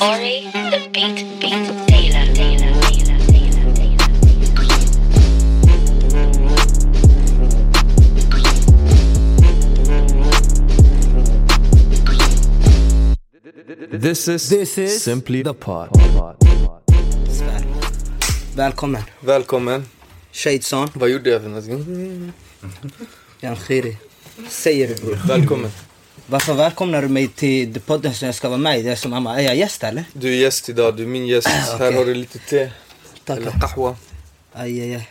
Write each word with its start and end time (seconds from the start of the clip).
Ori, 0.00 0.50
the 0.52 0.88
beat, 0.92 1.40
beat, 1.40 1.66
Taylor, 1.86 2.26
Taylor, 2.34 2.72
Taylor, 2.82 3.18
Taylor, 3.30 3.74
Taylor. 3.74 5.04
This 13.90 14.28
is, 14.28 14.48
This 14.48 14.78
is 14.78 15.02
Simply 15.02 15.42
the 15.42 15.54
Pod. 15.54 15.88
Svär. 17.30 17.64
Välkommen. 18.56 19.02
Välkommen. 19.20 19.84
Shadeson, 20.32 20.88
Vad 20.94 21.08
gjorde 21.08 21.30
jag 21.30 21.42
för 21.42 21.48
någonting? 21.48 22.32
Jan 23.40 23.56
Khiri. 23.56 23.96
Säger 24.48 24.88
du 24.88 24.94
bror. 24.94 25.18
Välkommen. 25.28 25.70
Varför 26.26 26.54
välkomnar 26.54 27.02
du 27.02 27.08
mig 27.08 27.28
till 27.28 27.80
podden 27.80 28.14
som 28.14 28.26
jag 28.26 28.34
ska 28.34 28.48
vara 28.48 28.58
med 28.58 28.78
i? 28.78 28.82
Det 28.82 28.90
är 28.90 28.96
som 28.96 29.10
mamma, 29.10 29.40
är 29.40 29.44
jag 29.44 29.56
gäst 29.56 29.84
eller? 29.84 30.04
Du 30.12 30.28
är 30.28 30.36
gäst 30.36 30.68
idag, 30.68 30.96
du 30.96 31.02
är 31.02 31.06
min 31.06 31.26
gäst. 31.26 31.48
Här 31.48 31.74
okej. 31.76 31.92
har 31.96 32.04
du 32.04 32.14
lite 32.14 32.38
te. 32.38 32.70
Eller 33.26 33.50
Tackar. 33.50 33.60
kahwa. 33.68 33.96
Aj, 34.52 34.80
aj, 34.82 34.94
aj. 34.94 35.10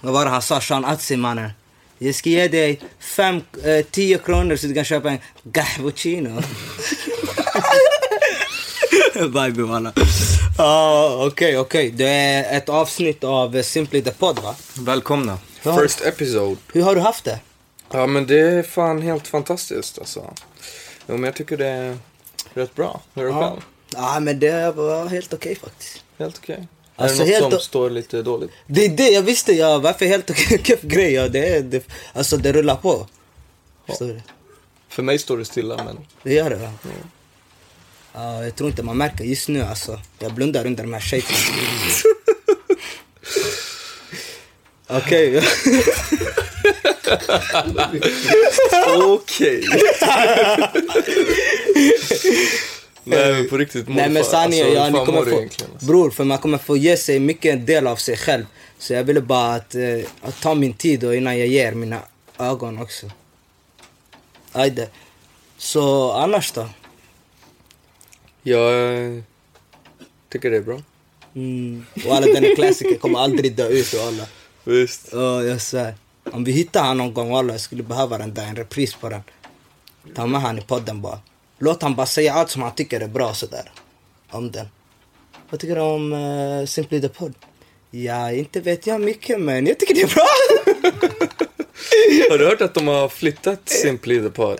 Vad 0.00 0.12
var 0.12 0.24
det 0.24 0.30
han 0.30 0.42
sa, 0.42 0.60
Sean 0.60 0.84
Atzi 0.84 1.16
mannen? 1.16 1.50
Jag 1.98 2.14
ska 2.14 2.30
ge 2.30 2.48
dig 2.48 2.80
fem, 3.00 3.40
eh, 3.64 3.84
tio 3.90 4.18
kronor 4.18 4.56
så 4.56 4.66
du 4.66 4.74
kan 4.74 4.84
köpa 4.84 5.10
en 5.10 5.18
cappuccino. 5.52 6.42
Bye 9.14 9.50
be 9.56 9.62
mannen. 9.62 9.92
Ah, 10.58 11.26
Okej, 11.26 11.58
okej. 11.58 11.90
Det 11.90 12.08
är 12.08 12.56
ett 12.56 12.68
avsnitt 12.68 13.24
av 13.24 13.62
Simply 13.62 14.02
the 14.02 14.10
Pod 14.10 14.38
va? 14.38 14.54
Välkomna. 14.74 15.38
First 15.62 16.00
episode. 16.00 16.56
Hur 16.72 16.82
har 16.82 16.94
du 16.94 17.00
haft 17.00 17.24
det? 17.24 17.38
Ja 17.92 18.06
men 18.06 18.26
det 18.26 18.40
är 18.40 18.62
fan 18.62 19.02
helt 19.02 19.28
fantastiskt 19.28 19.98
alltså. 19.98 20.34
Jo 21.06 21.14
men 21.16 21.24
jag 21.24 21.34
tycker 21.34 21.56
det 21.56 21.66
är 21.66 21.98
rätt 22.54 22.74
bra. 22.74 23.00
Hur 23.14 23.22
är 23.22 23.26
det 23.26 23.32
Ja. 23.32 23.48
själv? 23.50 23.60
Ja 23.94 24.20
men 24.20 24.38
det 24.40 24.76
var 24.76 25.06
helt 25.06 25.32
okej 25.32 25.56
faktiskt. 25.56 26.04
Helt 26.18 26.38
okej. 26.38 26.68
Alltså, 26.96 27.22
är 27.22 27.26
det 27.26 27.32
något 27.32 27.40
helt 27.42 27.52
som 27.54 27.60
står 27.60 27.90
lite 27.90 28.22
dåligt? 28.22 28.50
Det 28.66 28.84
är 28.84 28.88
det 28.88 29.08
jag 29.10 29.22
visste, 29.22 29.52
ja. 29.52 29.78
Varför 29.78 30.06
helt 30.06 30.30
okej 30.30 30.60
grej? 30.82 31.12
Ja, 31.12 31.28
det, 31.28 31.48
är, 31.56 31.60
det, 31.62 31.84
alltså 32.12 32.36
det 32.36 32.52
rullar 32.52 32.76
på. 32.76 33.06
Förstår 33.86 34.06
du? 34.06 34.20
För 34.88 35.02
mig 35.02 35.18
står 35.18 35.38
det 35.38 35.44
stilla 35.44 35.76
men... 35.84 35.98
Det 36.22 36.32
gör 36.34 36.50
det 36.50 36.56
va? 36.56 36.72
Ja, 38.12 38.44
jag 38.44 38.56
tror 38.56 38.70
inte 38.70 38.82
man 38.82 38.96
märker 38.96 39.24
just 39.24 39.48
nu 39.48 39.62
alltså. 39.62 40.00
Jag 40.18 40.32
blundar 40.34 40.66
under 40.66 40.84
de 40.84 40.92
här 40.92 41.00
shakerna. 41.00 41.38
Okej. 44.90 45.42
Okej. 48.96 49.64
Nej 53.04 53.32
men 53.32 53.48
på 53.48 53.58
riktigt 53.58 53.88
Nej 53.88 53.96
men 53.96 54.12
morfar, 54.12 54.30
sanningen, 54.30 54.66
alltså, 54.66 54.78
ja, 54.78 55.00
ni 55.00 55.06
kommer 55.06 55.22
få, 55.22 55.38
egentligen, 55.38 55.72
alltså? 55.72 55.86
bror 55.86 56.10
för 56.10 56.24
man 56.24 56.38
kommer 56.38 56.58
få 56.58 56.76
ge 56.76 56.96
sig 56.96 57.20
mycket 57.20 57.52
en 57.52 57.66
del 57.66 57.86
av 57.86 57.96
sig 57.96 58.16
själv. 58.16 58.44
Så 58.78 58.92
jag 58.92 59.04
ville 59.04 59.20
bara 59.20 59.54
att, 59.54 59.74
eh, 59.74 60.00
att 60.22 60.40
ta 60.40 60.54
min 60.54 60.72
tid 60.72 61.04
och 61.04 61.14
innan 61.14 61.38
jag 61.38 61.48
ger 61.48 61.72
mina 61.72 62.00
ögon 62.38 62.82
också. 62.82 63.10
Ajde. 64.52 64.88
Så 65.58 66.12
annars 66.12 66.52
då? 66.52 66.68
Jag 68.42 68.94
eh, 68.94 69.22
tycker 70.28 70.50
det 70.50 70.56
är 70.56 70.60
bra. 70.60 70.82
Mm. 71.34 71.86
Och 72.06 72.14
alla 72.14 72.26
den 72.26 72.56
klassiker 72.56 72.98
kommer 72.98 73.18
aldrig 73.18 73.54
dö 73.54 73.68
ut 73.68 73.94
och 73.94 74.00
alla. 74.00 74.26
Visst. 74.64 75.08
Ja, 75.12 75.44
jag 75.44 75.60
svär. 75.60 75.94
Om 76.32 76.44
vi 76.44 76.52
hittar 76.52 76.84
han 76.84 76.98
någon 76.98 77.14
gång, 77.14 77.34
alla 77.34 77.52
jag 77.52 77.60
skulle 77.60 77.82
behöva 77.82 78.18
den 78.18 78.34
där, 78.34 78.46
en 78.46 78.56
repris 78.56 78.94
på 78.94 79.08
den. 79.08 79.22
Ta 80.14 80.26
med 80.26 80.40
han 80.40 80.58
i 80.58 80.60
podden 80.60 81.00
bara. 81.00 81.18
Låt 81.58 81.82
han 81.82 81.94
bara 81.94 82.06
säga 82.06 82.34
allt 82.34 82.50
som 82.50 82.62
han 82.62 82.74
tycker 82.74 83.00
är 83.00 83.08
bra 83.08 83.34
sådär. 83.34 83.72
Om 84.30 84.50
den. 84.50 84.66
Vad 85.50 85.60
tycker 85.60 85.74
du 85.74 85.80
om 85.80 86.12
uh, 86.12 86.66
Simply 86.66 87.00
the 87.00 87.08
Pod? 87.08 87.34
Ja, 87.90 88.32
inte 88.32 88.60
vet 88.60 88.86
jag 88.86 89.00
mycket 89.00 89.40
men 89.40 89.66
jag 89.66 89.78
tycker 89.78 89.94
det 89.94 90.02
är 90.02 90.14
bra. 90.14 90.26
Har 92.30 92.38
du 92.38 92.46
hört 92.46 92.60
att 92.60 92.74
de 92.74 92.88
har 92.88 93.08
flyttat 93.08 93.68
Simply 93.68 94.22
the 94.22 94.30
Pod? 94.30 94.58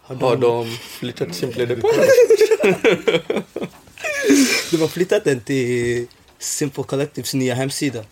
Har 0.00 0.36
de 0.36 0.76
flyttat 0.76 1.34
Simply 1.34 1.66
the 1.66 1.76
Pod? 1.76 1.90
De 4.70 4.76
har 4.76 4.88
flyttat 4.88 5.24
den 5.24 5.40
till 5.40 6.06
Simple 6.38 6.84
Collectives 6.84 7.34
nya 7.34 7.54
hemsida. 7.54 8.04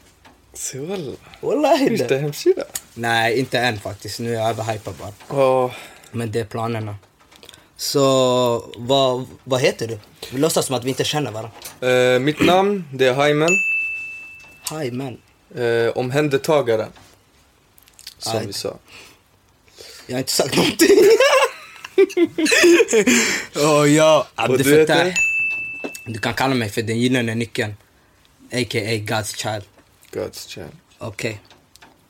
Se 0.58 0.78
walla. 0.78 1.16
Wallahi. 1.40 1.88
Finns 1.88 2.08
det 2.08 2.18
hemsida? 2.18 2.64
Nej, 2.94 3.38
inte 3.38 3.58
än 3.58 3.80
faktiskt. 3.80 4.20
Nu 4.20 4.30
är 4.34 4.40
jag 4.40 4.48
överhypad 4.50 4.94
bara. 4.94 5.12
Ja, 5.30 5.74
Men 6.12 6.32
det 6.32 6.40
är 6.40 6.44
planerna. 6.44 6.96
Så 7.76 8.02
vad, 8.76 9.26
vad 9.44 9.60
heter 9.60 9.86
du? 9.86 9.98
Vi 10.32 10.38
låtsas 10.38 10.66
som 10.66 10.74
att 10.76 10.84
vi 10.84 10.88
inte 10.88 11.04
känner 11.04 11.30
varandra. 11.30 12.14
eh, 12.14 12.18
mitt 12.20 12.40
namn 12.40 12.84
det 12.92 13.06
är 13.06 13.14
Hyman. 13.26 13.50
Hi 14.70 14.90
man. 14.90 15.18
Eh, 15.56 15.88
omhändertagaren. 15.94 16.90
Som 18.18 18.38
Aj. 18.38 18.46
vi 18.46 18.52
sa. 18.52 18.76
Jag 20.06 20.14
har 20.14 20.18
inte 20.18 20.32
sagt 20.32 20.56
någonting. 20.56 20.88
Oh, 23.56 23.90
ja. 23.90 24.26
Och 24.48 24.58
du 24.58 24.78
heter? 24.78 25.14
Du 26.06 26.18
kan 26.18 26.34
kalla 26.34 26.54
mig 26.54 26.68
för 26.70 26.82
den 26.82 26.98
gyllene 26.98 27.34
nyckeln. 27.34 27.74
A.k.a. 28.52 28.92
God's 29.10 29.36
child. 29.36 29.64
God's 30.12 30.46
child. 30.48 30.72
Okej. 30.98 31.40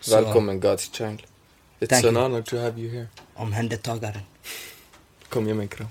Så, 0.00 0.20
Välkommen 0.22 0.60
God's 0.60 0.90
child. 0.96 1.22
It's 1.80 2.08
an 2.08 2.14
you. 2.14 2.24
honor 2.24 2.42
to 2.42 2.56
have 2.56 2.80
you 2.80 2.90
here. 2.90 3.06
Omhändertagaren. 3.34 4.20
Kom 5.28 5.48
ge 5.48 5.54
mig 5.54 5.62
en 5.64 5.68
kram. 5.68 5.88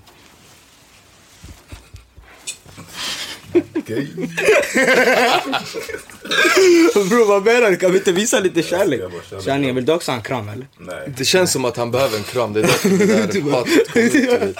Bro 7.08 7.24
vad 7.24 7.44
menar 7.44 7.70
du? 7.70 7.76
Kan 7.76 7.92
vi 7.92 7.98
inte 7.98 8.12
visa 8.12 8.40
lite 8.40 8.62
kärlek? 8.62 9.00
Kärlek, 9.44 9.76
vill 9.76 9.84
du 9.84 9.92
också 9.92 10.10
ha 10.10 10.16
en 10.16 10.22
kram 10.22 10.48
eller? 10.48 10.66
Nej, 10.78 11.12
Det 11.16 11.24
känns 11.24 11.52
som 11.52 11.64
att 11.64 11.76
han 11.76 11.90
behöver 11.90 12.16
en 12.18 12.24
kram. 12.24 12.52
Det 12.52 12.60
är 12.60 12.62
därför 12.62 12.88
det 12.88 13.06
där 13.06 13.16
hatet 13.50 13.92
kommer 13.92 14.48
ut. 14.48 14.56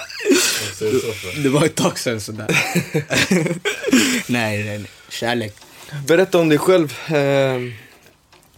Det 1.42 1.48
var 1.48 1.64
ett 1.64 1.74
tag 1.74 1.98
sen 1.98 2.20
sådär. 2.20 2.46
nej, 4.26 4.64
nej, 4.64 4.78
nej. 4.78 4.86
Kärlek. 5.08 5.56
Berätta 6.06 6.38
om 6.38 6.48
dig 6.48 6.58
själv. 6.58 6.94
Eh, 7.08 7.72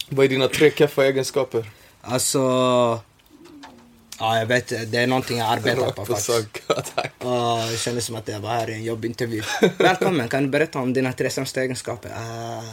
vad 0.09 0.25
är 0.25 0.29
dina 0.29 0.47
tre 0.47 0.69
kaffa 0.69 1.05
egenskaper? 1.05 1.65
Alltså... 2.01 2.39
Ja, 4.19 4.39
jag 4.39 4.45
vet 4.45 4.91
Det 4.91 4.97
är 4.97 5.07
någonting 5.07 5.37
jag 5.37 5.47
arbetar 5.47 5.91
på 5.91 6.05
faktiskt. 6.05 6.29
Ja, 7.19 7.67
det 7.71 7.77
kändes 7.77 8.05
som 8.05 8.15
att 8.15 8.27
jag 8.27 8.39
var 8.39 8.49
här 8.49 8.69
i 8.69 8.73
en 8.73 8.83
jobbintervju. 8.83 9.43
Välkommen, 9.77 10.27
kan 10.27 10.43
du 10.43 10.49
berätta 10.49 10.79
om 10.79 10.93
dina 10.93 11.13
tre 11.13 11.29
sämsta 11.29 11.61
egenskaper? 11.61 12.11
Ah, 12.17 12.63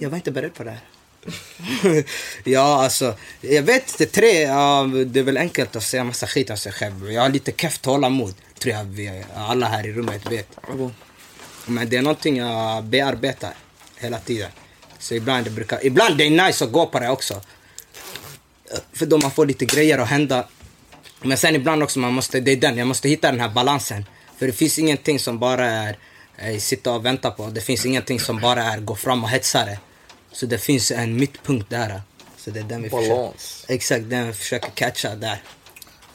jag 0.00 0.10
var 0.10 0.16
inte 0.16 0.30
beredd 0.30 0.54
på 0.54 0.64
det 0.64 0.70
här. 0.70 0.80
ja, 2.44 2.84
alltså, 2.84 3.14
jag 3.40 3.62
vet 3.62 3.98
det 3.98 4.06
tre, 4.06 4.42
ja, 4.42 4.90
det 5.06 5.20
är 5.20 5.24
väl 5.24 5.36
enkelt 5.36 5.76
att 5.76 5.82
säga 5.82 6.04
massa 6.04 6.26
skit 6.26 6.50
om 6.50 6.56
sig 6.56 6.72
själv. 6.72 7.12
Jag 7.12 7.22
har 7.22 7.28
lite 7.28 7.52
kefft 7.52 7.82
tålamod, 7.82 8.34
tror 8.58 8.74
jag 8.74 8.84
vi 8.84 9.24
alla 9.34 9.66
här 9.66 9.86
i 9.86 9.92
rummet 9.92 10.32
vet. 10.32 10.48
Men 11.66 11.88
det 11.88 11.96
är 11.96 12.02
någonting 12.02 12.36
jag 12.36 12.84
bearbetar 12.84 13.54
hela 13.96 14.18
tiden. 14.18 14.50
Så 14.98 15.14
ibland 15.14 15.44
det 15.44 15.50
brukar, 15.50 15.86
ibland 15.86 16.18
det 16.18 16.24
är 16.24 16.46
nice 16.46 16.64
att 16.64 16.72
gå 16.72 16.86
på 16.86 16.98
det 16.98 17.08
också. 17.08 17.40
För 18.92 19.06
då 19.06 19.18
man 19.18 19.30
får 19.30 19.46
lite 19.46 19.64
grejer 19.64 19.98
att 19.98 20.08
hända. 20.08 20.48
Men 21.22 21.38
sen 21.38 21.56
ibland 21.56 21.82
också, 21.82 21.98
man 21.98 22.12
måste, 22.12 22.40
det 22.40 22.52
är 22.52 22.56
den, 22.56 22.78
jag 22.78 22.86
måste 22.86 23.08
hitta 23.08 23.30
den 23.30 23.40
här 23.40 23.48
balansen. 23.48 24.04
För 24.38 24.46
det 24.46 24.52
finns 24.52 24.78
ingenting 24.78 25.18
som 25.18 25.38
bara 25.38 25.66
är 25.66 25.96
eh, 26.36 26.58
sitta 26.58 26.92
och 26.92 27.04
vänta 27.04 27.30
på. 27.30 27.46
Det 27.46 27.60
finns 27.60 27.86
ingenting 27.86 28.20
som 28.20 28.40
bara 28.40 28.62
är 28.62 28.78
gå 28.78 28.96
fram 28.96 29.24
och 29.24 29.30
hetsa 29.30 29.64
det. 29.64 29.78
Så 30.32 30.46
det 30.46 30.58
finns 30.58 30.90
en 30.90 31.16
mittpunkt 31.16 31.70
där. 31.70 32.02
Så 32.36 32.50
det 32.50 32.60
är 32.60 32.64
den 32.64 32.82
vi 32.82 32.90
försöker. 32.90 33.08
Balans. 33.08 33.64
Exakt, 33.68 34.10
den 34.10 34.26
vi 34.26 34.32
försöker 34.32 34.70
catcha 34.70 35.14
där. 35.14 35.42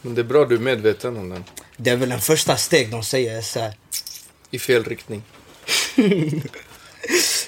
Men 0.01 0.15
det 0.15 0.21
är 0.21 0.23
bra 0.23 0.45
du 0.45 0.55
är 0.55 0.59
medveten 0.59 1.17
om 1.17 1.29
den. 1.29 1.43
Det 1.77 1.89
är 1.89 1.95
väl 1.95 2.11
en 2.11 2.21
första 2.21 2.57
steg 2.57 2.91
de 2.91 3.03
säger 3.03 3.41
så 3.41 3.59
här. 3.59 3.73
I 4.51 4.59
fel 4.59 4.83
riktning. 4.83 5.23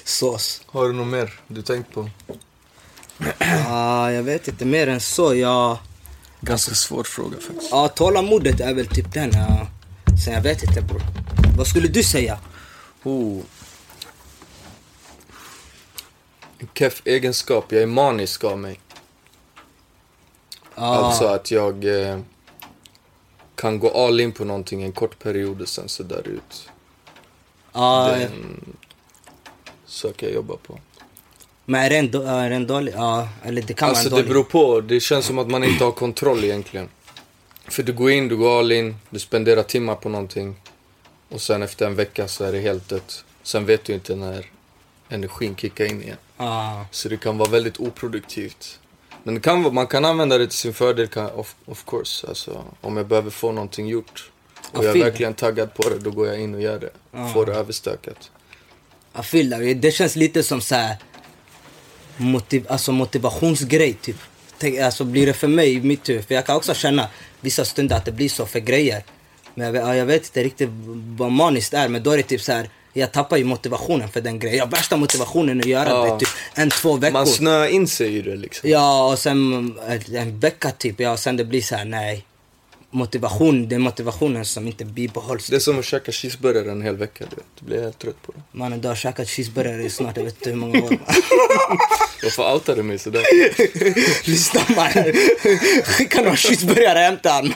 Sås. 0.04 0.62
Har 0.66 0.86
du 0.86 0.92
något 0.92 1.06
mer 1.06 1.40
du 1.46 1.62
tänkt 1.62 1.92
på? 1.92 2.10
Ja, 3.38 4.12
jag 4.12 4.22
vet 4.22 4.48
inte 4.48 4.64
mer 4.64 4.86
än 4.86 5.00
så. 5.00 5.34
Jag... 5.34 5.78
Ganska 6.40 6.74
svår 6.74 7.04
fråga 7.04 7.36
faktiskt. 7.40 7.70
Ja, 7.70 7.88
tålamodet 7.88 8.60
är 8.60 8.74
väl 8.74 8.86
typ 8.86 9.12
den. 9.12 9.30
Ja. 9.32 9.66
Sen 10.24 10.34
jag 10.34 10.42
vet 10.42 10.62
inte 10.62 10.82
bror. 10.82 11.02
Vad 11.56 11.66
skulle 11.66 11.88
du 11.88 12.02
säga? 12.02 12.38
Oh. 13.02 13.40
En 16.58 16.68
keff 16.74 17.02
egenskap. 17.04 17.72
Jag 17.72 17.82
är 17.82 17.86
manisk 17.86 18.44
av 18.44 18.58
mig. 18.58 18.80
Ja, 20.74 20.82
Alltså 20.82 21.24
att 21.24 21.50
jag 21.50 21.84
eh, 21.84 22.20
kan 23.54 23.78
gå 23.78 23.90
all 24.06 24.20
in 24.20 24.32
på 24.32 24.44
någonting 24.44 24.82
en 24.82 24.92
kort 24.92 25.18
period 25.18 25.60
och 25.60 25.68
sen 25.68 25.88
så 25.88 26.02
där 26.02 26.28
ut. 26.28 26.68
Ja, 27.72 28.16
Den 28.18 28.64
söker 29.86 30.26
jag 30.26 30.34
jobba 30.34 30.56
på. 30.56 30.78
Men 31.64 31.80
är 31.84 31.90
det 31.90 31.96
en, 31.96 32.10
då- 32.10 32.22
är 32.22 32.50
det 32.50 32.56
en 32.56 32.66
dålig? 32.66 32.92
Ja, 32.96 33.28
eller 33.44 33.62
det 33.62 33.74
kan 33.74 33.88
Alltså 33.88 34.08
vara 34.10 34.22
det 34.22 34.28
en 34.28 34.34
dålig. 34.34 34.44
beror 34.52 34.74
på. 34.74 34.80
Det 34.80 35.00
känns 35.00 35.26
som 35.26 35.38
att 35.38 35.48
man 35.50 35.64
inte 35.64 35.84
har 35.84 35.92
kontroll 35.92 36.44
egentligen. 36.44 36.88
För 37.68 37.82
du 37.82 37.92
går 37.92 38.10
in, 38.10 38.28
du 38.28 38.36
går 38.36 38.58
all 38.58 38.72
in, 38.72 38.96
du 39.10 39.18
spenderar 39.18 39.62
timmar 39.62 39.94
på 39.94 40.08
någonting. 40.08 40.56
Och 41.28 41.40
sen 41.40 41.62
efter 41.62 41.86
en 41.86 41.94
vecka 41.94 42.28
så 42.28 42.44
är 42.44 42.52
det 42.52 42.58
helt 42.60 42.88
dött. 42.88 43.24
Sen 43.42 43.66
vet 43.66 43.84
du 43.84 43.92
inte 43.92 44.16
när 44.16 44.46
energin 45.08 45.56
kickar 45.56 45.84
in 45.84 46.02
igen. 46.02 46.16
Ja. 46.36 46.86
Så 46.90 47.08
det 47.08 47.16
kan 47.16 47.38
vara 47.38 47.50
väldigt 47.50 47.80
oproduktivt. 47.80 48.78
Men 49.22 49.34
det 49.34 49.40
kan, 49.40 49.74
man 49.74 49.86
kan 49.86 50.04
använda 50.04 50.38
det 50.38 50.46
till 50.46 50.56
sin 50.58 50.74
fördel, 50.74 51.06
kan, 51.08 51.30
of, 51.30 51.54
of 51.66 51.84
course. 51.84 52.26
Alltså, 52.26 52.64
om 52.80 52.96
jag 52.96 53.06
behöver 53.06 53.30
få 53.30 53.52
någonting 53.52 53.86
gjort 53.88 54.30
och 54.72 54.84
Ja, 54.84 54.88
jag 54.88 54.96
är 54.96 55.04
verkligen 55.04 55.34
taggad 55.34 55.74
på 55.74 55.88
det, 55.88 55.98
då 55.98 56.10
går 56.10 56.26
jag 56.26 56.40
in 56.40 56.54
och 56.54 56.62
gör 56.62 56.78
det. 56.78 56.90
Ja. 57.12 57.28
Får 57.28 57.46
det 57.46 57.52
överstökat. 57.52 58.30
Jag 59.14 59.24
feel 59.26 59.50
that. 59.50 59.82
Det 59.82 59.90
känns 59.90 60.16
lite 60.16 60.42
som 60.42 60.60
så 60.60 60.74
här 60.74 60.96
motiv, 62.16 62.66
alltså 62.68 62.92
motivationsgrej 62.92 63.92
typ. 63.94 64.16
Tänk, 64.58 64.78
alltså 64.78 65.04
blir 65.04 65.26
det 65.26 65.32
för 65.32 65.48
mig 65.48 65.72
i 65.74 65.80
mitt 65.80 66.08
huvud. 66.08 66.24
För 66.24 66.34
jag 66.34 66.46
kan 66.46 66.56
också 66.56 66.74
känna 66.74 67.08
vissa 67.40 67.64
stunder 67.64 67.96
att 67.96 68.04
det 68.04 68.12
blir 68.12 68.28
så 68.28 68.46
för 68.46 68.60
grejer. 68.60 69.04
Men 69.54 69.74
jag 69.74 69.96
jag 69.96 70.06
vet 70.06 70.24
inte 70.24 70.42
riktigt 70.44 70.68
vad 71.18 71.32
maniskt 71.32 71.74
är. 71.74 71.88
Men 71.88 72.02
då 72.02 72.10
är 72.10 72.16
det 72.16 72.22
typ 72.22 72.40
så 72.40 72.52
här. 72.52 72.68
Jag 72.92 73.12
tappar 73.12 73.36
ju 73.36 73.44
motivationen 73.44 74.08
för 74.08 74.20
den 74.20 74.38
grejen. 74.38 74.58
Jag 74.58 74.64
har 74.66 74.70
värsta 74.70 74.96
motivationen 74.96 75.60
att 75.60 75.66
göra 75.66 75.88
Ja. 75.88 76.04
det 76.14 76.20
typ 76.20 76.28
en, 76.54 76.70
två 76.70 76.96
veckor. 76.96 77.12
Man 77.12 77.26
snöar 77.26 77.66
in 77.66 77.86
sig 77.88 78.16
i 78.16 78.22
det 78.22 78.36
liksom. 78.36 78.70
Ja, 78.70 79.12
och 79.12 79.18
sen 79.18 79.74
en 80.14 80.40
vecka 80.40 80.70
typ. 80.70 81.00
Ja, 81.00 81.12
och 81.12 81.18
sen 81.18 81.36
det 81.36 81.44
blir 81.44 81.62
så 81.62 81.76
här, 81.76 81.84
nej. 81.84 82.24
Motivation, 82.92 83.72
är 83.72 83.78
motivationen 83.78 84.44
som 84.44 84.66
inte 84.66 84.84
bibehålls. 84.84 85.46
Det 85.46 85.56
är 85.56 85.60
som 85.60 85.78
att 85.78 85.84
käka 85.84 86.12
cheeseburgare 86.12 86.70
en 86.70 86.82
hel 86.82 86.96
vecka. 86.96 87.24
Du, 87.30 87.36
vet. 87.36 87.44
du 87.60 87.66
blir 87.66 87.82
helt 87.82 87.98
trött 87.98 88.22
på 88.22 88.32
det. 88.32 88.58
Mannen, 88.58 88.80
du 88.80 88.88
har 88.88 88.94
käkat 88.94 89.28
cheeseburgare 89.28 89.82
i 89.82 89.90
snart, 89.90 90.16
jag 90.16 90.24
vet 90.24 90.34
inte 90.36 90.50
hur 90.50 90.56
många 90.56 90.82
år. 90.84 90.98
Varför 92.22 92.54
outar 92.54 92.76
du 92.76 92.82
mig 92.82 92.98
sådär? 92.98 93.22
Lyssna 94.30 94.60
mannen. 94.76 95.12
Skicka 95.84 96.22
några 96.22 96.36
cheeseburgare 96.36 96.98
hem 96.98 97.16
till 97.22 97.30
honom. 97.30 97.52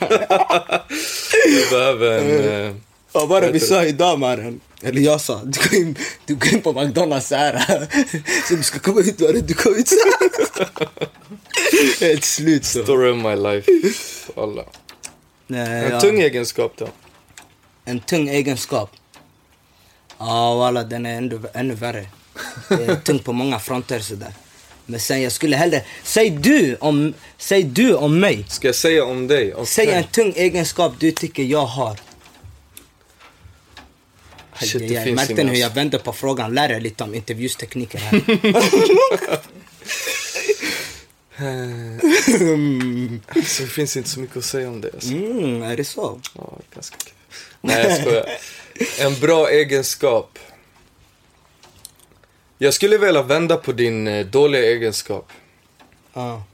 Jag 1.60 1.70
behöver 1.70 2.18
en... 2.18 2.66
Eh, 2.68 2.74
Vad 3.12 3.28
var 3.28 3.40
det 3.40 3.50
vi 3.52 3.60
sa 3.60 3.84
idag 3.84 4.18
mannen? 4.18 4.60
Eller 4.82 5.00
jag 5.00 5.20
sa, 5.20 5.40
du 5.44 5.60
går 5.68 5.74
in, 5.80 5.96
du 6.26 6.34
går 6.34 6.52
in 6.54 6.60
på 6.62 6.72
McDonalds 6.72 7.28
så 7.28 7.34
här. 7.34 7.86
Så 8.48 8.54
du 8.54 8.62
ska 8.62 8.78
komma 8.78 9.00
ut, 9.00 9.18
det 9.18 9.40
du 9.40 9.54
kom 9.54 9.74
ut 9.74 9.88
så 9.88 9.96
här. 10.04 10.88
Helt 12.00 12.24
slut 12.24 12.64
så. 12.64 12.82
story 12.82 13.10
of 13.10 13.16
my 13.16 13.36
life. 13.36 13.70
Alla. 14.36 14.64
Nej, 15.46 15.84
En 15.84 15.92
ja. 15.92 16.00
tung 16.00 16.20
egenskap 16.20 16.72
då. 16.76 16.88
En 17.84 18.00
tung 18.00 18.28
egenskap. 18.28 18.90
Ja, 20.18 20.54
walla, 20.54 20.84
den 20.84 21.06
är 21.06 21.16
ännu, 21.16 21.40
ännu 21.54 21.74
värre. 21.74 22.06
Det 22.68 22.84
är 22.84 22.96
tung 22.96 23.18
på 23.18 23.32
många 23.32 23.58
fronter 23.58 24.00
sådär. 24.00 24.32
Men 24.86 25.00
sen 25.00 25.22
jag 25.22 25.32
skulle 25.32 25.56
hellre, 25.56 25.82
säg 26.02 26.30
du 26.30 26.76
om, 26.80 27.14
säg 27.38 27.62
du 27.62 27.94
om 27.94 28.20
mig. 28.20 28.44
Ska 28.48 28.68
jag 28.68 28.74
säga 28.74 29.04
om 29.04 29.26
dig? 29.26 29.54
Okej. 29.54 29.66
Säg 29.66 29.90
en 29.90 30.04
tung 30.04 30.32
egenskap 30.36 30.92
du 30.98 31.10
tycker 31.10 31.42
jag 31.42 31.66
har. 31.66 32.00
Shit, 34.60 34.88
det 34.88 35.04
finns 35.04 35.16
Märkte 35.16 35.34
hur 35.34 35.42
jag 35.42 35.62
alltså. 35.62 35.76
vände 35.76 35.98
på 35.98 36.12
frågan? 36.12 36.54
Lär 36.54 36.72
er 36.72 36.80
lite 36.80 37.04
om 37.04 37.14
intervjustekniker 37.14 37.98
här. 37.98 38.20
Alltså, 43.28 43.62
det 43.62 43.68
finns 43.68 43.96
inte 43.96 44.08
så 44.08 44.20
mycket 44.20 44.36
att 44.36 44.44
säga 44.44 44.68
om 44.68 44.80
det. 44.80 44.94
Alltså. 44.94 45.12
Mm, 45.12 45.62
är 45.62 45.76
det 45.76 45.84
så? 45.84 46.20
Ja, 46.34 46.58
ganska 46.74 46.96
kul. 46.96 47.12
Nej, 47.60 47.86
jag 47.86 48.00
skojar. 48.00 48.26
En 49.00 49.20
bra 49.20 49.50
egenskap. 49.50 50.38
Jag 52.58 52.74
skulle 52.74 52.98
vilja 52.98 53.22
vända 53.22 53.56
på 53.56 53.72
din 53.72 54.06
eh, 54.06 54.26
dåliga 54.26 54.62
egenskap. 54.62 55.32
Ja. 56.12 56.44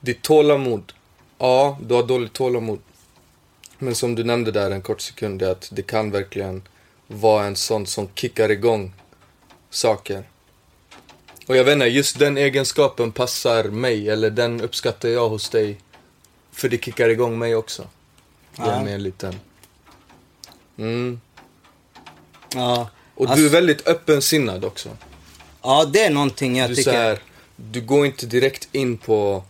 Ditt 0.00 0.22
tålamod. 0.22 0.92
Ja, 1.38 1.78
du 1.82 1.94
har 1.94 2.02
dåligt 2.02 2.32
tålamod. 2.32 2.80
Men 3.78 3.94
som 3.94 4.14
du 4.14 4.24
nämnde 4.24 4.50
där 4.50 4.70
en 4.70 4.82
kort 4.82 5.00
sekund, 5.00 5.42
att 5.42 5.68
det 5.72 5.82
kan 5.82 6.10
verkligen 6.10 6.62
vara 7.06 7.46
en 7.46 7.56
sån 7.56 7.86
som 7.86 8.08
kickar 8.14 8.50
igång 8.50 8.92
saker. 9.70 10.24
Och 11.46 11.56
jag 11.56 11.64
vet 11.64 11.72
inte, 11.72 11.86
just 11.86 12.18
den 12.18 12.38
egenskapen 12.38 13.12
passar 13.12 13.64
mig, 13.64 14.08
eller 14.10 14.30
den 14.30 14.60
uppskattar 14.60 15.08
jag 15.08 15.28
hos 15.28 15.48
dig. 15.48 15.78
För 16.52 16.68
det 16.68 16.84
kickar 16.84 17.08
igång 17.08 17.38
mig 17.38 17.54
också. 17.54 17.86
Ja. 18.56 18.64
är 18.72 18.84
med 18.84 18.94
en 18.94 19.02
liten... 19.02 19.34
Mm. 20.78 21.20
Ja. 22.54 22.90
Och 23.14 23.26
Alltså, 23.26 23.36
du 23.36 23.46
är 23.46 23.50
väldigt 23.50 23.88
öppensinnad 23.88 24.64
också. 24.64 24.88
ja, 25.62 25.84
det 25.84 26.02
är 26.02 26.10
någonting 26.10 26.56
jag 26.56 26.70
Du, 26.70 26.74
tycker. 26.74 26.92
här, 26.92 27.18
du 27.56 27.80
går 27.80 28.06
inte 28.06 28.26
direkt 28.26 28.68
in 28.72 28.98
på 28.98 29.44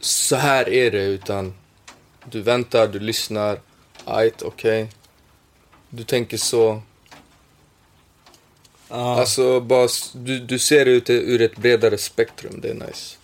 så 0.00 0.36
här 0.36 0.68
är 0.68 0.90
det, 0.90 1.02
utan 1.04 1.54
du 2.30 2.40
väntar, 2.40 2.86
du 2.88 2.98
lyssnar. 2.98 3.60
Ajt, 4.04 4.42
okej. 4.42 4.88
Du 5.90 6.04
tänker 6.04 6.36
så. 6.36 6.82
Ja. 8.96 9.20
Alltså, 9.20 9.60
bara, 9.60 9.88
du, 10.12 10.38
du 10.40 10.58
ser 10.58 10.84
det 10.84 10.90
ut 10.90 11.10
ur 11.10 11.40
ett 11.42 11.56
bredare 11.56 11.98
spektrum, 11.98 12.60
det 12.62 12.68
är 12.70 12.74
nice. 12.74 13.16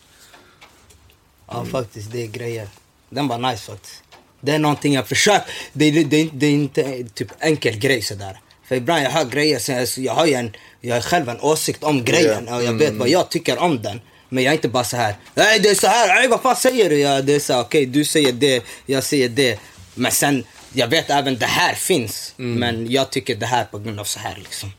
Ja, 1.48 1.64
faktiskt. 1.64 2.12
Det 2.12 2.22
är 2.22 2.26
grejer. 2.26 2.68
Den 3.10 3.28
var 3.28 3.38
nice 3.38 3.62
faktiskt. 3.72 4.02
Det 4.40 4.52
är 4.52 4.58
någonting 4.58 4.94
jag 4.94 5.08
försöker. 5.08 5.52
Det, 5.72 5.84
är- 5.84 6.04
det, 6.04 6.16
är- 6.20 6.30
det 6.32 6.46
är 6.46 6.50
inte 6.50 7.04
typ 7.14 7.28
enkel 7.38 7.78
grej 7.78 8.02
sådär. 8.02 8.40
För 8.68 8.74
ibland 8.76 9.02
jag 9.04 9.10
hör 9.10 9.24
grejer, 9.24 9.58
så 9.58 9.72
jag, 9.72 9.88
jag 9.96 10.12
har 10.14 10.26
ju 10.26 10.34
en, 10.34 10.56
jag 10.80 10.94
har 10.96 11.00
själv 11.02 11.28
en 11.28 11.40
åsikt 11.40 11.82
om 11.84 12.04
grejen 12.04 12.44
Ja. 12.48 12.56
och 12.56 12.64
jag 12.64 12.72
vet 12.72 12.94
vad 12.94 13.08
jag 13.08 13.30
tycker 13.30 13.58
om 13.58 13.82
den. 13.82 14.00
Men 14.28 14.44
jag 14.44 14.50
är 14.50 14.54
inte 14.54 14.68
bara 14.68 14.84
så 14.84 14.96
här. 14.96 15.14
Nej 15.34 15.58
det 15.60 15.68
är 15.68 15.74
så 15.74 15.86
här, 15.86 16.08
nej 16.14 16.28
vad 16.28 16.40
fan 16.42 16.56
säger 16.56 16.90
du? 16.90 16.98
Ja, 16.98 17.22
det 17.22 17.34
är 17.34 17.40
så 17.40 17.60
okej 17.60 17.86
du 17.86 18.04
säger 18.04 18.32
det, 18.32 18.64
jag 18.86 19.04
säger 19.04 19.28
det. 19.28 19.58
Men 19.94 20.12
sen, 20.12 20.44
jag 20.72 20.88
vet 20.88 21.10
även 21.10 21.38
det 21.38 21.46
här 21.46 21.74
finns. 21.74 22.34
Men 22.36 22.90
jag 22.90 23.10
tycker 23.10 23.36
det 23.36 23.46
här 23.46 23.64
på 23.64 23.78
grund 23.78 24.00
av 24.00 24.04
så 24.04 24.18
här 24.18 24.36
liksom. 24.36 24.70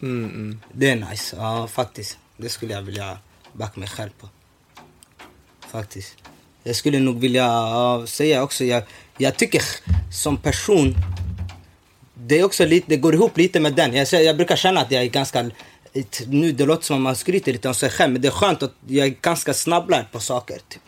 Det 0.73 0.89
är 0.89 0.95
nice, 0.95 1.35
ja 1.39 1.67
faktiskt. 1.67 2.17
Det 2.37 2.49
skulle 2.49 2.73
jag 2.73 2.81
vilja 2.81 3.17
backa 3.53 3.79
mig 3.79 3.89
själv 3.89 4.09
på. 4.19 4.29
Faktiskt. 5.71 6.15
Jag 6.63 6.75
skulle 6.75 6.99
nog 6.99 7.19
vilja 7.19 7.43
ja, 7.43 8.03
säga 8.07 8.43
också, 8.43 8.65
jag, 8.65 8.83
jag 9.17 9.37
tycker 9.37 9.61
som 10.13 10.37
person, 10.37 10.95
det 12.13 12.39
är 12.39 12.43
också 12.43 12.65
lite, 12.65 12.85
det 12.89 12.97
går 12.97 13.13
ihop 13.13 13.37
lite 13.37 13.59
med 13.59 13.73
den. 13.73 13.93
Jag, 13.93 14.23
jag 14.23 14.35
brukar 14.35 14.55
känna 14.55 14.81
att 14.81 14.91
jag 14.91 15.03
är 15.03 15.07
ganska, 15.07 15.51
nu 16.27 16.51
det 16.51 16.65
låter 16.65 16.83
som 16.83 16.95
att 16.95 17.01
man 17.01 17.15
skryter 17.15 17.53
lite 17.53 17.67
om 17.67 17.73
sig 17.73 17.89
själv, 17.89 18.13
men 18.13 18.21
det 18.21 18.27
är 18.27 18.31
skönt 18.31 18.63
att 18.63 18.73
jag 18.87 19.07
är 19.07 19.15
ganska 19.21 19.53
snabblärd 19.53 20.11
på 20.11 20.19
saker. 20.19 20.57
Typ. 20.69 20.81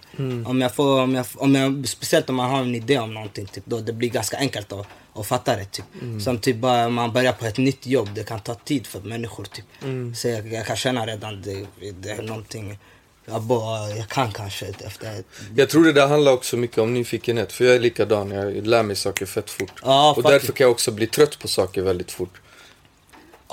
Om 0.45 0.61
jag 0.61 0.75
får, 0.75 1.01
om 1.01 1.15
jag, 1.15 1.25
om 1.35 1.55
jag, 1.55 1.87
speciellt 1.87 2.29
om 2.29 2.35
man 2.35 2.49
har 2.49 2.61
en 2.61 2.75
idé 2.75 2.99
om 2.99 3.13
någonting, 3.13 3.45
typ, 3.45 3.63
då 3.65 3.79
det 3.79 3.93
blir 3.93 4.09
ganska 4.09 4.37
enkelt 4.37 4.71
att, 4.71 4.87
att 5.13 5.27
fatta 5.27 5.55
det. 5.55 5.65
Typ. 5.65 5.85
Som 6.23 6.39
typ 6.39 6.57
bara 6.57 6.89
man 6.89 7.13
börjar 7.13 7.33
på 7.33 7.45
ett 7.45 7.57
nytt 7.57 7.87
jobb, 7.87 8.09
det 8.15 8.23
kan 8.23 8.39
ta 8.39 8.55
tid 8.55 8.87
för 8.87 8.99
människor. 8.99 9.45
Typ. 9.45 9.65
Så 10.17 10.27
jag, 10.27 10.53
jag 10.53 10.65
kan 10.65 10.75
känna 10.75 11.05
redan 11.05 11.41
det, 11.41 11.65
det 12.01 12.09
är 12.09 12.21
någonting 12.21 12.77
jag, 13.25 13.41
bara, 13.41 13.89
jag 13.89 14.07
kan 14.07 14.31
kanske 14.31 14.65
efter 14.65 15.23
Jag 15.55 15.69
tror 15.69 15.85
det 15.85 15.93
där 15.93 16.07
handlar 16.07 16.31
också 16.31 16.57
mycket 16.57 16.77
om 16.77 16.93
nyfikenhet, 16.93 17.51
för 17.51 17.65
jag 17.65 17.75
är 17.75 17.79
likadan, 17.79 18.31
jag 18.31 18.67
lär 18.67 18.83
mig 18.83 18.95
saker 18.95 19.25
fett 19.25 19.49
fort. 19.49 19.71
Ja, 19.81 20.09
och 20.09 20.15
faktiskt. 20.15 20.31
därför 20.31 20.53
kan 20.53 20.65
jag 20.65 20.71
också 20.71 20.91
bli 20.91 21.07
trött 21.07 21.39
på 21.39 21.47
saker 21.47 21.81
väldigt 21.81 22.11
fort. 22.11 22.41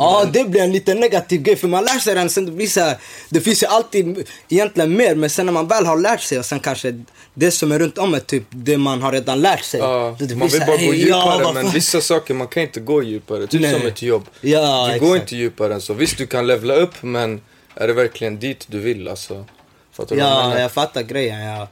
Ja, 0.01 0.25
det 0.33 0.45
blir 0.45 0.61
en 0.61 0.73
lite 0.73 0.95
negativ 0.95 1.43
grej 1.43 1.57
för 1.57 1.69
man 1.69 1.85
lär 1.85 1.99
sig 1.99 2.15
den 2.15 2.31
sen 2.31 2.47
det 2.47 2.53
blir 2.53 2.67
så 2.67 2.81
här, 2.81 2.97
det 3.29 3.41
finns 3.41 3.63
ju 3.63 3.67
alltid 3.67 4.29
egentligen 4.49 4.97
mer 4.97 5.15
men 5.15 5.31
sen 5.31 5.47
när 5.47 5.53
man 5.53 5.67
väl 5.69 5.87
har 5.87 5.97
lärt 5.97 6.21
sig 6.21 6.39
och 6.39 6.45
sen 6.45 6.61
kanske 6.61 7.05
det 7.35 7.51
som 7.51 7.73
är 7.73 7.79
runt 7.79 7.99
om 7.99 8.15
är 8.15 8.19
typ 8.21 8.45
det 8.51 8.79
man 8.79 9.03
har 9.03 9.13
redan 9.13 9.41
lärt 9.43 9.65
sig. 9.65 9.81
Ja, 9.81 10.17
Det- 10.19 10.27
det 10.27 10.37
man 10.37 10.49
vill 10.49 10.61
så 10.61 10.67
bara 10.67 10.77
här, 10.77 10.87
gå 10.87 10.93
"Hey, 10.93 11.01
djupare, 11.01 11.43
ja, 11.43 11.53
men 11.53 11.65
fan." 11.65 11.73
vissa 11.75 12.01
saker 12.01 12.35
man 12.35 12.49
kan 12.49 12.63
inte 12.63 12.81
gå 12.81 13.03
djupare. 13.03 13.47
Typ 13.47 13.61
Nej. 13.61 13.73
som 13.79 13.87
ett 13.87 14.03
jobb. 14.03 14.27
Ja, 14.41 14.85
du 14.87 14.93
exakt. 14.95 15.09
går 15.09 15.17
inte 15.17 15.37
djupare 15.37 15.75
än 15.75 15.81
så. 15.81 15.95
Visst, 15.95 16.19
du 16.19 16.27
kan 16.27 16.47
levla 16.47 16.75
upp, 16.75 17.03
men 17.03 17.41
är 17.75 17.87
det 17.87 17.93
verkligen 17.93 18.39
dit 18.39 18.67
du 18.69 18.79
vill? 18.79 19.09
Alltså, 19.09 19.45
fattar 19.93 20.17
du 20.17 20.23
Ja, 20.23 20.59
jag 20.61 20.73
fattar 20.73 21.03
grejen. 21.03 21.41
Ja. 21.41 21.69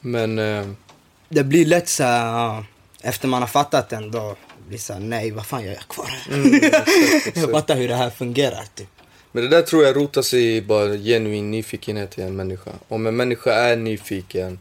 Men, 0.00 0.38
eh, 0.38 0.66
Det 1.28 1.44
blir 1.44 1.64
lätt 1.66 1.88
så 1.88 2.02
här, 2.04 2.64
efter 3.02 3.28
man 3.28 3.40
har 3.42 3.48
fattat 3.48 3.88
den 3.88 4.10
då 4.10 4.36
blir 4.70 4.78
det 4.78 4.84
så 4.84 4.92
här, 4.92 5.00
nej 5.00 5.30
vad 5.30 5.46
fan 5.46 5.64
gör 5.64 5.72
jag 5.72 5.88
kvar? 5.88 6.10
Mm, 6.30 6.60
jag 7.34 7.50
fattar 7.50 7.76
hur 7.76 7.88
det 7.88 7.94
här 7.94 8.10
fungerar 8.10 8.64
typ. 8.74 8.88
men 9.32 9.42
det 9.42 9.48
där 9.48 9.62
tror 9.62 9.84
jag 9.84 9.96
rotar 9.96 10.22
sig 10.22 10.56
i 10.56 10.62
bara 10.62 10.96
genuin 10.96 11.50
nyfikenhet 11.50 12.18
i 12.18 12.22
en 12.22 12.36
människa. 12.36 12.70
Om 12.88 13.06
en 13.06 13.16
människa 13.16 13.52
är 13.52 13.76
nyfiken, 13.76 14.58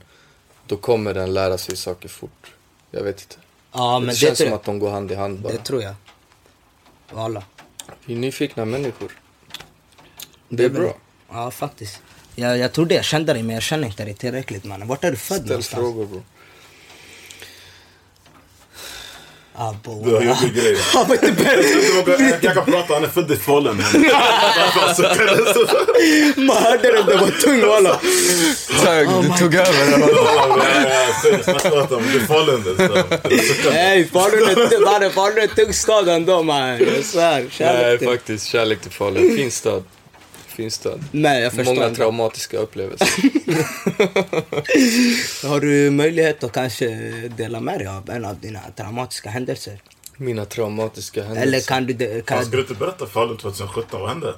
då 0.68 0.78
kommer 0.78 1.14
den 1.14 1.34
lära 1.34 1.58
sig 1.58 1.78
saker 1.78 2.10
fort. 2.10 2.52
Jag 2.92 3.04
vet 3.04 3.22
inte. 3.22 3.36
Ja, 3.74 4.00
det 4.00 4.06
det, 4.06 4.16
känns 4.16 4.38
tror 4.38 4.46
som 4.46 4.52
jag. 4.52 4.60
att 4.60 4.64
de 4.66 4.80
går 4.80 4.90
hand 4.92 5.12
i 5.12 5.16
hand 5.16 5.40
bara. 5.40 5.54
Det 5.54 5.60
tror 5.64 5.82
jag. 5.84 5.96
Alla. 7.16 7.44
Vi 8.06 8.14
är 8.14 8.18
nyfikna 8.18 8.66
människor. 8.66 9.12
Det 10.50 10.56
Det 10.58 10.64
är 10.64 10.66
är 10.66 10.74
väl- 10.74 10.82
bra. 10.82 10.98
Ja, 11.32 11.52
faktiskt. 11.52 12.02
Jag, 12.36 12.58
jag 12.58 12.72
trodde 12.74 12.96
jag 12.96 13.06
kände 13.06 13.34
dig 13.34 13.44
men 13.44 13.54
jag 13.54 13.64
känner 13.64 13.88
inte 13.88 14.06
dig 14.06 14.14
tillräckligt 14.14 14.64
mannen. 14.64 14.88
Vart 14.88 15.04
är 15.04 15.12
du 15.12 15.18
född 15.18 15.38
Ställ 15.38 15.48
någonstans? 15.50 15.82
frågor 15.82 16.06
bro. 16.06 16.22
Abo. 19.60 20.02
Det 20.06 20.12
var 20.12 20.22
jobbig 20.22 20.54
grej. 20.56 20.78
Han 20.94 21.08
var 21.08 21.16
inte 21.16 21.28
Jag 21.28 21.36
beredd. 22.06 22.20
inte 22.22 22.40
Jag 22.42 22.54
kan 22.54 22.66
prata, 22.66 22.94
han 22.94 23.04
är 23.04 23.08
född 23.08 23.32
i 23.32 23.36
så. 25.54 25.68
Man 26.42 26.58
hörde 26.64 26.92
det, 26.92 27.04
det 27.04 27.16
var 27.18 27.42
tung 27.42 27.62
walla. 27.68 28.00
Du 29.22 29.30
tog 29.40 29.56
över. 29.56 29.76
Säg, 31.22 31.44
snacka 31.44 31.74
åt 31.82 31.90
honom. 31.90 32.06
Det 32.14 32.20
är 32.20 32.26
Falun. 32.26 32.64
Ey, 33.76 34.06
Falun 34.06 35.38
är 35.38 35.42
en 35.42 35.48
tung 35.56 35.74
stad 35.74 36.10
ändå 36.10 36.44
man. 36.44 36.70
Jag 36.70 37.06
svär. 37.06 37.40
Nej, 37.40 37.50
Kärlek 37.52 38.00
till. 38.00 38.08
faktiskt. 38.08 38.46
Kärlek 38.46 38.82
till 38.82 38.92
Falun. 38.92 39.36
Fin 39.38 39.52
stad. 39.52 39.84
Fin 40.60 40.72
stad. 40.72 41.04
Nej, 41.12 41.44
jag 41.44 41.54
förstår 41.54 41.74
Många 41.74 41.86
inte. 41.88 41.98
traumatiska 41.98 42.58
upplevelser. 42.58 43.08
Har 45.48 45.60
du 45.60 45.92
möjlighet 45.92 46.44
att 46.44 46.52
kanske 46.52 46.88
dela 47.38 47.60
med 47.60 47.80
dig 47.80 47.88
av 47.88 48.10
en 48.10 48.26
av 48.26 48.40
dina 48.40 48.60
traumatiska 48.78 49.30
händelser? 49.30 49.82
Mina 50.18 50.46
traumatiska 50.46 51.22
händelser. 51.24 51.48
Eller 51.48 51.60
kan 51.62 51.86
du... 51.86 51.94
de- 51.94 52.22
Kan, 52.22 52.46
skulle 52.46 52.62
inte 52.62 52.74
berätta 52.74 53.06
Falun 53.06 53.38
2017. 53.38 54.02
Vad 54.02 54.10
hände? 54.10 54.34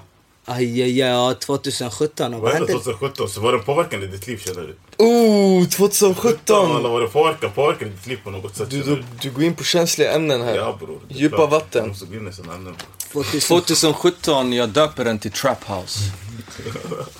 aj, 0.45 0.81
aj, 0.83 1.01
aj, 1.01 1.35
2017, 1.35 2.25
och 2.25 2.31
Vad 2.33 2.41
vad 2.41 2.51
hände 2.53 2.67
hände? 2.71 2.83
2017? 2.83 3.29
Så 3.29 3.41
var 3.41 3.51
det 3.51 3.57
en 3.57 3.63
påverkan 3.63 4.03
i 4.03 4.07
ditt 4.07 4.27
liv 4.27 4.37
känner 4.37 4.61
du? 4.61 4.75
Oh, 4.97 5.57
Eller 5.57 5.69
2017! 5.69 6.83
var 6.83 7.01
det 7.01 7.07
påverkan, 7.07 7.51
påverkan 7.55 7.87
i 7.87 7.91
ditt 7.91 8.07
liv 8.07 8.19
på 8.23 8.29
något 8.31 8.55
sätt? 8.55 8.69
Du, 8.69 8.81
du, 8.83 9.03
du 9.21 9.31
går 9.31 9.43
in 9.43 9.55
på 9.55 9.63
känsliga 9.63 10.11
ämnen 10.13 10.41
här. 10.41 10.55
Ja 10.55 10.77
bror. 10.79 10.99
Djupa 11.09 11.35
klart. 11.35 11.51
vatten. 11.51 11.81
Man 11.81 11.89
måste 11.89 12.05
gå 12.05 12.15
in 12.15 12.27
i 12.27 12.33
sådana 12.33 12.53
ämnen 12.55 12.73
bror. 12.73 12.87
2000. 13.11 13.41
2017, 13.41 14.53
jag 14.53 14.69
döper 14.69 15.05
den 15.05 15.19
till 15.19 15.31
Trap 15.31 15.63
House. 15.63 15.99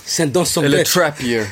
Sen 0.04 0.32
de 0.32 0.46
som 0.46 0.64
Eller 0.64 0.78
vet, 0.78 0.86
Trap 0.86 1.22
Year. 1.22 1.46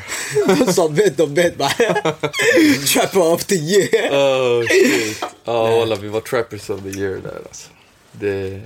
de 0.66 0.73
som 0.73 0.94
vet, 0.94 1.16
de 1.16 1.35
vet 1.35 1.59
bara. 1.59 1.70
Trapper 2.87 3.32
of 3.32 3.44
the 3.44 3.54
year. 3.54 4.11
Oh 4.11 4.66
shit. 4.66 5.25
Ja, 5.44 5.78
walla, 5.78 5.97
vi 5.97 6.09
var 6.09 6.20
Trappers 6.20 6.70
of 6.70 6.82
the 6.82 6.88
Year 6.88 7.16
där 7.16 7.42
alltså. 7.47 7.68
Det, 8.12 8.61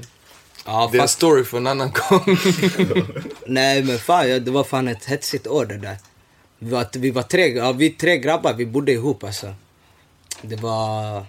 Ja, 0.67 0.89
det 0.93 0.99
är 0.99 1.03
en 1.03 1.09
story 1.09 1.45
för 1.45 1.57
en 1.57 1.67
annan 1.67 1.93
gång. 1.93 2.39
nej 3.47 3.83
men 3.83 3.99
fan, 3.99 4.45
det 4.45 4.51
var 4.51 4.65
fan 4.65 4.89
ett 4.89 5.05
hetsigt 5.05 5.47
år 5.47 5.67
det 5.67 5.79
där. 5.79 5.97
Vi 6.59 6.71
var, 6.71 6.87
vi 6.93 7.11
var 7.11 7.23
tre, 7.23 7.49
ja, 7.49 7.73
vi 7.73 7.91
tre 7.91 8.19
grabbar, 8.19 8.53
vi 8.53 8.67
bodde 8.67 8.93
ihop 8.93 9.25
alltså. 9.25 9.55
Det 10.43 10.57
var... 10.57 11.25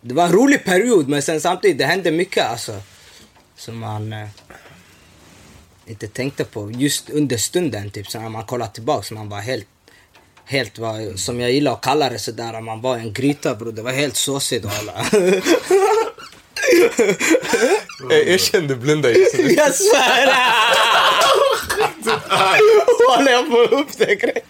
Det 0.00 0.14
var 0.14 0.24
en 0.24 0.32
rolig 0.32 0.64
period, 0.64 1.08
men 1.08 1.22
sen 1.22 1.40
samtidigt, 1.40 1.78
det 1.78 1.84
hände 1.84 2.10
mycket 2.10 2.50
alltså. 2.50 2.80
Som 3.56 3.78
man 3.78 4.12
eh, 4.12 4.28
inte 5.86 6.08
tänkte 6.08 6.44
på 6.44 6.70
just 6.70 7.10
under 7.10 7.36
stunden, 7.36 7.90
typ. 7.90 8.10
Så 8.10 8.20
när 8.20 8.28
man 8.28 8.44
kollar 8.44 8.66
tillbaks, 8.66 9.10
man 9.10 9.28
var 9.28 9.40
helt... 9.40 9.66
Helt 10.46 10.78
var, 10.78 11.16
som 11.16 11.40
jag 11.40 11.52
gillar 11.52 11.72
att 11.72 11.80
kalla 11.82 12.10
det 12.10 12.18
sådär, 12.18 12.60
man 12.60 12.80
var 12.80 12.96
en 12.96 13.12
gryta 13.12 13.54
bror. 13.54 13.72
Det 13.72 13.82
var 13.82 13.92
helt 13.92 14.16
såsigt 14.16 14.66
alla. 14.66 15.06
Jag 18.10 18.28
erkände 18.28 18.76
blunda 18.76 19.10
just 19.10 19.38
nu. 19.38 19.56
svär! 22.28 23.08
Walla 23.08 23.30
jag 23.30 23.46
får 23.46 23.74
upp 23.74 23.98
det 23.98 24.14
grejen. 24.14 24.42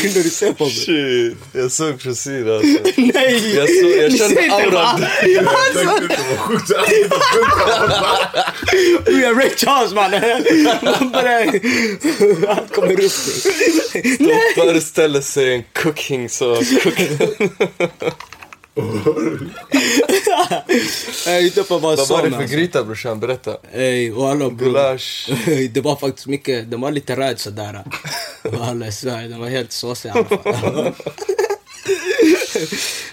Kunde 0.00 0.22
du 0.22 0.30
se 0.30 0.52
på 0.52 0.64
mig? 0.64 0.72
Shit, 0.72 1.36
jag 1.52 1.72
såg 1.72 2.00
precis 2.00 2.46
alltså. 2.46 2.66
Nej! 2.96 3.56
Jag, 3.56 3.68
såg, 3.68 3.90
jag 3.90 4.18
kände 4.18 4.52
auran. 4.54 4.72
va? 4.72 5.08
Jag 5.26 5.46
tänkte 5.74 6.04
inte 6.04 6.22
vad 6.30 6.38
sjukt. 6.38 6.70
Vi 9.06 9.24
är 9.24 9.34
Ray 9.34 9.50
Charles 9.56 9.92
mannen! 9.92 10.44
Man 10.82 11.10
bara... 11.12 11.38
Allt 12.52 12.74
kommer 12.74 12.92
upp. 12.92 13.12
De 14.18 14.40
föreställer 14.54 15.20
sig 15.20 15.54
en 15.54 15.64
cooking 15.82 16.28
så... 16.28 16.62
Ey, 21.26 21.46
inte 21.46 21.60
att 21.60 21.70
vara 21.70 21.80
Vad 21.80 22.08
var 22.08 22.22
det 22.22 22.30
för 22.30 22.38
alltså. 22.38 22.56
gryta 22.56 22.84
brorsan? 22.84 23.20
Berätta. 23.20 23.56
Ey, 23.72 24.10
walla 24.10 24.50
bror. 24.50 24.50
Gulasch. 24.50 25.30
Det 25.70 25.80
var 25.80 25.96
faktiskt 25.96 26.26
mycket, 26.26 26.70
den 26.70 26.80
var 26.80 26.90
lite 26.90 27.16
röd 27.16 27.38
sådär. 27.38 27.84
Walla 28.42 28.84
jag 28.84 28.94
svär, 28.94 29.28
den 29.28 29.40
var 29.40 29.48
helt 29.48 29.72
såsig 29.72 30.08
i 30.08 30.12
alla 30.12 30.24
fall. 30.24 30.92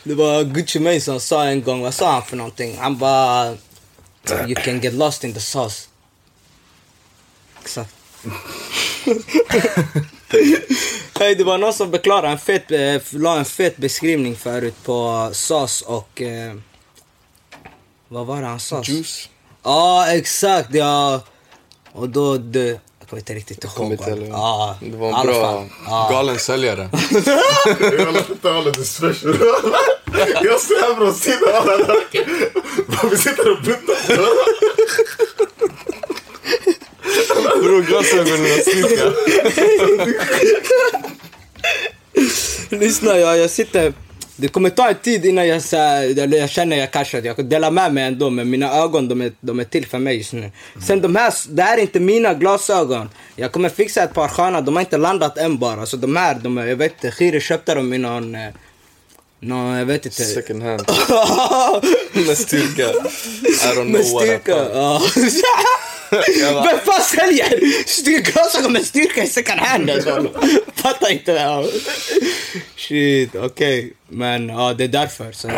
Det 0.04 0.16
var 0.16 0.44
Gucci 0.44 0.80
Mane 0.80 1.02
som 1.02 1.20
sa 1.20 1.46
en 1.46 1.64
gång, 1.64 1.82
vad 1.82 1.94
sa 1.94 2.12
han 2.12 2.24
för 2.24 2.38
någonting? 2.38 2.78
Han 2.78 2.98
bara... 2.98 3.56
You 4.30 4.56
can 4.56 4.80
get 4.80 4.94
lost 4.94 5.24
in 5.24 5.34
the 5.34 5.40
sauce. 5.40 5.88
Exakt. 7.62 7.96
Hej, 11.20 11.36
det 11.36 11.44
var 11.44 11.58
någon 11.58 11.74
som 11.74 11.92
förklarade 11.92 12.28
en 12.28 12.38
fet, 12.40 12.72
eh, 12.72 12.96
la 13.12 13.38
en 13.38 13.46
fet 13.46 13.78
beskrivning 13.78 14.36
förut 14.36 14.76
på 14.84 15.30
sås 15.34 15.82
och... 15.82 16.22
Eh, 16.22 16.54
vad 18.08 18.26
var 18.26 18.42
det 18.42 18.48
han 18.48 18.60
sa? 18.60 18.82
Juice. 18.86 19.30
Ja, 19.64 20.08
exakt. 20.12 20.70
Ja. 20.74 21.22
Och 21.92 22.10
då... 22.10 22.38
Det, 22.38 22.68
jag 23.00 23.10
kommer 23.10 23.20
inte 23.22 23.34
riktigt 23.34 23.64
ihåg. 23.64 23.98
Ja, 24.30 24.76
Det 24.82 24.98
var 24.98 25.20
en 25.20 25.28
bra. 25.28 25.66
Ja. 25.88 26.08
galen 26.12 26.40
säljare. 26.40 26.90
Jag 27.80 28.14
lät 28.14 28.30
inte 28.30 28.54
alla 28.54 28.72
distraction. 28.72 29.38
Jag 30.44 30.60
ser 30.60 30.82
här 30.82 30.96
från 30.96 31.14
sidan. 31.14 32.02
Vi 33.12 33.18
sitter 33.18 33.52
och 33.52 33.62
blundar. 33.62 33.98
Bror, 37.64 37.82
glasögonen 37.82 38.46
är 38.46 38.62
slicka. 38.72 39.12
Lyssna, 42.70 43.18
jag, 43.18 43.38
jag 43.38 43.50
sitter... 43.50 43.94
Det 44.36 44.48
kommer 44.48 44.70
ta 44.70 44.90
en 44.90 44.96
tid 44.96 45.26
innan 45.26 45.48
jag, 45.48 45.62
så 45.64 45.78
här, 45.78 46.34
jag 46.36 46.50
känner 46.50 46.78
jag 46.78 46.92
kanske 46.92 47.18
att 47.18 47.26
jag 47.26 47.36
kan 47.36 47.50
dela 47.50 47.72
med 47.72 47.94
mig 47.94 48.04
ändå, 48.04 48.30
men 48.30 48.50
mina 48.50 48.74
ögon 48.74 49.08
de 49.08 49.22
är, 49.22 49.32
de 49.42 49.60
är 49.60 49.64
till 49.64 49.88
för 49.88 50.00
mig 50.00 50.18
just 50.18 50.34
nu. 50.34 50.52
Sen 50.88 51.02
de 51.02 51.16
här, 51.16 51.34
det 51.50 51.64
här 51.64 51.78
är 51.78 51.82
inte 51.82 52.00
mina 52.00 52.34
glasögon. 52.34 53.10
Jag 53.36 53.52
kommer 53.52 53.70
fixa 53.70 54.04
ett 54.04 54.14
par 54.14 54.28
sköna, 54.28 54.62
de 54.62 54.76
har 54.76 54.82
inte 54.82 54.98
landat 54.98 55.38
än 55.38 55.58
bara. 55.58 55.86
Så 55.86 55.98
de 55.98 56.16
här, 56.16 56.36
de 56.44 56.58
är, 56.58 56.66
jag 56.68 56.76
vet 56.76 56.92
inte, 56.94 57.12
Khiri 57.18 57.40
köpte 57.42 57.76
dem 57.76 57.94
i 57.94 57.98
någon... 57.98 58.36
eh, 58.36 58.42
Någon, 59.44 59.78
jag 59.78 59.86
vet 59.86 60.06
inte. 60.06 60.24
Second 60.24 60.64
hand. 60.64 60.82
Med 62.28 62.38
styrka. 62.38 62.84
I 62.84 62.94
don't 63.54 63.74
know 63.74 63.86
Med 63.86 64.02
what 64.14 64.24
I 64.24 64.28
styrka, 64.28 64.66
ja. 64.74 65.02
bara- 66.12 66.64
Vem 66.66 66.80
fan 66.80 67.02
säljer 67.02 68.22
glasögon 68.22 68.74
med 68.74 68.86
styrka 68.86 69.24
i 69.24 69.28
second 69.28 69.60
hand? 69.60 69.90
Alltså. 69.90 70.32
Fattar 70.76 71.12
inte 71.12 71.34
det 71.34 71.40
här. 71.40 71.70
Shit, 72.76 73.36
okej. 73.36 73.94
Men 74.08 74.50
ja, 74.50 74.74
det 74.74 74.84
är 74.84 74.88
därför. 74.88 75.32
Så, 75.32 75.50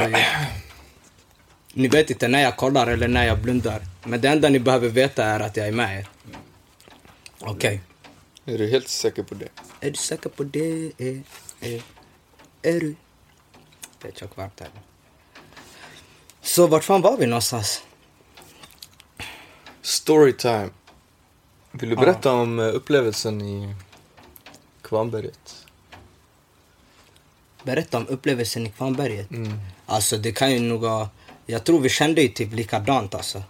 ni 1.74 1.88
vet 1.88 2.10
inte 2.10 2.28
när 2.28 2.42
jag 2.42 2.58
kollar 2.58 2.88
eller 2.88 3.08
när 3.08 3.26
jag 3.26 3.40
blundar. 3.40 3.82
Men 4.04 4.22
det 4.22 4.28
enda 4.30 4.50
ni 4.50 4.60
behöver 4.60 4.90
veta 4.90 5.24
är 5.26 5.40
att 5.40 5.58
jag 5.58 5.68
är 5.68 5.72
med 5.72 6.00
er. 6.00 6.08
Okej. 7.40 7.82
Är 8.46 8.58
du 8.58 8.70
helt 8.70 8.88
säker 8.90 9.24
på 9.24 9.36
det? 9.36 9.48
Är 9.80 9.90
du 9.92 9.98
säker 9.98 10.30
på 10.30 10.44
det? 10.44 10.92
Är, 10.98 11.22
är, 11.62 11.82
är 12.62 12.80
du? 12.80 12.96
Det 14.02 14.08
är 14.08 14.12
tjockt 14.12 14.38
varmt 14.38 14.60
här. 14.60 14.70
Så 16.42 16.68
vart 16.68 16.84
fan 16.84 17.02
var 17.02 17.18
vi 17.18 17.26
någonstans? 17.26 17.82
Storytime. 19.84 20.70
Vill 21.72 21.90
du 21.90 21.96
berätta 21.96 22.32
om 22.32 22.60
eh, 22.60 22.66
upplevelsen 22.66 23.42
i 23.42 23.76
Kvarnberget? 24.82 25.66
Berätta 27.64 27.98
om 27.98 28.08
upplevelsen 28.08 28.68
i 28.68 28.70
Kvarnberget. 28.70 29.28
Alltså 29.86 30.18
det 30.18 30.32
kan 30.32 30.52
ju 30.52 30.60
nog 30.60 30.82
vara... 30.82 31.10
Jag 31.46 31.64
tror 31.64 31.80
vi 31.80 31.90
kände 31.90 32.22
ju 32.22 32.28
typ 32.28 32.54
likadant 32.54 33.16
alltså. 33.16 33.44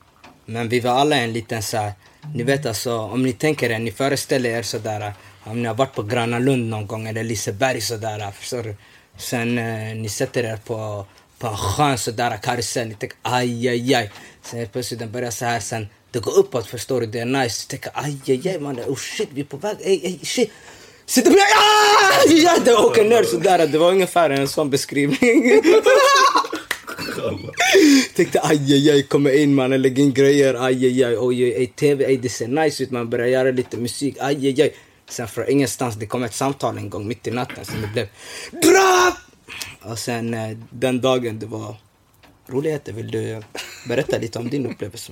Men 0.46 0.70
vi 0.70 0.80
var 0.80 0.92
alla 0.92 1.16
en 1.16 1.34
liten 1.34 1.64
så 1.64 1.78
här, 1.78 1.94
Ni 2.36 2.44
vet 2.44 2.66
alltså, 2.66 2.98
om 2.98 3.24
ni 3.24 3.34
tänker 3.34 3.72
er, 3.72 3.80
ni 3.80 3.92
föreställer 3.92 4.50
er 4.50 4.64
sådär... 4.64 5.14
Om 5.44 5.62
ni 5.62 5.68
har 5.68 5.76
varit 5.76 5.96
på 5.96 6.04
Gröna 6.04 6.40
Lund 6.40 6.70
någon 6.70 6.88
gång 6.88 7.08
eller 7.08 7.24
Liseberg 7.24 7.82
sådär, 7.82 8.32
förstår 8.32 8.64
du? 8.64 8.76
Sen 9.18 9.58
eh, 9.58 9.96
ni 9.96 10.10
sätter 10.10 10.44
er 10.44 10.58
på, 10.58 11.06
på 11.40 11.48
en 11.48 11.58
skön 11.58 11.98
sådär 11.98 12.38
karusell, 12.38 12.88
ni 12.88 12.96
tänker 12.96 13.18
aj, 13.22 13.68
aj, 13.70 13.96
aj. 13.96 14.12
Sen 14.42 14.68
plötsligt 14.68 15.00
den 15.00 15.12
börjar 15.12 15.32
så 15.32 15.46
här 15.46 15.60
sen 15.60 15.88
det 16.14 16.20
går 16.20 16.38
uppåt 16.38 16.68
förstår 16.68 17.02
du, 17.02 17.08
det 17.08 17.20
är 17.20 17.26
nice. 17.26 17.66
Du 17.66 17.70
tänker 17.70 17.92
aj, 17.94 18.18
aj, 18.28 18.50
aj 18.50 18.60
mannen. 18.60 18.86
oh 18.90 18.96
shit 18.96 19.30
vi 19.32 19.42
är 19.42 19.46
på 19.46 19.58
väg, 19.58 19.78
ey, 19.82 20.06
ey, 20.06 20.20
shit. 20.24 20.52
Sitter 21.06 21.32
på 21.32 21.38
ah! 21.38 22.30
ja, 22.30 22.58
det 22.66 22.76
åker 22.76 23.04
ner 23.04 23.24
sådär. 23.24 23.68
Det 23.68 23.78
var 23.78 23.92
ungefär 23.92 24.30
en 24.30 24.48
sån 24.48 24.70
beskrivning. 24.70 25.62
Tänkte 28.16 28.40
aj, 28.42 28.74
aj, 28.74 28.90
aj, 28.90 29.04
kommer 29.04 29.32
in 29.32 29.56
mannen. 29.56 29.82
lägger 29.82 30.04
in 30.04 30.14
grejer, 30.14 30.54
aj, 30.54 30.86
aj, 30.86 31.04
aj, 31.04 31.18
oj, 31.18 31.44
oj, 31.44 31.56
oj, 31.58 31.68
tv, 31.76 32.06
ej, 32.06 32.18
det 32.18 32.30
ser 32.30 32.48
nice 32.48 32.84
ut, 32.84 32.92
man 32.92 33.10
börjar 33.10 33.28
göra 33.28 33.52
lite 33.52 33.78
musik, 33.78 34.18
aj, 34.20 34.48
aj, 34.48 34.62
aj. 34.62 34.74
Sen 35.10 35.28
från 35.28 35.50
ingenstans, 35.50 35.96
det 35.96 36.06
kom 36.06 36.24
ett 36.24 36.34
samtal 36.34 36.78
en 36.78 36.90
gång 36.90 37.08
mitt 37.08 37.28
i 37.28 37.32
natten 37.32 37.66
som 37.66 37.82
det 37.82 37.88
blev 37.88 38.08
DRA! 38.52 39.14
Och 39.92 40.00
sen 40.00 40.34
eh, 40.34 40.58
den 40.70 41.02
dagen 41.02 41.40
det 41.40 41.46
var 41.46 41.76
roligheter, 42.48 42.94
vill 42.94 43.12
du 43.12 43.42
berätta 43.88 44.18
lite 44.18 44.40
om 44.40 44.50
din 44.50 44.66
upplevelse? 44.66 45.12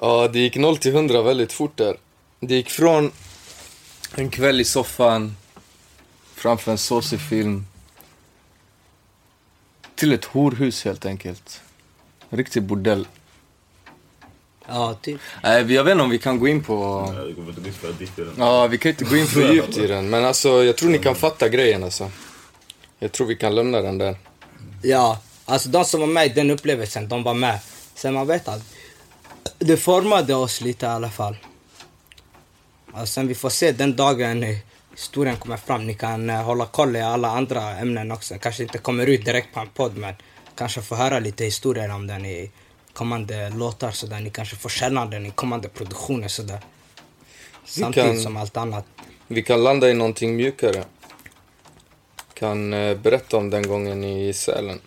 Ja, 0.00 0.28
det 0.28 0.38
gick 0.38 0.56
0 0.56 0.76
till 0.76 0.94
100 0.94 1.22
väldigt 1.22 1.52
fort 1.52 1.76
där. 1.76 1.96
Det 2.40 2.54
gick 2.54 2.70
från 2.70 3.12
en 4.14 4.30
kväll 4.30 4.60
i 4.60 4.64
soffan 4.64 5.36
framför 6.34 6.70
en 6.72 6.78
såsig 6.78 7.20
film 7.20 7.66
till 9.94 10.12
ett 10.12 10.24
horhus 10.24 10.84
helt 10.84 11.06
enkelt. 11.06 11.60
En 12.30 12.38
riktig 12.38 12.62
bordell. 12.62 13.08
Ja, 14.68 14.94
typ. 15.02 15.20
Nej, 15.42 15.72
jag 15.74 15.84
vet 15.84 15.92
inte 15.92 16.04
om 16.04 16.10
vi 16.10 16.18
kan 16.18 16.38
gå 16.38 16.48
in 16.48 16.62
på... 16.64 17.04
Ja, 18.36 18.66
vi 18.66 18.78
kan 18.78 18.90
inte 18.90 19.04
gå 19.04 19.16
in 19.16 19.26
för 19.26 19.52
djupt 19.54 19.76
i 19.76 19.86
den. 19.86 20.10
Men 20.10 20.24
alltså, 20.24 20.64
jag 20.64 20.76
tror 20.76 20.90
ni 20.90 20.98
kan 20.98 21.14
fatta 21.14 21.48
grejen 21.48 21.84
alltså. 21.84 22.10
Jag 22.98 23.12
tror 23.12 23.26
vi 23.26 23.36
kan 23.36 23.54
lämna 23.54 23.80
den 23.80 23.98
där. 23.98 24.16
Ja, 24.82 25.20
alltså 25.44 25.68
de 25.68 25.84
som 25.84 26.00
var 26.00 26.06
med 26.06 26.26
i 26.26 26.28
den 26.28 26.50
upplevelsen, 26.50 27.08
de 27.08 27.22
var 27.22 27.34
med. 27.34 27.58
Sen 27.94 28.14
man 28.14 28.26
vet 28.26 28.48
att 28.48 28.75
det 29.58 29.76
formade 29.76 30.34
oss 30.34 30.60
lite 30.60 30.86
i 30.86 30.88
alla 30.88 31.10
fall. 31.10 31.36
Och 32.92 33.08
sen 33.08 33.28
vi 33.28 33.34
får 33.34 33.50
se 33.50 33.72
den 33.72 33.96
dagen 33.96 34.44
historien 34.90 35.36
kommer 35.36 35.56
fram. 35.56 35.86
Ni 35.86 35.94
kan 35.94 36.30
eh, 36.30 36.42
hålla 36.42 36.66
koll 36.66 36.96
i 36.96 37.00
alla 37.02 37.28
andra 37.28 37.70
ämnen 37.78 38.12
också. 38.12 38.34
Kanske 38.38 38.62
inte 38.62 38.78
kommer 38.78 39.06
ut 39.06 39.24
direkt 39.24 39.54
på 39.54 39.60
en 39.60 39.68
podd, 39.68 39.96
men 39.96 40.14
kanske 40.54 40.82
få 40.82 40.94
höra 40.94 41.18
lite 41.18 41.44
historier 41.44 41.90
om 41.94 42.06
den 42.06 42.26
i 42.26 42.50
kommande 42.92 43.50
låtar 43.50 43.90
sådär. 43.90 44.20
Ni 44.20 44.30
kanske 44.30 44.56
får 44.56 44.68
känna 44.68 45.06
den 45.06 45.26
i 45.26 45.30
kommande 45.30 45.68
produktioner 45.68 46.28
sådär. 46.28 46.60
Samtidigt 47.64 48.10
kan- 48.12 48.22
som 48.22 48.36
allt 48.36 48.56
annat. 48.56 48.84
Vi 49.26 49.42
kan 49.42 49.64
landa 49.64 49.90
i 49.90 49.94
någonting 49.94 50.36
mjukare. 50.36 50.84
Kan 52.34 52.72
eh, 52.72 52.96
berätta 52.96 53.36
om 53.36 53.50
den 53.50 53.68
gången 53.68 54.04
i 54.04 54.32
Sälen. 54.32 54.80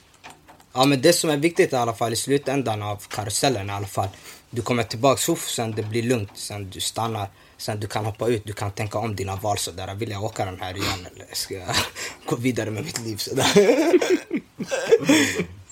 Ja 0.73 0.85
men 0.85 1.01
det 1.01 1.13
som 1.13 1.29
är 1.29 1.37
viktigt 1.37 1.73
i 1.73 1.75
alla 1.75 1.93
fall 1.93 2.13
i 2.13 2.15
slutändan 2.15 2.81
av 2.83 3.03
karusellen 3.09 3.69
i 3.69 3.73
alla 3.73 3.87
fall. 3.87 4.07
Du 4.49 4.61
kommer 4.61 4.83
tillbaks, 4.83 5.29
uff, 5.29 5.49
sen 5.49 5.71
det 5.71 5.83
blir 5.83 6.03
lugnt, 6.03 6.29
sen 6.35 6.69
du 6.69 6.79
stannar, 6.79 7.27
sen 7.57 7.79
du 7.79 7.87
kan 7.87 8.05
hoppa 8.05 8.27
ut, 8.27 8.45
du 8.45 8.53
kan 8.53 8.71
tänka 8.71 8.97
om 8.97 9.15
dina 9.15 9.35
val 9.35 9.57
sådär. 9.57 9.95
Vill 9.95 10.09
jag 10.11 10.23
åka 10.23 10.45
den 10.45 10.59
här 10.61 10.77
igen 10.77 11.07
eller 11.15 11.25
ska 11.33 11.53
jag 11.53 11.75
gå 12.25 12.35
vidare 12.35 12.71
med 12.71 12.83
mitt 12.85 12.99
liv 13.01 13.17
sådär? 13.17 13.51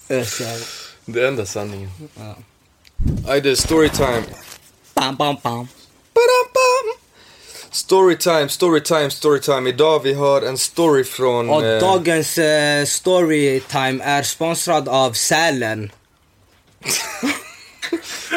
Eh, 0.09 0.23
så, 0.25 0.43
Det 1.05 1.27
enda 1.27 1.45
sanningen. 1.45 1.91
ja. 2.15 2.35
Ajde, 3.27 3.55
storytime. 3.55 4.23
Bam, 4.93 5.15
bam, 5.15 5.35
bam. 5.43 5.67
Storytime, 7.71 8.49
storytime, 8.49 9.09
storytime. 9.11 9.69
Idag 9.69 9.99
vi 10.03 10.13
har 10.13 10.41
en 10.41 10.57
story 10.57 11.03
från... 11.03 11.49
Och 11.49 11.65
eh, 11.65 11.79
dagens 11.79 12.37
eh, 12.37 12.85
storytime 12.85 14.03
är 14.03 14.23
sponsrad 14.23 14.89
av 14.89 15.13
Sälen. 15.13 15.91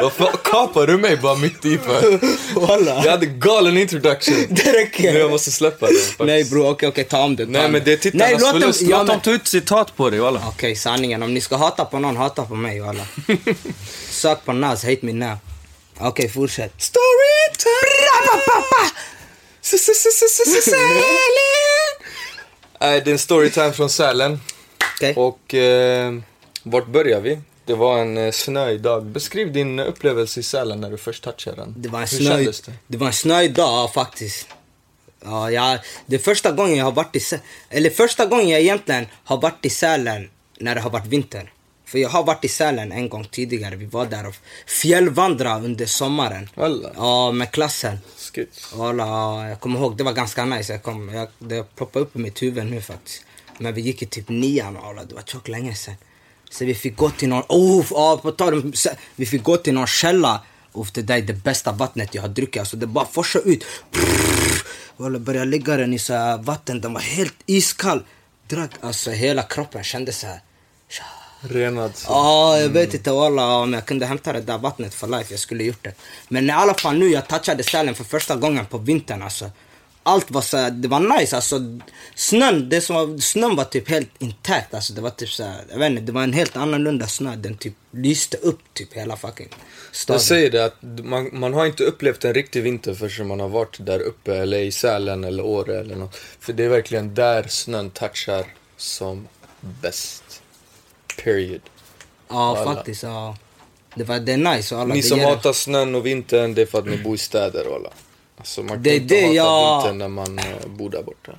Vad 0.02 0.12
fan, 0.12 0.36
kapar 0.44 0.86
du 0.86 0.98
mig 0.98 1.16
bara 1.16 1.34
mitt 1.34 1.64
i 1.64 1.78
för? 1.78 2.20
Walla. 2.60 3.04
Jag 3.04 3.10
hade 3.10 3.26
galen 3.26 3.78
introduction. 3.78 4.46
Det 4.50 4.72
räcker. 4.72 5.12
Men 5.12 5.20
jag 5.20 5.30
måste 5.30 5.50
släppa 5.50 5.86
den 5.86 5.94
faktiskt. 5.96 6.18
Nej 6.20 6.44
bror, 6.44 6.70
okej 6.70 6.88
okej 6.88 7.04
ta 7.04 7.22
om 7.22 7.36
det. 7.36 7.44
ta 7.46 7.50
Nej 7.52 7.68
men 7.70 7.82
det 7.84 7.92
är 7.92 7.96
tittarnas 7.96 8.28
Nej, 8.30 8.36
låt 8.40 8.52
dem- 8.52 8.60
förlust. 8.60 8.80
ja, 8.82 8.98
Låt 8.98 9.06
dem 9.06 9.20
ta 9.20 9.30
ut 9.30 9.48
citat 9.48 9.96
på 9.96 10.10
dig 10.10 10.20
walla. 10.20 10.42
Okej, 10.48 10.76
sanningen. 10.76 11.22
Om 11.22 11.34
ni 11.34 11.40
ska 11.40 11.56
hata 11.56 11.84
på 11.84 11.98
någon, 11.98 12.16
hata 12.16 12.44
på 12.44 12.54
mig 12.54 12.80
walla. 12.80 13.04
Sök 14.10 14.44
på 14.44 14.52
Nas, 14.52 14.84
hate 14.84 14.98
me 15.02 15.12
now. 15.12 15.36
Okej, 15.98 16.28
fortsätt. 16.28 16.72
Storytime! 16.78 17.70
Nej, 22.80 23.00
det 23.04 23.10
är 23.10 23.12
en 23.12 23.18
storytime 23.18 23.72
från 23.72 23.90
Sälen. 23.90 24.40
Okej. 24.96 25.14
Och 25.16 25.54
eh, 25.54 26.12
vart 26.62 26.86
börjar 26.86 27.20
vi? 27.20 27.38
Det 27.70 27.76
var 27.76 27.98
en 27.98 28.18
eh, 28.18 28.32
snöig 28.32 28.80
dag. 28.80 29.06
Beskriv 29.06 29.52
din 29.52 29.80
upplevelse 29.80 30.40
i 30.40 30.42
Sälen 30.42 30.80
när 30.80 30.90
du 30.90 30.98
först 30.98 31.24
touchade 31.24 31.56
den. 31.56 31.74
Det 31.76 31.88
var 31.88 32.00
en 32.00 32.08
snöig, 32.08 32.46
det? 32.46 32.72
det 32.86 32.96
var 32.96 33.06
en 33.06 33.12
snöig 33.12 33.54
dag 33.54 33.92
faktiskt. 33.92 34.48
Ja, 35.24 35.50
jag, 35.50 35.78
det 36.06 36.16
är 36.16 36.20
första 36.20 36.52
gången 36.52 36.76
jag 36.76 36.84
har 36.84 36.92
varit 36.92 37.16
i 37.16 37.18
Sä- 37.18 37.40
eller 37.68 37.90
första 37.90 38.26
gången 38.26 38.48
jag 38.48 38.60
egentligen 38.60 39.06
har 39.24 39.40
varit 39.40 39.66
i 39.66 39.70
Sälen 39.70 40.30
när 40.58 40.74
det 40.74 40.80
har 40.80 40.90
varit 40.90 41.06
vinter. 41.06 41.52
För 41.84 41.98
jag 41.98 42.08
har 42.08 42.24
varit 42.24 42.44
i 42.44 42.48
Sälen 42.48 42.92
en 42.92 43.08
gång 43.08 43.24
tidigare. 43.24 43.76
Vi 43.76 43.86
var 43.86 44.06
där 44.06 44.26
och 44.26 44.34
fjällvandrade 44.66 45.64
under 45.64 45.86
sommaren. 45.86 46.48
Alla. 46.54 46.90
Ja, 46.96 47.32
med 47.32 47.50
klassen. 47.50 47.98
Skits. 48.16 48.74
Ja, 48.76 49.48
jag 49.48 49.60
kommer 49.60 49.80
ihåg, 49.80 49.96
det 49.96 50.04
var 50.04 50.12
ganska 50.12 50.44
nice. 50.44 50.72
Jag 50.72 50.82
kom, 50.82 51.08
jag, 51.08 51.28
det 51.38 51.76
ploppade 51.76 52.04
upp 52.04 52.16
i 52.16 52.18
mitt 52.18 52.42
huvud 52.42 52.66
nu 52.66 52.80
faktiskt. 52.80 53.24
Men 53.58 53.74
vi 53.74 53.80
gick 53.80 54.02
i 54.02 54.06
typ 54.06 54.28
nian 54.28 54.76
alla, 54.76 55.04
det 55.04 55.14
var 55.14 55.22
tjockt 55.22 55.48
länge 55.48 55.74
sedan. 55.74 55.94
Så 56.50 56.64
vi 56.64 56.74
fick 56.74 56.96
gå 56.96 57.10
till 57.10 57.28
någon, 57.28 57.42
oh, 57.48 57.86
ja, 57.90 58.20
på 58.22 58.32
tal 58.32 58.72
vi 59.16 59.26
fick 59.26 59.42
gå 59.42 59.56
till 59.56 59.74
någon 59.74 59.86
källa. 59.86 60.42
Och 60.72 60.88
det 60.94 61.02
där 61.02 61.16
är 61.16 61.22
det 61.22 61.32
bästa 61.32 61.72
vattnet 61.72 62.14
jag 62.14 62.22
har 62.22 62.28
druckit. 62.28 62.60
Alltså 62.60 62.76
det 62.76 62.86
bara 62.86 63.06
forsade 63.06 63.50
ut. 63.50 63.64
Walla, 64.96 65.18
började 65.18 65.50
lägga 65.50 65.76
den 65.76 65.94
i 65.94 65.98
så 65.98 66.12
här 66.12 66.38
vatten, 66.38 66.80
den 66.80 66.92
var 66.92 67.00
helt 67.00 67.34
iskall. 67.46 68.04
Drack, 68.48 68.70
alltså 68.80 69.10
hela 69.10 69.42
kroppen 69.42 69.84
kände 69.84 70.12
så 70.12 70.26
här. 70.26 70.40
Renad. 71.40 71.92
Ja, 72.06 72.58
jag 72.58 72.68
vet 72.68 72.94
inte 72.94 73.10
walla 73.12 73.56
om 73.56 73.72
jag 73.72 73.86
kunde 73.86 74.06
hämta 74.06 74.32
det 74.32 74.40
där 74.40 74.58
vattnet 74.58 74.94
för 74.94 75.06
life, 75.06 75.32
jag 75.32 75.40
skulle 75.40 75.64
gjort 75.64 75.84
det. 75.84 75.94
Men 76.28 76.50
i 76.50 76.52
alla 76.52 76.74
fall 76.74 76.98
nu, 76.98 77.08
jag 77.08 77.28
touchade 77.28 77.62
Sälen 77.62 77.94
för 77.94 78.04
första 78.04 78.36
gången 78.36 78.66
på 78.66 78.78
vintern 78.78 79.22
alltså. 79.22 79.50
Allt 80.02 80.30
var 80.30 80.40
så 80.40 80.56
här, 80.56 80.70
det 80.70 80.88
var 80.88 81.18
nice 81.18 81.36
alltså. 81.36 81.60
Snön, 82.14 82.68
det 82.68 82.80
som 82.80 82.96
var, 82.96 83.18
snön 83.18 83.56
var 83.56 83.64
typ 83.64 83.88
helt 83.88 84.10
intakt 84.18 84.74
alltså. 84.74 84.92
Det 84.92 85.00
var 85.00 85.10
typ 85.10 85.28
så 85.28 85.44
här, 85.44 85.64
jag 85.70 85.78
vet 85.78 85.90
inte, 85.90 86.02
det 86.02 86.12
var 86.12 86.22
en 86.22 86.32
helt 86.32 86.56
annorlunda 86.56 87.06
snö. 87.06 87.36
Den 87.36 87.56
typ 87.56 87.74
lyste 87.90 88.36
upp 88.36 88.60
typ 88.74 88.92
hela 88.92 89.16
fucking 89.16 89.48
staden. 89.92 90.14
Jag 90.14 90.22
säger 90.22 90.50
det 90.50 90.64
att 90.64 90.76
man, 90.82 91.30
man 91.32 91.54
har 91.54 91.66
inte 91.66 91.84
upplevt 91.84 92.24
en 92.24 92.34
riktig 92.34 92.62
vinter 92.62 92.94
förrän 92.94 93.26
man 93.26 93.40
har 93.40 93.48
varit 93.48 93.76
där 93.86 94.00
uppe 94.00 94.36
eller 94.36 94.58
i 94.58 94.72
Sälen 94.72 95.24
eller 95.24 95.44
Åre 95.44 95.80
eller 95.80 95.96
något. 95.96 96.16
För 96.40 96.52
det 96.52 96.64
är 96.64 96.68
verkligen 96.68 97.14
där 97.14 97.48
snön 97.48 97.90
touchar 97.90 98.46
som 98.76 99.28
bäst. 99.60 100.42
Period. 101.24 101.60
Ja, 102.28 102.56
Alla. 102.56 102.74
faktiskt 102.74 103.02
ja. 103.02 103.36
Det 103.94 104.04
var, 104.04 104.18
det 104.18 104.32
är 104.32 104.36
nice 104.36 104.74
och 104.74 104.80
alla. 104.80 104.94
Ni 104.94 105.02
som 105.02 105.20
hatar 105.20 105.52
snön 105.52 105.94
och 105.94 106.06
vintern, 106.06 106.54
det 106.54 106.62
är 106.62 106.66
för 106.66 106.78
att 106.78 106.86
ni 106.86 106.96
bor 106.96 107.14
i 107.14 107.18
städer 107.18 107.66
och 107.66 107.74
alla. 107.74 107.90
Alltså 108.40 108.60
man 108.62 108.68
kan 108.68 108.82
Det 108.82 108.96
inte 108.96 109.14
det 109.14 109.20
hata 109.22 109.34
jag- 109.34 109.76
vintern 109.82 109.98
när 109.98 110.08
man 110.08 110.38
eh, 110.38 110.66
bor 110.66 110.90
där 110.90 111.02
borta. 111.02 111.32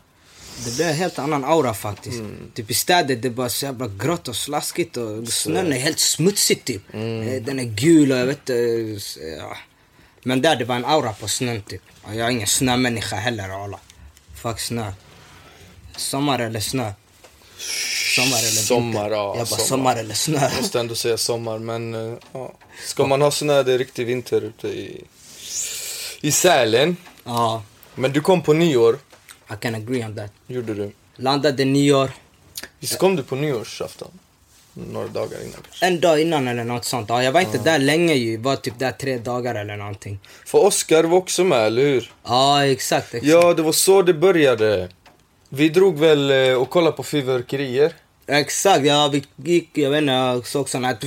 Det 0.65 0.75
blir 0.75 0.85
en 0.87 0.95
helt 0.95 1.19
annan 1.19 1.45
aura 1.45 1.73
faktiskt. 1.73 2.15
Mm. 2.19 2.51
Typ 2.53 2.71
i 2.71 2.73
städer 2.73 3.15
det 3.15 3.27
är 3.27 3.29
bara 3.29 3.49
så 3.49 3.65
jävla 3.65 3.87
grått 3.87 4.27
och 4.27 4.35
slaskigt 4.35 4.97
och 4.97 5.27
snön 5.27 5.73
är 5.73 5.79
helt 5.79 5.99
smutsig 5.99 6.65
typ. 6.65 6.81
Mm. 6.93 7.27
Eh, 7.27 7.41
Den 7.41 7.59
är 7.59 7.63
gul 7.63 8.11
och 8.11 8.17
jag 8.17 8.25
vet 8.25 8.37
inte. 8.49 8.53
s- 8.97 9.17
Ja. 9.37 9.57
Men 10.23 10.41
där 10.41 10.55
det 10.55 10.65
var 10.65 10.75
en 10.75 10.85
aura 10.85 11.13
på 11.13 11.27
snön 11.27 11.61
typ. 11.61 11.81
Och 12.03 12.15
jag 12.15 12.27
är 12.27 12.31
ingen 12.31 12.47
snömänniska 12.47 13.15
heller 13.15 13.49
alla. 13.63 13.79
Fuck 14.41 14.59
snö. 14.59 14.91
Sommar 15.97 16.39
eller 16.39 16.59
snö? 16.59 16.91
Sommar 18.15 18.37
eller 18.37 18.41
vinter? 18.47 18.61
Sommar, 18.63 19.11
ja, 19.11 19.35
Jag 19.37 19.37
bara 19.37 19.45
sommar. 19.45 19.63
sommar, 19.67 19.95
eller 19.95 20.15
snö. 20.15 20.39
Jag 20.41 20.61
måste 20.61 20.79
ändå 20.79 20.95
säga 20.95 21.17
sommar, 21.17 21.59
men 21.59 21.93
eh, 21.93 22.17
ja. 22.33 22.53
Ska 22.85 23.07
man 23.07 23.21
ha 23.21 23.31
snö, 23.31 23.63
det 23.63 23.73
är 23.73 23.77
riktig 23.77 24.05
vinter 24.05 24.41
ute 24.41 24.67
i, 24.67 25.03
i 26.21 26.31
Sälen. 26.31 26.97
Ja, 27.23 27.63
Men 27.95 28.11
du 28.11 28.21
kom 28.21 28.41
på 28.41 28.53
nyår, 28.53 28.99
I 29.51 29.53
can 29.59 29.75
agree 29.75 30.05
on 30.05 30.15
that. 30.15 30.31
gjorde 30.47 30.73
du. 30.73 30.91
Landade 31.15 31.65
nyår. 31.65 32.11
Visst 32.79 32.97
kom 32.99 33.15
du 33.15 33.23
på 33.23 33.35
nyårsafton? 33.35 34.11
Några 34.73 35.07
dagar 35.07 35.37
innan 35.41 35.53
kanske. 35.65 35.85
En 35.85 35.99
dag 35.99 36.21
innan 36.21 36.47
eller 36.47 36.63
något 36.63 36.85
sånt. 36.85 37.09
Ja, 37.09 37.23
jag 37.23 37.31
var 37.31 37.41
inte 37.41 37.57
där 37.57 37.79
länge 37.79 38.13
ju. 38.13 38.31
Jag 38.33 38.39
var 38.39 38.55
typ 38.55 38.79
där 38.79 38.91
tre 38.91 39.17
dagar 39.17 39.55
eller 39.55 39.77
någonting. 39.77 40.19
För 40.45 40.65
Oscar 40.65 41.03
var 41.03 41.17
också 41.17 41.43
med, 41.43 41.65
eller 41.67 41.81
hur? 41.81 42.11
Ja, 42.23 42.65
exakt. 42.65 43.13
exakt. 43.13 43.25
Ja, 43.31 43.53
det 43.53 43.61
var 43.61 43.71
så 43.71 44.01
det 44.01 44.13
började. 44.13 44.89
Vi 45.49 45.69
drog 45.69 45.99
väl 45.99 46.31
eh, 46.31 46.53
och 46.53 46.69
kollade 46.69 46.97
på 46.97 47.03
fyrverkerier. 47.03 47.93
Exakt, 48.27 48.85
ja 48.85 49.07
vi 49.13 49.23
gick, 49.35 49.69
jag 49.77 49.89
vet 49.89 50.01
inte, 50.01 50.13
jag 50.13 50.47
såg 50.47 50.69
sån 50.69 50.83
här... 50.83 50.97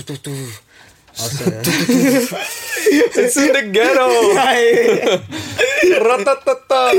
Alltså, 1.16 1.44
It's 3.20 3.36
in 3.36 3.52
the 3.52 3.62
ghetto! 3.72 4.08
Ratatata! 6.00 6.90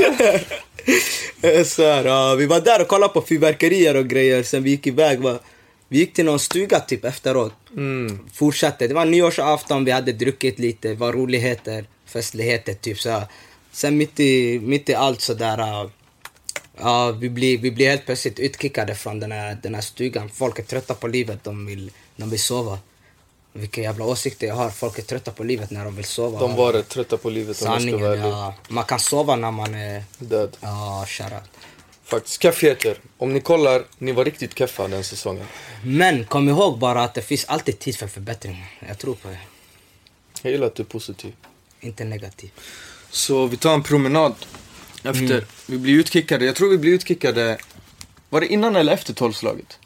så 1.64 1.82
här, 1.82 2.04
ja, 2.04 2.34
vi 2.34 2.46
var 2.46 2.60
där 2.60 2.80
och 2.80 2.88
kollade 2.88 3.12
på 3.12 3.22
fyrverkerier 3.22 3.96
och 3.96 4.08
grejer, 4.08 4.42
sen 4.42 4.62
vi 4.62 4.70
gick 4.70 4.86
iväg. 4.86 5.20
Va? 5.20 5.38
Vi 5.88 5.98
gick 5.98 6.14
till 6.14 6.24
någon 6.24 6.38
stuga 6.38 6.80
typ 6.80 7.04
efteråt. 7.04 7.52
Fortsatte, 8.34 8.86
det 8.86 8.94
var 8.94 9.04
nyårsafton, 9.04 9.84
vi 9.84 9.90
hade 9.90 10.12
druckit 10.12 10.58
lite, 10.58 10.88
det 10.88 10.94
var 10.94 11.12
roligheter, 11.12 11.84
festligheter 12.06 12.74
typ 12.74 13.00
så 13.00 13.10
här. 13.10 13.26
Sen 13.72 13.96
mitt 13.96 14.20
i, 14.20 14.60
mitt 14.60 14.88
i 14.88 14.94
allt 14.94 15.20
sådär, 15.20 15.60
uh, 15.60 15.90
ja, 16.78 17.10
vi, 17.10 17.30
blir, 17.30 17.58
vi 17.58 17.70
blir 17.70 17.88
helt 17.88 18.06
plötsligt 18.06 18.38
utkickade 18.38 18.94
från 18.94 19.20
den 19.20 19.32
här, 19.32 19.58
den 19.62 19.74
här 19.74 19.82
stugan. 19.82 20.28
Folk 20.28 20.58
är 20.58 20.62
trötta 20.62 20.94
på 20.94 21.08
livet, 21.08 21.44
de 21.44 21.66
vill, 21.66 21.90
de 22.16 22.30
vill 22.30 22.40
sova. 22.40 22.78
Vilka 23.56 23.80
jävla 23.80 24.04
åsikter 24.04 24.46
jag 24.46 24.54
har, 24.54 24.70
folk 24.70 24.98
är 24.98 25.02
trötta 25.02 25.30
på 25.30 25.44
livet 25.44 25.70
när 25.70 25.84
de 25.84 25.96
vill 25.96 26.04
sova. 26.04 26.40
De 26.40 26.56
var 26.56 26.82
trötta 26.82 27.16
på 27.16 27.30
livet 27.30 27.62
om 27.62 27.72
jag 27.72 27.82
ska 27.82 27.90
Sanningen, 27.90 28.00
vara 28.00 28.16
ja. 28.16 28.54
Man 28.68 28.84
kan 28.84 28.98
sova 28.98 29.36
när 29.36 29.50
man 29.50 29.74
är... 29.74 30.04
Död. 30.18 30.56
Ja, 30.60 31.04
shoutout. 31.08 31.42
Faktiskt. 32.04 32.38
Kaffeter. 32.38 32.98
Om 33.18 33.32
ni 33.32 33.40
kollar, 33.40 33.84
ni 33.98 34.12
var 34.12 34.24
riktigt 34.24 34.58
keffa 34.58 34.88
den 34.88 35.04
säsongen. 35.04 35.46
Men 35.84 36.24
kom 36.24 36.48
ihåg 36.48 36.78
bara 36.78 37.04
att 37.04 37.14
det 37.14 37.22
finns 37.22 37.44
alltid 37.44 37.78
tid 37.78 37.96
för 37.96 38.06
förbättring. 38.06 38.66
Jag 38.88 38.98
tror 38.98 39.14
på 39.14 39.28
det. 39.28 39.38
Jag 40.42 40.52
gillar 40.52 40.66
att 40.66 40.74
du 40.74 40.82
är 40.82 40.86
positiv. 40.86 41.32
Inte 41.80 42.04
negativ. 42.04 42.50
Så 43.10 43.46
vi 43.46 43.56
tar 43.56 43.74
en 43.74 43.82
promenad 43.82 44.34
efter. 45.02 45.46
Vi 45.66 45.78
blir 45.78 45.94
utkickade. 45.94 46.44
Jag 46.44 46.56
tror 46.56 46.68
vi 46.70 46.78
blir 46.78 46.92
utkickade. 46.92 47.58
Var 48.28 48.40
det 48.40 48.46
innan 48.46 48.76
eller 48.76 48.92
efter 48.92 49.14
tolvslaget? 49.14 49.78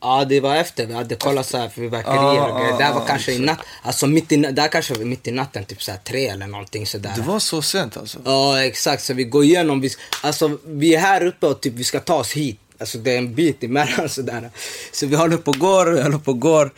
Ja, 0.00 0.24
det 0.24 0.40
var 0.40 0.56
efter. 0.56 0.86
Vi 0.86 0.94
hade 0.94 1.14
kollat 1.14 1.46
så 1.46 1.58
här 1.58 1.68
fyrverkerier 1.68 2.20
Ah, 2.20 2.52
och 2.52 2.60
grejer. 2.60 2.78
Det 2.78 2.84
här 2.84 2.92
var 2.94 3.00
ah, 3.00 3.06
kanske 3.06 3.32
i 3.32 3.38
natt. 3.38 3.58
Alltså 3.82 4.06
mitt 4.06 4.32
i, 4.32 4.36
här 4.36 4.68
kanske 4.68 4.94
var 4.94 5.04
mitt 5.04 5.26
i 5.28 5.30
natten, 5.30 5.64
typ 5.64 5.82
så 5.82 5.90
här 5.90 5.98
tre 5.98 6.26
eller 6.26 6.46
någonting 6.46 6.86
sådär. 6.86 7.12
Det 7.16 7.22
var 7.22 7.38
så 7.38 7.62
sent 7.62 7.96
alltså? 7.96 8.18
Ja, 8.24 8.62
exakt. 8.62 9.04
Så 9.04 9.14
vi 9.14 9.24
går 9.24 9.44
igenom. 9.44 9.80
Vi, 9.80 9.90
alltså, 10.20 10.58
vi 10.66 10.94
är 10.94 10.98
här 11.00 11.26
uppe 11.26 11.46
och 11.46 11.60
typ, 11.60 11.74
vi 11.74 11.84
ska 11.84 12.00
ta 12.00 12.14
oss 12.14 12.32
hit. 12.32 12.60
Alltså, 12.80 12.98
det 12.98 13.14
är 13.14 13.18
en 13.18 13.34
bit 13.34 13.64
emellan. 13.64 14.08
Sådär. 14.18 14.50
Så 14.92 15.06
vi 15.06 15.16
håller 15.16 15.36
på 15.36 15.50
och 15.50 15.58
går, 15.58 15.86
vi 15.86 16.02
håller 16.02 16.18
på 16.18 16.30
och 16.30 16.40
går. 16.40 16.70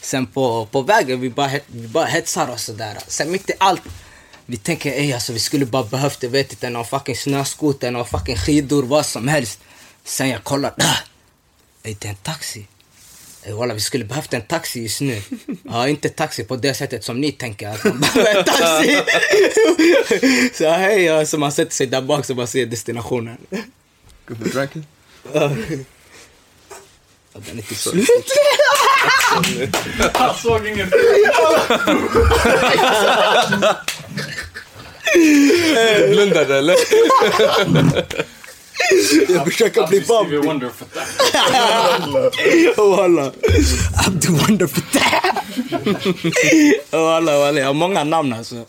Sen 0.00 0.26
på, 0.26 0.66
på 0.66 0.82
vägen, 0.82 1.20
vi 1.20 1.30
bara, 1.30 1.50
vi 1.66 1.88
bara 1.88 2.04
hetsar 2.04 2.50
oss 2.50 2.64
sådär. 2.64 2.98
Sen 3.06 3.30
mitt 3.30 3.50
i 3.50 3.52
allt, 3.58 3.82
vi 4.46 4.56
tänker 4.56 4.90
ej 4.90 5.12
alltså 5.12 5.32
vi 5.32 5.38
skulle 5.38 5.66
bara 5.66 5.84
behövt, 5.84 6.22
jag 6.22 6.30
vet 6.30 6.52
inte, 6.52 6.70
någon 6.70 6.84
fucking 6.84 7.16
snöskoter, 7.16 7.90
någon 7.90 8.06
fucking 8.06 8.36
skidor, 8.36 8.82
vad 8.82 9.06
som 9.06 9.28
helst. 9.28 9.60
Sen 10.04 10.28
jag 10.28 10.44
kollar, 10.44 10.74
är 11.90 12.08
en 12.08 12.14
taxi. 12.16 12.66
Ey, 13.42 13.52
walla, 13.52 13.74
vi 13.74 13.80
skulle 13.80 14.04
behövt 14.04 14.34
en 14.34 14.42
taxi 14.42 14.82
just 14.82 15.00
nu. 15.00 15.22
Ja, 15.64 15.88
inte 15.88 16.08
taxi 16.08 16.44
på 16.44 16.56
det 16.56 16.74
sättet 16.74 17.04
som 17.04 17.20
ni 17.20 17.32
tänker 17.32 17.68
att 17.68 17.84
man 17.84 18.00
behöver 18.00 18.38
en 18.38 18.44
taxi. 18.44 19.02
så 20.54 20.68
hej, 20.70 21.02
ja, 21.02 21.26
så 21.26 21.38
man 21.38 21.52
sätter 21.52 21.72
sig 21.72 21.86
där 21.86 22.02
bak 22.02 22.24
så 22.24 22.34
man 22.34 22.46
ser 22.46 22.66
destinationen. 22.66 23.36
Gubben 24.26 24.50
drank 24.50 24.76
it? 24.76 24.84
Ja, 27.32 27.40
Den 27.46 27.58
är 27.58 27.62
typ 27.62 27.78
slut. 27.78 28.08
Han 30.12 30.34
såg 30.36 30.66
inget. 30.66 30.90
Blundade 36.10 36.58
eller? 36.58 36.76
Jag 39.28 39.44
försöker 39.44 39.86
bli 39.86 40.02
Stevie 40.02 40.38
Bob. 40.38 40.46
Wonder 40.46 40.70
för 40.70 40.86
det. 40.92 42.82
Walla. 42.96 43.32
Abdi 44.06 44.28
Wonder 44.28 44.66
för 44.66 44.82
Walla, 46.90 47.38
walla. 47.38 47.60
Jag 47.60 47.66
har 47.66 47.74
många 47.74 48.04
namn 48.04 48.32
alltså. 48.32 48.64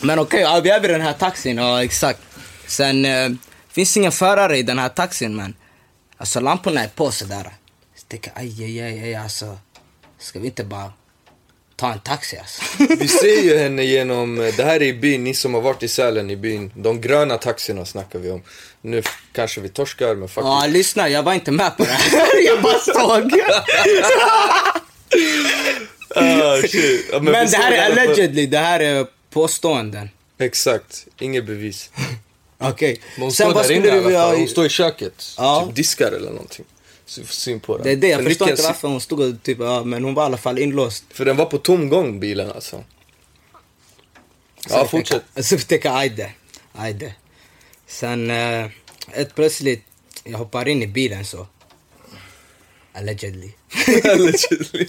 Men 0.00 0.18
okej, 0.18 0.40
ja, 0.40 0.60
vi 0.64 0.70
är 0.70 0.80
vid 0.80 0.90
den 0.90 1.00
här 1.00 1.12
taxin. 1.12 1.56
Ja, 1.56 1.84
exakt. 1.84 2.20
Sen 2.66 3.04
eh, 3.04 3.30
finns 3.72 3.96
ingen 3.96 4.12
förare 4.12 4.58
i 4.58 4.62
den 4.62 4.78
här 4.78 4.88
taxin, 4.88 5.36
men 5.36 5.54
alltså 6.16 6.40
lamporna 6.40 6.84
är 6.84 6.88
på 6.88 7.10
sådär. 7.10 7.42
Så 7.42 7.48
jag 7.94 8.08
tänker, 8.08 8.32
aj, 8.36 8.64
aj, 8.64 8.80
aj, 8.80 9.02
aj, 9.04 9.14
alltså. 9.14 9.58
Ska 10.18 10.38
vi 10.38 10.46
inte 10.46 10.64
bara 10.64 10.92
ta 11.80 11.92
en 11.92 12.00
taxi 12.00 12.36
alltså? 12.36 12.62
Vi 12.98 13.08
ser 13.08 13.42
ju 13.42 13.56
henne 13.58 13.84
genom, 13.84 14.36
det 14.56 14.64
här 14.64 14.76
är 14.76 14.82
i 14.82 14.92
byn, 14.92 15.24
ni 15.24 15.34
som 15.34 15.54
har 15.54 15.60
varit 15.60 15.82
i 15.82 15.88
Sälen 15.88 16.30
i 16.30 16.36
byn. 16.36 16.72
De 16.74 17.00
gröna 17.00 17.38
taxierna 17.38 17.84
snackar 17.86 18.18
vi 18.18 18.30
om. 18.30 18.42
Nu 18.82 19.02
kanske 19.32 19.60
vi 19.60 19.68
torskar 19.68 20.14
men 20.14 20.28
fuck 20.28 20.44
Ja, 20.44 20.66
it. 20.66 20.72
lyssna, 20.72 21.08
jag 21.08 21.22
var 21.22 21.32
inte 21.34 21.50
med 21.50 21.76
på 21.76 21.84
det 21.84 21.90
här. 21.90 22.40
jag 22.46 22.62
bara 22.62 22.78
såg. 22.78 23.32
Ah, 26.16 26.56
shit. 26.62 27.06
Ja, 27.12 27.20
Men, 27.20 27.44
vi 27.46 27.50
det 27.50 27.56
här 27.56 27.72
är 27.72 27.90
allegedly, 27.90 28.46
det 28.46 28.58
här 28.58 28.80
är 28.80 29.06
påståenden. 29.30 30.08
Exakt, 30.38 31.06
inget 31.20 31.46
bevis. 31.46 31.90
Okej. 32.58 33.00
Men 33.14 33.22
hon 33.22 33.32
Sen 33.32 33.50
står 33.50 33.62
där 33.62 33.72
inne 33.72 33.82
du 33.82 33.90
alla 33.90 34.00
fall. 34.02 34.06
vilja... 34.08 34.26
Hon 34.26 34.48
står 34.48 34.66
i 34.66 34.68
köket. 34.68 35.24
Ja. 35.36 35.64
Typ 35.66 35.76
diskar 35.76 36.12
eller 36.12 36.30
någonting. 36.30 36.64
Syn 37.10 37.60
på 37.60 37.76
den. 37.76 37.84
Det 37.84 37.90
är 37.92 37.96
det, 37.96 38.08
jag 38.08 38.22
För 38.22 38.28
förstår 38.28 38.50
inte 38.50 38.62
varför 38.62 38.88
hon 38.88 39.00
stod 39.00 39.20
och 39.20 39.42
typ, 39.42 39.58
ja, 39.60 39.84
men 39.84 40.04
hon 40.04 40.14
var 40.14 40.22
i 40.22 40.26
alla 40.26 40.36
fall 40.36 40.58
inlåst. 40.58 41.04
För 41.10 41.24
den 41.24 41.36
var 41.36 41.46
på 41.46 41.58
tomgång 41.58 42.20
bilen 42.20 42.50
alltså. 42.52 42.84
Så 44.66 44.74
Ja, 44.74 44.86
fortsätt. 44.86 45.22
Så 45.40 45.54
jag 45.54 45.68
tänker, 45.68 45.90
ajde, 45.90 46.30
ajde. 46.72 47.14
Sen, 47.86 48.30
eh, 48.30 48.66
ett 49.12 49.34
plötsligt, 49.34 49.84
jag 50.24 50.38
hoppar 50.38 50.68
in 50.68 50.82
i 50.82 50.86
bilen 50.86 51.24
så. 51.24 51.46
Allegedly. 52.92 53.50
Allegedly. 54.04 54.88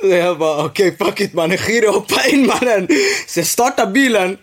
Så 0.00 0.06
jag 0.06 0.38
bara, 0.38 0.64
okej 0.64 0.96
fuck 0.96 1.20
it 1.20 1.32
mannen, 1.32 1.58
skit 1.58 1.88
hoppa 1.88 2.26
in 2.28 2.46
mannen. 2.46 2.88
Så 3.26 3.40
jag 3.40 3.46
startar 3.46 3.86
bilen. 3.86 4.38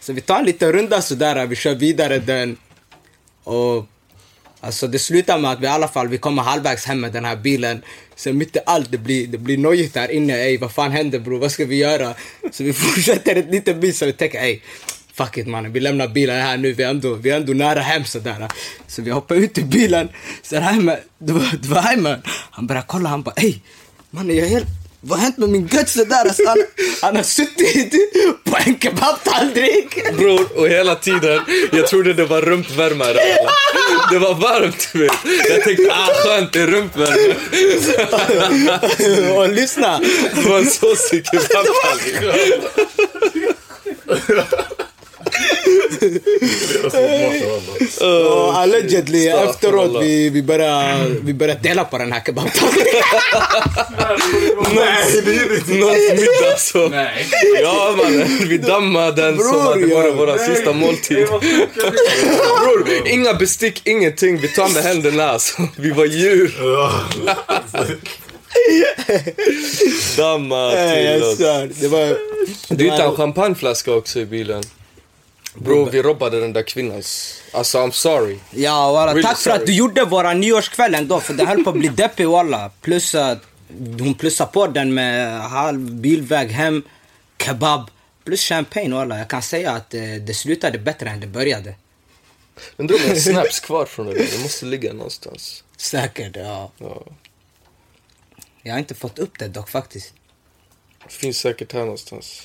Så 0.00 0.12
vi 0.12 0.20
tar 0.20 0.38
en 0.38 0.44
liten 0.44 0.72
runda 0.72 1.02
sådär, 1.02 1.46
vi 1.46 1.56
kör 1.56 1.74
vidare 1.74 2.18
den. 2.18 2.56
Och 3.44 3.86
alltså 4.64 4.86
det 4.88 4.98
slutar 4.98 5.38
med 5.38 5.50
att 5.50 5.60
vi 5.60 5.64
i 5.64 5.68
alla 5.68 5.88
fall, 5.88 6.08
vi 6.08 6.18
kommer 6.18 6.42
halvvägs 6.42 6.84
hem 6.84 7.00
med 7.00 7.12
den 7.12 7.24
här 7.24 7.36
bilen. 7.36 7.82
Sen 8.16 8.38
mitt 8.38 8.56
i 8.56 8.58
allt, 8.66 8.90
det 8.90 8.98
blir, 8.98 9.26
det 9.26 9.38
blir 9.38 9.58
nojigt 9.58 9.94
där 9.94 10.10
inne. 10.10 10.32
Ey 10.32 10.58
vad 10.58 10.72
fan 10.72 10.92
händer 10.92 11.18
bror, 11.18 11.38
vad 11.38 11.52
ska 11.52 11.64
vi 11.64 11.76
göra? 11.76 12.14
Så 12.50 12.64
vi 12.64 12.72
fortsätter 12.82 13.36
ett 13.36 13.50
litet 13.50 13.76
bit 13.76 13.96
så 13.96 14.06
vi 14.06 14.12
tänker, 14.12 14.38
ey 14.38 14.60
Fuck 15.16 15.38
it 15.38 15.46
mannen, 15.46 15.72
vi 15.72 15.80
lämnar 15.80 16.08
bilen 16.08 16.40
här 16.40 16.56
nu, 16.56 16.72
vi 16.72 16.82
är 16.82 16.90
ändå, 16.90 17.14
vi 17.14 17.30
är 17.30 17.36
ändå 17.36 17.52
nära 17.52 17.80
hem 17.80 18.04
sådär. 18.04 18.48
Så 18.86 19.02
vi 19.02 19.10
hoppar 19.10 19.34
ut 19.34 19.58
ur 19.58 19.62
bilen, 19.62 20.08
sen 20.42 20.62
Heimer, 20.62 21.00
det 21.18 21.32
var, 21.32 21.58
det 21.62 21.68
var 21.68 21.82
Heimer, 21.82 22.20
han 22.50 22.66
börjar 22.66 22.82
kolla, 22.82 23.08
han 23.08 23.22
bara 23.22 23.34
ey 23.36 23.54
mannen 24.10 24.36
jag 24.36 24.46
är 24.46 24.50
helt, 24.50 24.66
vad 25.06 25.18
har 25.18 25.24
hänt 25.24 25.38
med 25.38 25.48
min 25.48 25.66
guts 25.66 25.94
det 25.94 26.04
där? 26.04 26.24
Alltså, 26.24 26.42
han, 26.46 26.58
han 27.02 27.16
har 27.16 27.22
suttit 27.22 27.94
på 28.44 28.56
en 28.66 28.78
kebabtallrik. 28.78 30.12
Bror, 30.16 30.58
och 30.58 30.68
hela 30.68 30.94
tiden, 30.94 31.40
jag 31.72 31.86
trodde 31.86 32.12
det 32.12 32.24
var 32.24 32.42
rumpvärmare. 32.42 33.18
Det 34.10 34.18
var 34.18 34.34
varmt 34.34 34.88
vet. 34.94 35.12
Jag 35.48 35.62
tänkte, 35.62 35.92
ah 35.92 36.08
skönt, 36.14 36.52
det 36.52 36.60
är 36.60 36.66
rumpvärme. 36.66 37.34
Och 39.36 39.48
lyssna, 39.48 40.00
Det 40.34 40.48
var 40.48 40.58
en 40.58 40.70
såsig 40.70 41.26
kebabtallrik. 41.26 42.16
och 48.30 48.56
allegedly 48.56 49.26
efteråt 49.28 50.02
vi, 50.02 50.30
vi 50.30 50.42
började 50.42 51.16
vi 51.24 51.34
började 51.34 51.60
dela 51.60 51.84
på 51.84 51.98
den 51.98 52.12
här 52.12 52.22
kebabtallriken. 52.26 53.02
Nej, 54.74 55.22
det 55.24 55.30
är 55.30 55.56
inte 55.56 55.72
någons 55.72 56.10
middag 56.10 56.52
alltså. 56.52 56.88
Nej. 56.88 57.26
Ja 57.62 57.94
mannen, 57.96 58.38
vi 58.48 58.58
dammade 58.58 59.22
den 59.22 59.38
som 59.38 59.50
Bror, 59.50 59.62
hade 59.62 59.86
varit 59.86 60.14
ja. 60.16 60.26
vår 60.26 60.54
sista 60.54 60.72
måltid. 60.72 61.26
Bror, 62.64 63.06
inga 63.06 63.34
bestick, 63.34 63.86
ingenting. 63.86 64.40
Vi 64.40 64.48
tar 64.48 64.68
med 64.68 64.82
händerna 64.82 65.24
alltså. 65.24 65.62
Vi 65.76 65.90
var 65.90 66.04
djur. 66.04 66.54
Damma 70.16 70.70
Nej, 70.74 71.20
till 71.20 71.28
oss. 71.28 71.38
Det 71.80 71.88
var... 71.88 72.18
Du 72.68 72.84
hittade 72.84 73.02
en 73.02 73.16
champagneflaska 73.16 73.92
också 73.92 74.20
i 74.20 74.26
bilen. 74.26 74.62
Bro, 75.54 75.84
vi 75.84 76.02
robbade 76.02 76.40
den 76.40 76.52
där 76.52 76.62
kvinnans... 76.62 77.40
Alltså 77.52 77.78
I'm 77.78 77.90
sorry. 77.90 78.38
Ja 78.50 78.92
walla, 78.92 79.10
Really 79.10 79.22
tack 79.22 79.36
för 79.36 79.42
sorry. 79.42 79.56
att 79.56 79.66
du 79.66 79.74
gjorde 79.74 80.04
våra 80.04 80.32
nyårskväll 80.32 80.94
ändå 80.94 81.20
för 81.20 81.34
det 81.34 81.44
höll 81.44 81.64
på 81.64 81.70
att 81.70 81.76
bli 81.76 81.88
deppig 81.88 82.28
walla. 82.28 82.70
Plus 82.80 83.14
att 83.14 83.42
hon 83.98 84.14
plussade 84.14 84.50
på 84.52 84.66
den 84.66 84.94
med 84.94 85.40
halv 85.40 85.94
bilväg 85.94 86.48
hem, 86.50 86.82
kebab, 87.38 87.90
plus 88.24 88.40
champagne 88.40 88.94
walla. 88.94 89.18
Jag 89.18 89.28
kan 89.28 89.42
säga 89.42 89.72
att 89.72 89.94
eh, 89.94 90.00
det 90.02 90.34
slutade 90.34 90.78
bättre 90.78 91.10
än 91.10 91.20
det 91.20 91.26
började. 91.26 91.74
Undrar 92.76 92.96
om 92.96 93.02
jag 93.02 93.08
har 93.08 93.16
snaps 93.16 93.60
kvar 93.60 93.86
från 93.86 94.06
det 94.06 94.14
där. 94.14 94.26
Det 94.32 94.42
måste 94.42 94.66
ligga 94.66 94.92
någonstans. 94.92 95.64
Säkert, 95.76 96.36
ja. 96.36 96.72
Ja. 96.78 97.02
Jag 98.62 98.72
har 98.72 98.78
inte 98.78 98.94
fått 98.94 99.18
upp 99.18 99.38
det 99.38 99.48
dock 99.48 99.68
faktiskt. 99.70 100.12
Det 101.06 101.12
finns 101.12 101.38
säkert 101.38 101.72
här 101.72 101.80
någonstans. 101.80 102.42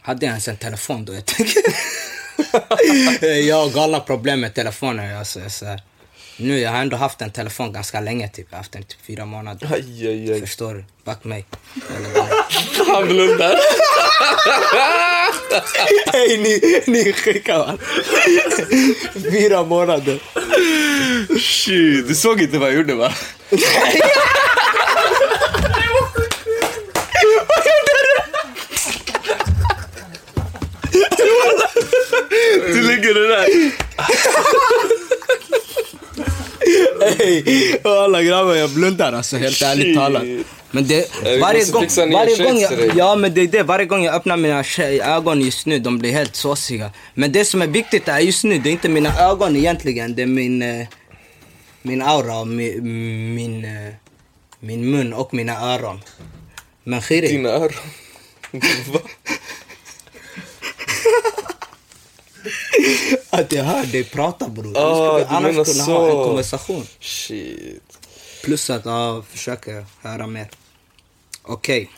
Hade 0.00 0.26
jag 0.26 0.30
ens 0.30 0.48
en 0.48 0.56
telefon 0.56 1.04
då? 1.04 1.14
Jag 1.14 1.26
tänker... 1.26 1.62
jag 3.48 3.56
har 3.56 3.70
galna 3.70 4.00
problem 4.00 4.40
med 4.40 4.54
telefoner. 4.54 5.18
Alltså, 5.18 5.40
säger. 5.50 5.80
nu, 6.36 6.58
jag 6.58 6.70
har 6.70 6.78
ändå 6.78 6.96
haft 6.96 7.22
en 7.22 7.30
telefon 7.30 7.72
ganska 7.72 8.00
länge, 8.00 8.28
typ. 8.28 8.46
Jag 8.50 8.56
har 8.56 8.58
haft 8.58 8.72
den 8.72 8.82
typ 8.82 8.98
fyra 9.06 9.24
månader. 9.24 9.68
Aj, 9.72 10.08
aj, 10.08 10.32
aj. 10.32 10.40
Förstår 10.40 10.74
du? 10.74 10.84
Back 11.04 11.24
mig. 11.24 11.44
Han 12.86 13.08
blundar. 13.08 13.58
Hej, 16.12 16.38
ni, 16.38 16.82
ni 16.86 17.14
man. 17.48 17.78
Fyra 19.32 19.62
månader. 19.62 20.18
Shit, 21.38 22.08
du 22.08 22.14
såg 22.14 22.42
inte 22.42 22.58
vad 22.58 22.68
jag 22.68 22.76
gjorde 22.76 22.94
va? 22.94 23.12
Du 32.66 32.82
lägger 32.82 33.14
det 33.14 33.28
där. 33.28 33.46
Hej, 37.18 37.80
alla 37.84 38.22
grabbar 38.22 38.54
jag 38.54 38.70
blundar 38.70 39.12
alltså 39.12 39.36
helt 39.36 39.62
ärligt 39.62 39.96
talat. 39.96 40.22
Men 40.70 40.86
det, 40.88 41.10
varje 41.40 41.64
gång, 41.70 41.86
varje 42.12 42.44
gång 42.44 42.58
jag, 42.58 42.96
ja 42.96 43.16
men 43.16 43.34
det 43.34 43.40
är 43.40 43.46
det, 43.46 43.62
varje 43.62 43.86
gång 43.86 44.04
jag 44.04 44.14
öppnar 44.14 44.36
mina 44.36 44.64
ögon 45.16 45.40
just 45.40 45.66
nu, 45.66 45.78
de 45.78 45.98
blir 45.98 46.12
helt 46.12 46.36
såsiga. 46.36 46.90
Men 47.14 47.32
det 47.32 47.44
som 47.44 47.62
är 47.62 47.66
viktigt 47.66 48.08
är 48.08 48.18
just 48.18 48.44
nu, 48.44 48.58
det 48.58 48.70
är 48.70 48.72
inte 48.72 48.88
mina 48.88 49.18
ögon 49.18 49.56
egentligen, 49.56 50.14
det 50.14 50.22
är 50.22 50.26
min, 50.26 50.62
eh, 50.62 50.86
min 51.82 52.02
aura 52.02 52.38
och 52.38 52.46
min, 52.46 53.34
min, 53.34 53.64
eh, 53.64 53.94
min 54.60 54.90
mun 54.90 55.12
och 55.12 55.34
mina 55.34 55.74
öron. 55.74 56.00
Men 56.84 57.02
Khiri, 57.02 57.28
Dina 57.28 57.48
öron. 57.48 57.72
Att 63.30 63.52
jag 63.52 63.64
hör 63.64 63.84
dig 63.86 64.04
prata 64.04 64.48
bror. 64.48 64.72
Ah, 64.78 65.16
vi 65.16 65.20
du 65.22 65.28
annars 65.28 65.52
kunna 65.54 65.64
så. 65.64 65.92
ha 65.92 66.06
en 66.08 66.24
konversation. 66.28 66.86
Shit. 67.00 67.98
Plus 68.44 68.70
att 68.70 68.84
jag 68.84 69.26
försöker 69.26 69.86
höra 70.02 70.26
mer. 70.26 70.50
Okej. 71.42 71.90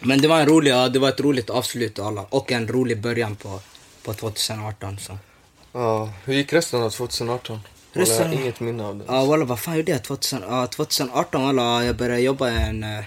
Men 0.00 0.20
det 0.20 0.28
var, 0.28 0.40
en 0.40 0.46
rolig, 0.46 0.72
det 0.92 0.98
var 0.98 1.08
ett 1.08 1.20
roligt 1.20 1.50
avslut 1.50 1.98
alla. 1.98 2.26
Och 2.28 2.52
en 2.52 2.68
rolig 2.68 3.00
början 3.00 3.36
på, 3.36 3.60
på 4.02 4.14
2018. 4.14 4.98
Så. 4.98 5.18
Ja, 5.72 6.10
hur 6.24 6.34
gick 6.34 6.52
resten 6.52 6.82
av 6.82 6.90
2018? 6.90 7.56
Walla, 7.56 7.62
Jag 7.92 8.00
har 8.00 8.06
Resten- 8.24 8.32
inget 8.42 8.60
minne 8.60 8.84
av 8.84 8.96
det. 8.98 9.04
Ja 9.08 9.24
walla 9.24 9.44
vad 9.44 9.60
fan 9.60 9.76
gjorde 9.76 9.92
jag 9.92 10.02
2000, 10.04 10.42
ja, 10.48 10.66
2018? 10.66 11.42
Walla 11.44 11.84
jag 11.84 11.96
började 11.96 12.20
jobba 12.20 12.50
i 12.50 12.56
en 12.56 12.84
uh, 12.84 13.04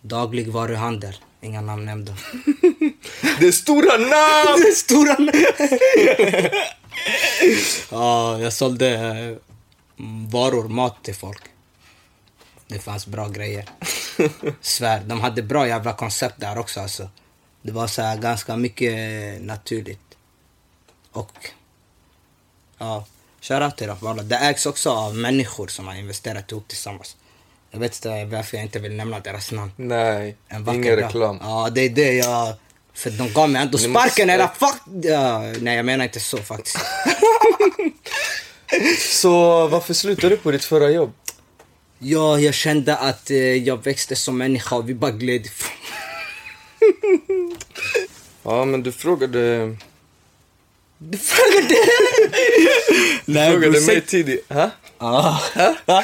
dagligvaruhandel. 0.00 1.16
Inga 1.46 1.60
namn 1.60 1.84
nämnda. 1.84 2.12
Det 3.40 3.46
är 3.46 3.52
stora 3.52 3.96
namn! 3.96 4.62
Det 4.62 4.68
är 4.68 4.74
stora 4.74 5.16
Ja, 7.90 8.38
jag 8.38 8.52
sålde 8.52 8.90
eh, 8.90 9.36
varor, 10.30 10.68
mat 10.68 11.04
till 11.04 11.14
folk. 11.14 11.42
Det 12.68 12.78
fanns 12.78 13.06
bra 13.06 13.28
grejer. 13.28 13.68
Svär, 14.60 15.00
de 15.06 15.20
hade 15.20 15.42
bra 15.42 15.68
jävla 15.68 15.92
koncept 15.92 16.40
där 16.40 16.58
också 16.58 16.80
alltså. 16.80 17.10
Det 17.62 17.72
var 17.72 17.86
så 17.86 18.02
här 18.02 18.16
ganska 18.16 18.56
mycket 18.56 18.94
naturligt. 19.42 20.16
Och 21.12 21.50
ja, 22.78 23.04
shoutout 23.40 23.76
till 23.76 23.88
dem. 23.88 24.28
Det 24.28 24.36
ägs 24.36 24.66
också 24.66 24.90
av 24.90 25.16
människor 25.16 25.68
som 25.68 25.86
har 25.86 25.94
investerat 25.94 26.52
ihop 26.52 26.68
tillsammans. 26.68 27.16
Jag 27.76 27.80
vet 27.80 27.94
inte 27.94 28.24
varför 28.24 28.56
jag 28.56 28.64
inte 28.64 28.78
vill 28.78 28.96
nämna 28.96 29.20
deras 29.20 29.52
namn. 29.52 29.72
Nej, 29.76 30.36
ingen 30.50 30.82
dag. 30.82 31.04
reklam. 31.04 31.38
Ja, 31.42 31.70
det 31.74 31.80
är 31.80 31.88
det 31.90 32.12
jag... 32.12 32.54
För 32.94 33.10
de 33.10 33.32
gav 33.32 33.50
mig 33.50 33.62
ändå 33.62 33.78
sparken, 33.78 34.30
era 34.30 34.48
fuck... 34.48 34.82
Ja, 35.02 35.38
nej, 35.60 35.76
jag 35.76 35.86
menar 35.86 36.04
inte 36.04 36.20
så 36.20 36.36
faktiskt. 36.36 36.78
Så 38.98 39.66
varför 39.66 39.94
slutade 39.94 40.28
du 40.28 40.36
på 40.36 40.50
ditt 40.50 40.64
förra 40.64 40.90
jobb? 40.90 41.12
Ja, 41.98 42.38
jag 42.38 42.54
kände 42.54 42.96
att 42.96 43.30
eh, 43.30 43.36
jag 43.38 43.84
växte 43.84 44.16
som 44.16 44.38
människa 44.38 44.76
och 44.76 44.88
vi 44.88 44.94
bara 44.94 45.10
gled 45.10 45.46
ifrån. 45.46 45.70
Ja, 48.42 48.64
men 48.64 48.82
du 48.82 48.92
frågade... 48.92 49.76
Du 50.98 51.18
frågade... 51.32 51.68
Du 51.68 53.32
nej, 53.32 53.52
frågade 53.52 53.72
bror, 53.72 53.86
mig 53.86 54.00
tidigt. 54.00 54.52
Ha? 54.52 54.70
Ja. 54.98 55.40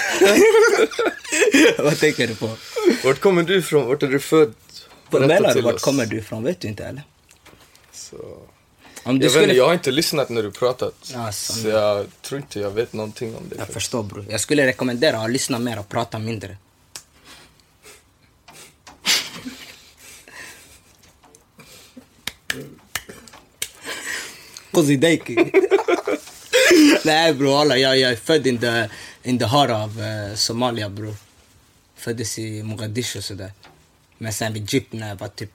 Vad 1.78 1.98
tänker 2.00 2.26
du 2.28 2.34
på? 2.34 2.50
Vart 3.04 3.20
kommer 3.20 3.42
du 3.42 3.56
ifrån? 3.58 3.86
Vart 3.86 4.02
är 4.02 4.06
du 4.06 4.18
född? 4.20 4.54
Menar 5.10 5.54
du? 5.54 5.60
Vart 5.60 5.74
oss. 5.74 5.82
kommer 5.82 6.06
du 6.06 6.18
ifrån? 6.18 6.44
Vet 6.44 6.60
du 6.60 6.68
inte 6.68 6.84
eller? 6.84 7.02
Så... 7.92 8.16
Om 9.04 9.18
du 9.18 9.24
Jag, 9.24 9.30
vet, 9.30 9.30
skulle... 9.30 9.44
inte, 9.44 9.56
jag 9.56 9.66
har 9.66 9.72
inte 9.72 9.90
lyssnat 9.90 10.28
när 10.28 10.42
du 10.42 10.50
pratat. 10.50 11.14
Alltså, 11.16 11.52
så 11.52 11.68
jag 11.68 12.06
tror 12.22 12.40
inte 12.40 12.60
jag 12.60 12.70
vet 12.70 12.92
någonting 12.92 13.36
om 13.36 13.42
det. 13.48 13.56
Jag 13.58 13.68
förstår 13.68 14.02
bror. 14.02 14.24
Jag 14.30 14.40
skulle 14.40 14.66
rekommendera 14.66 15.18
att 15.18 15.30
lyssna 15.30 15.58
mer 15.58 15.78
och 15.78 15.88
prata 15.88 16.18
mindre. 16.18 16.56
Kozidejki. 24.72 25.36
Nej 27.04 27.34
bror, 27.34 27.60
alla, 27.60 27.76
jag, 27.76 27.98
jag 27.98 28.12
är 28.12 28.16
född 28.16 28.46
in 28.46 28.58
the, 28.58 28.88
in 29.22 29.38
the 29.38 29.44
heart 29.44 29.70
of 29.70 29.98
eh, 29.98 30.34
Somalia 30.34 30.88
bror. 30.88 31.14
Föddes 31.96 32.38
i 32.38 32.62
Mogadishu 32.62 33.18
och 33.18 33.24
sådär. 33.24 33.52
Men 34.18 34.32
sen 34.32 34.52
vid 34.52 34.72
Djup 34.72 34.92
när 34.92 35.08
jag 35.08 35.16
var 35.16 35.28
typ 35.28 35.50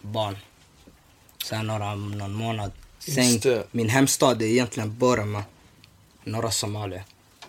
barn. 0.00 0.36
Sen 1.44 1.66
några, 1.66 1.94
någon 1.94 2.32
månad. 2.32 2.72
Sen, 2.98 3.62
min 3.70 3.88
hemstad 3.88 4.42
är 4.42 4.46
egentligen 4.46 4.98
Boroma. 4.98 5.44
Norra 6.24 6.50
Somalia. 6.50 7.02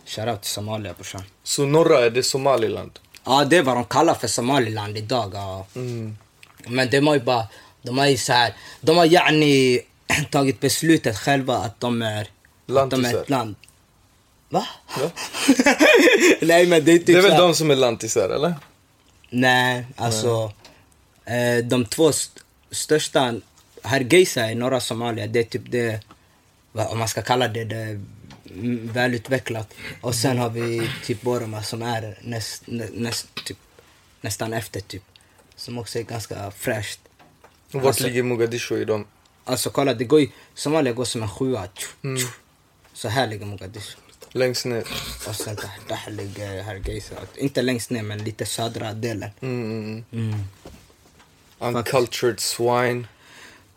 Shoutout 0.05 0.41
till 0.41 0.51
Somalia 0.51 0.93
brorsan. 0.93 1.23
Så 1.43 1.65
norra 1.65 2.05
är 2.05 2.09
det 2.09 2.23
Somaliland? 2.23 2.99
Ja, 3.23 3.45
det 3.45 3.57
är 3.57 3.63
vad 3.63 3.75
de 3.75 3.85
kallar 3.85 4.13
för 4.13 4.27
Somaliland 4.27 4.97
idag. 4.97 5.31
Ja. 5.33 5.65
Mm. 5.75 6.17
Men 6.67 6.89
de 6.89 7.07
har 7.07 7.13
ju 7.13 7.21
bara, 7.21 7.47
de 7.81 7.97
har 7.97 8.07
ju 8.07 8.17
så 8.17 8.33
här, 8.33 8.53
de 8.81 8.97
har 8.97 9.05
yani 9.05 9.81
tagit 10.31 10.59
beslutet 10.59 11.17
själva 11.17 11.57
att 11.57 11.79
de 11.79 12.01
är, 12.01 12.21
att 12.77 12.89
de 12.89 13.05
är 13.05 13.15
ett 13.21 13.29
land. 13.29 13.55
Va? 14.49 14.67
Ja. 14.99 15.11
Nej 16.41 16.67
men 16.67 16.85
det 16.85 16.91
är 16.91 16.97
typ 16.97 17.05
Det 17.05 17.13
är 17.17 17.21
väl 17.21 17.37
de 17.37 17.55
som 17.55 17.71
är 17.71 17.75
lantisar, 17.75 18.29
eller? 18.29 18.55
Nej, 19.29 19.85
alltså 19.95 20.51
eh, 21.25 21.65
de 21.65 21.85
två 21.85 22.09
st- 22.09 22.41
största, 22.71 23.35
Hargeisa 23.81 24.51
i 24.51 24.55
norra 24.55 24.79
Somalia, 24.79 25.27
det 25.27 25.39
är 25.39 25.43
typ 25.43 25.61
det, 25.71 25.99
om 26.73 26.99
man 26.99 27.07
ska 27.07 27.21
kalla 27.21 27.47
det, 27.47 27.63
det 27.63 27.75
mm, 28.49 28.89
välutvecklat. 28.93 29.73
Och 30.01 30.15
sen 30.15 30.37
har 30.37 30.49
vi 30.49 30.89
typ 31.05 31.21
Boroma 31.21 31.63
som 31.63 31.81
är 31.81 32.17
näst, 32.21 32.63
nä, 32.65 32.87
näst, 32.93 33.27
typ, 33.45 33.57
nästan 34.21 34.53
efter 34.53 34.79
typ. 34.81 35.03
Som 35.55 35.77
också 35.77 35.99
är 35.99 36.03
ganska 36.03 36.51
fräscht. 36.51 36.99
Vart 37.71 37.85
Alltså- 37.85 38.03
ligger 38.03 38.23
Mogadishu 38.23 38.81
i 38.81 38.85
dem? 38.85 39.05
Alltså 39.47 39.69
kolla, 39.69 39.93
det 39.93 40.03
går 40.05 40.19
ju, 40.19 40.29
Somalia 40.53 40.93
går 40.93 41.05
som 41.05 41.23
en 41.23 41.29
sjua. 41.29 41.67
Mm. 42.03 42.27
Så 42.93 43.07
här 43.07 43.27
ligger 43.27 43.45
Mogadishu. 43.45 43.97
Längst 44.31 44.65
ner? 44.65 44.83
Och 45.27 45.35
sen 45.35 45.55
där, 45.55 45.71
där 45.87 46.11
ligger 46.11 46.63
Hargeisa. 46.63 47.15
Inte 47.35 47.61
längst 47.61 47.89
ner 47.89 48.03
men 48.03 48.23
lite 48.23 48.45
södra 48.45 48.93
delen. 48.93 49.29
Mm, 49.41 49.63
mm, 49.71 50.03
Mm. 50.11 50.33
mm. 51.59 51.75
Uncultured 51.75 52.39
swine. 52.39 53.07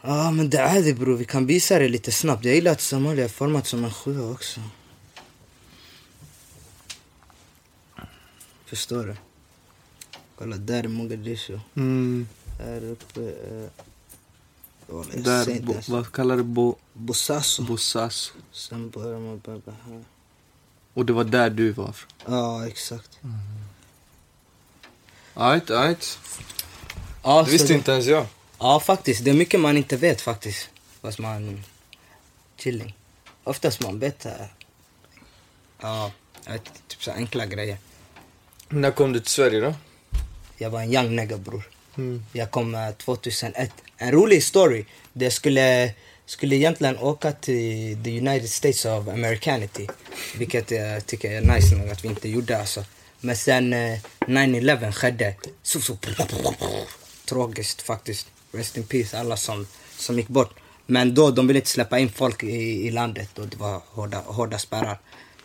Ja 0.03 0.31
men 0.31 0.51
det 0.51 0.59
är 0.59 0.83
det 0.83 0.95
bror, 0.95 1.17
vi 1.17 1.25
kan 1.25 1.47
visa 1.47 1.79
det 1.79 1.89
lite 1.89 2.13
snabbt. 2.13 2.45
Jag 2.45 2.55
gillar 2.55 2.73
att 2.73 2.81
Somalia 2.81 3.25
är 3.25 3.29
format 3.29 3.67
som 3.67 3.85
en 3.85 3.93
sjua 3.93 4.31
också. 4.31 4.61
Förstår 8.67 9.05
du? 9.05 9.17
Kolla 10.39 10.57
där 10.57 10.85
är 10.85 10.89
Mogadishu. 10.89 11.61
Mm. 11.77 12.29
Här 12.59 12.85
uppe 12.85 13.21
är... 13.21 13.71
Där, 15.15 15.61
bo, 15.63 15.75
vad 15.89 16.13
kallar 16.13 16.37
du 16.37 16.43
bo, 16.43 16.77
Bosaso. 16.93 17.63
Bosaso? 17.63 18.33
Sen 18.53 18.91
börjar 18.91 19.19
man 19.19 19.39
börja 19.39 19.61
här. 19.87 20.05
Och 20.95 21.07
det 21.07 21.13
var 21.13 21.25
där 21.25 21.51
du 21.51 21.73
var 21.73 21.93
från? 21.93 22.11
Ja 22.35 22.67
exakt. 22.67 23.19
Ajt, 25.35 25.71
ajt. 25.71 26.19
Ja, 27.23 27.43
Det 27.43 27.51
visste 27.51 27.69
det- 27.69 27.75
inte 27.75 27.93
ens 27.93 28.07
jag. 28.07 28.27
Ja 28.59 28.81
faktiskt, 28.81 29.25
det 29.25 29.31
är 29.31 29.35
mycket 29.35 29.61
man 29.61 29.77
inte 29.77 29.97
vet 29.97 30.21
faktiskt. 30.21 30.69
Fast 31.03 31.19
man... 31.19 31.63
Chilling. 32.57 32.97
Oftast 33.45 33.81
man 33.83 33.99
vet... 33.99 34.27
eh, 34.27 34.33
Ja, 35.81 36.11
vet, 36.47 36.65
typ 36.89 37.03
så 37.03 37.11
enkla 37.11 37.47
grejer. 37.47 37.79
När 38.69 38.91
kom 38.91 39.13
du 39.13 39.21
till 39.21 39.31
Sverige 39.31 39.61
då? 39.61 39.75
Jag 40.59 40.71
var 40.71 40.81
en 40.83 40.93
young 40.95 41.17
nigga 41.17 41.37
bror. 41.39 41.63
Mm. 41.97 42.25
Jag 42.33 42.51
kom 42.51 42.75
eh, 42.75 42.91
2001. 42.91 43.73
En 44.03 44.13
rolig 44.13 44.43
story. 44.43 44.85
Det 45.13 45.31
skulle, 45.31 45.95
skulle 46.27 46.57
egentligen 46.57 46.99
åka 46.99 47.33
till 47.33 47.99
the 48.05 48.19
United 48.19 48.51
States 48.51 48.85
of 48.85 49.09
Americanity. 49.09 49.87
Vilket 50.39 50.71
jag 50.71 51.07
tycker 51.07 51.31
är 51.31 51.41
nice 51.41 51.75
nog 51.77 51.89
att 51.89 52.05
vi 52.05 52.09
inte 52.09 52.29
gjorde 52.29 52.59
alltså. 52.59 52.85
Men 53.21 53.37
sen 53.37 53.73
eh, 53.73 53.99
9-11 54.19 54.93
skedde. 54.93 55.35
Så, 55.63 55.81
så, 55.81 55.99
tragiskt 57.25 57.83
faktiskt. 57.83 58.27
Rest 58.53 58.77
in 58.77 58.85
peace 58.85 59.19
alla 59.19 59.37
som, 59.37 59.67
som 59.97 60.17
gick 60.17 60.29
bort. 60.29 60.55
Men 60.87 61.15
då 61.15 61.31
de 61.31 61.47
ville 61.47 61.59
inte 61.59 61.71
släppa 61.71 61.99
in 61.99 62.13
folk 62.13 62.43
i, 62.43 62.87
i 62.87 62.91
landet 62.91 63.39
och 63.39 63.49
det 63.49 63.57
var 63.57 63.83
hårda, 63.87 64.19
hårda 64.19 64.59
spärrar. 64.59 64.99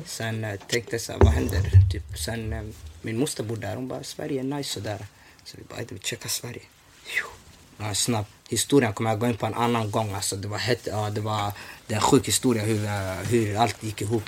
Sen 0.05 0.43
eh, 0.43 0.55
tänkte 0.55 0.93
jag 0.93 1.01
så 1.01 1.11
här, 1.11 1.19
vad 1.19 1.33
händer? 1.33 1.61
Typ, 1.91 2.17
sen 2.17 2.53
eh, 2.53 2.63
min 3.01 3.19
moster 3.19 3.43
bodde 3.43 3.67
där, 3.67 3.75
hon 3.75 3.87
bara 3.87 4.03
Sverige 4.03 4.39
är 4.39 4.43
nice 4.43 4.69
sådär. 4.69 5.05
Så 5.43 5.57
vi 5.57 5.63
bara, 5.63 5.79
vi 5.89 5.99
checkar 5.99 6.29
Sverige. 6.29 6.61
Phew. 7.05 7.34
Ja, 7.77 7.93
snabb. 7.93 8.25
Historien 8.49 8.93
kommer 8.93 9.09
jag 9.09 9.19
gå 9.19 9.27
in 9.27 9.37
på 9.37 9.45
en 9.45 9.53
annan 9.53 9.91
gång. 9.91 10.13
Alltså, 10.13 10.35
det 10.35 10.47
var 10.47 10.57
het, 10.57 10.79
ja, 10.91 11.09
det 11.09 11.21
var 11.21 11.51
det 11.87 11.93
en 11.95 12.01
sjuk 12.01 12.27
historia 12.27 12.63
hur, 12.63 12.85
eh, 12.85 12.91
hur 13.29 13.57
allt 13.57 13.83
gick 13.83 14.01
ihop. 14.01 14.23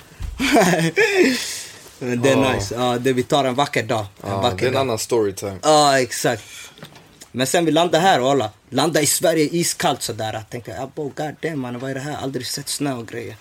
Men 1.98 2.22
det 2.22 2.30
är 2.30 2.36
Ja. 2.36 2.52
nice. 2.52 2.74
Ja, 2.74 2.98
det, 2.98 3.12
vi 3.12 3.22
tar 3.22 3.44
en 3.44 3.54
vacker 3.54 3.82
dag. 3.82 4.06
En 4.22 4.30
Ja, 4.30 4.40
vacker 4.40 4.56
det 4.56 4.64
är 4.64 4.66
en 4.68 4.72
dag. 4.72 4.80
annan 4.80 4.98
storytime. 4.98 5.58
Ja, 5.62 6.00
exakt. 6.00 6.42
Men 7.32 7.46
sen 7.46 7.64
vi 7.64 7.70
landade 7.72 7.98
här 8.02 8.20
och 8.20 8.30
alla, 8.30 8.50
landade 8.70 9.00
i 9.00 9.06
Sverige 9.06 9.48
iskallt 9.52 10.02
sådär. 10.02 10.32
Jag 10.32 10.50
tänkte, 10.50 10.80
abo, 10.80 11.12
god 11.16 11.34
damn 11.42 11.60
man, 11.60 11.78
vad 11.78 11.90
är 11.90 11.94
det 11.94 12.00
här? 12.00 12.16
Aldrig 12.16 12.46
sett 12.46 12.68
snö 12.68 12.92
och 12.94 13.08
grejer. 13.08 13.36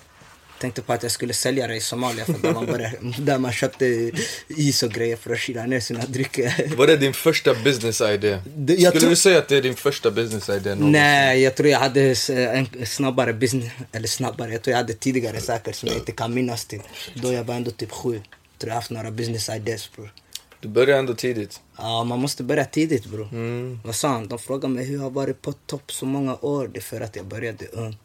Tänkte 0.59 0.81
på 0.81 0.93
att 0.93 1.03
jag 1.03 1.11
skulle 1.11 1.33
sälja 1.33 1.67
det 1.67 1.75
i 1.75 1.81
Somalia 1.81 2.25
för 2.25 2.33
där 2.33 2.53
man, 2.53 2.65
började, 2.65 2.97
där 3.19 3.37
man 3.37 3.51
köpte 3.51 4.11
is 4.47 4.83
och 4.83 4.91
grejer 4.91 5.15
för 5.17 5.33
att 5.33 5.39
kyla 5.39 5.65
ner 5.65 5.79
sina 5.79 5.99
drycker. 6.05 6.75
Var 6.77 6.87
det 6.87 6.97
din 6.97 7.13
första 7.13 7.53
business 7.53 8.01
idé? 8.01 8.39
Det- 8.55 8.73
jag 8.73 8.89
Skulle 8.89 8.99
tror- 9.01 9.09
du 9.09 9.15
säga 9.15 9.37
att 9.37 9.47
det 9.47 9.57
är 9.57 9.61
din 9.61 9.75
första 9.75 10.11
business 10.11 10.49
idé 10.49 10.69
någonsin? 10.69 10.91
Nej, 10.91 11.41
jag 11.41 11.55
tror 11.55 11.69
jag 11.69 11.79
hade 11.79 12.15
en 12.29 12.85
snabbare 12.85 13.33
business, 13.33 13.71
eller 13.91 14.07
snabbare, 14.07 14.51
jag 14.51 14.61
tror 14.61 14.71
jag 14.71 14.77
hade 14.77 14.93
tidigare 14.93 15.41
säkert 15.41 15.75
som 15.75 15.89
jag 15.89 15.97
inte 15.97 16.11
kan 16.11 16.33
minnas 16.33 16.65
till. 16.65 16.81
Då 17.15 17.33
jag 17.33 17.43
var 17.43 17.55
ändå 17.55 17.71
typ 17.71 17.91
sju. 17.91 18.21
Tror 18.57 18.69
jag 18.69 18.75
haft 18.75 18.91
några 18.91 19.11
business 19.11 19.49
ideas 19.49 19.89
bror. 19.95 20.13
Du 20.59 20.67
började 20.67 20.99
ändå 20.99 21.13
tidigt. 21.13 21.59
Ja, 21.77 22.03
man 22.03 22.19
måste 22.19 22.43
börja 22.43 22.65
tidigt 22.65 23.05
bror. 23.05 23.29
Mm. 23.31 23.79
Vad 23.85 23.95
han? 24.11 24.27
De 24.27 24.39
frågade 24.39 24.73
mig 24.73 24.85
hur 24.85 24.95
jag 24.95 25.01
har 25.01 25.09
varit 25.09 25.41
på 25.41 25.53
topp 25.53 25.91
så 25.91 26.05
många 26.05 26.35
år. 26.41 26.69
Det 26.73 26.79
är 26.79 26.81
för 26.81 27.01
att 27.01 27.15
jag 27.15 27.25
började 27.25 27.65
ung. 27.67 27.97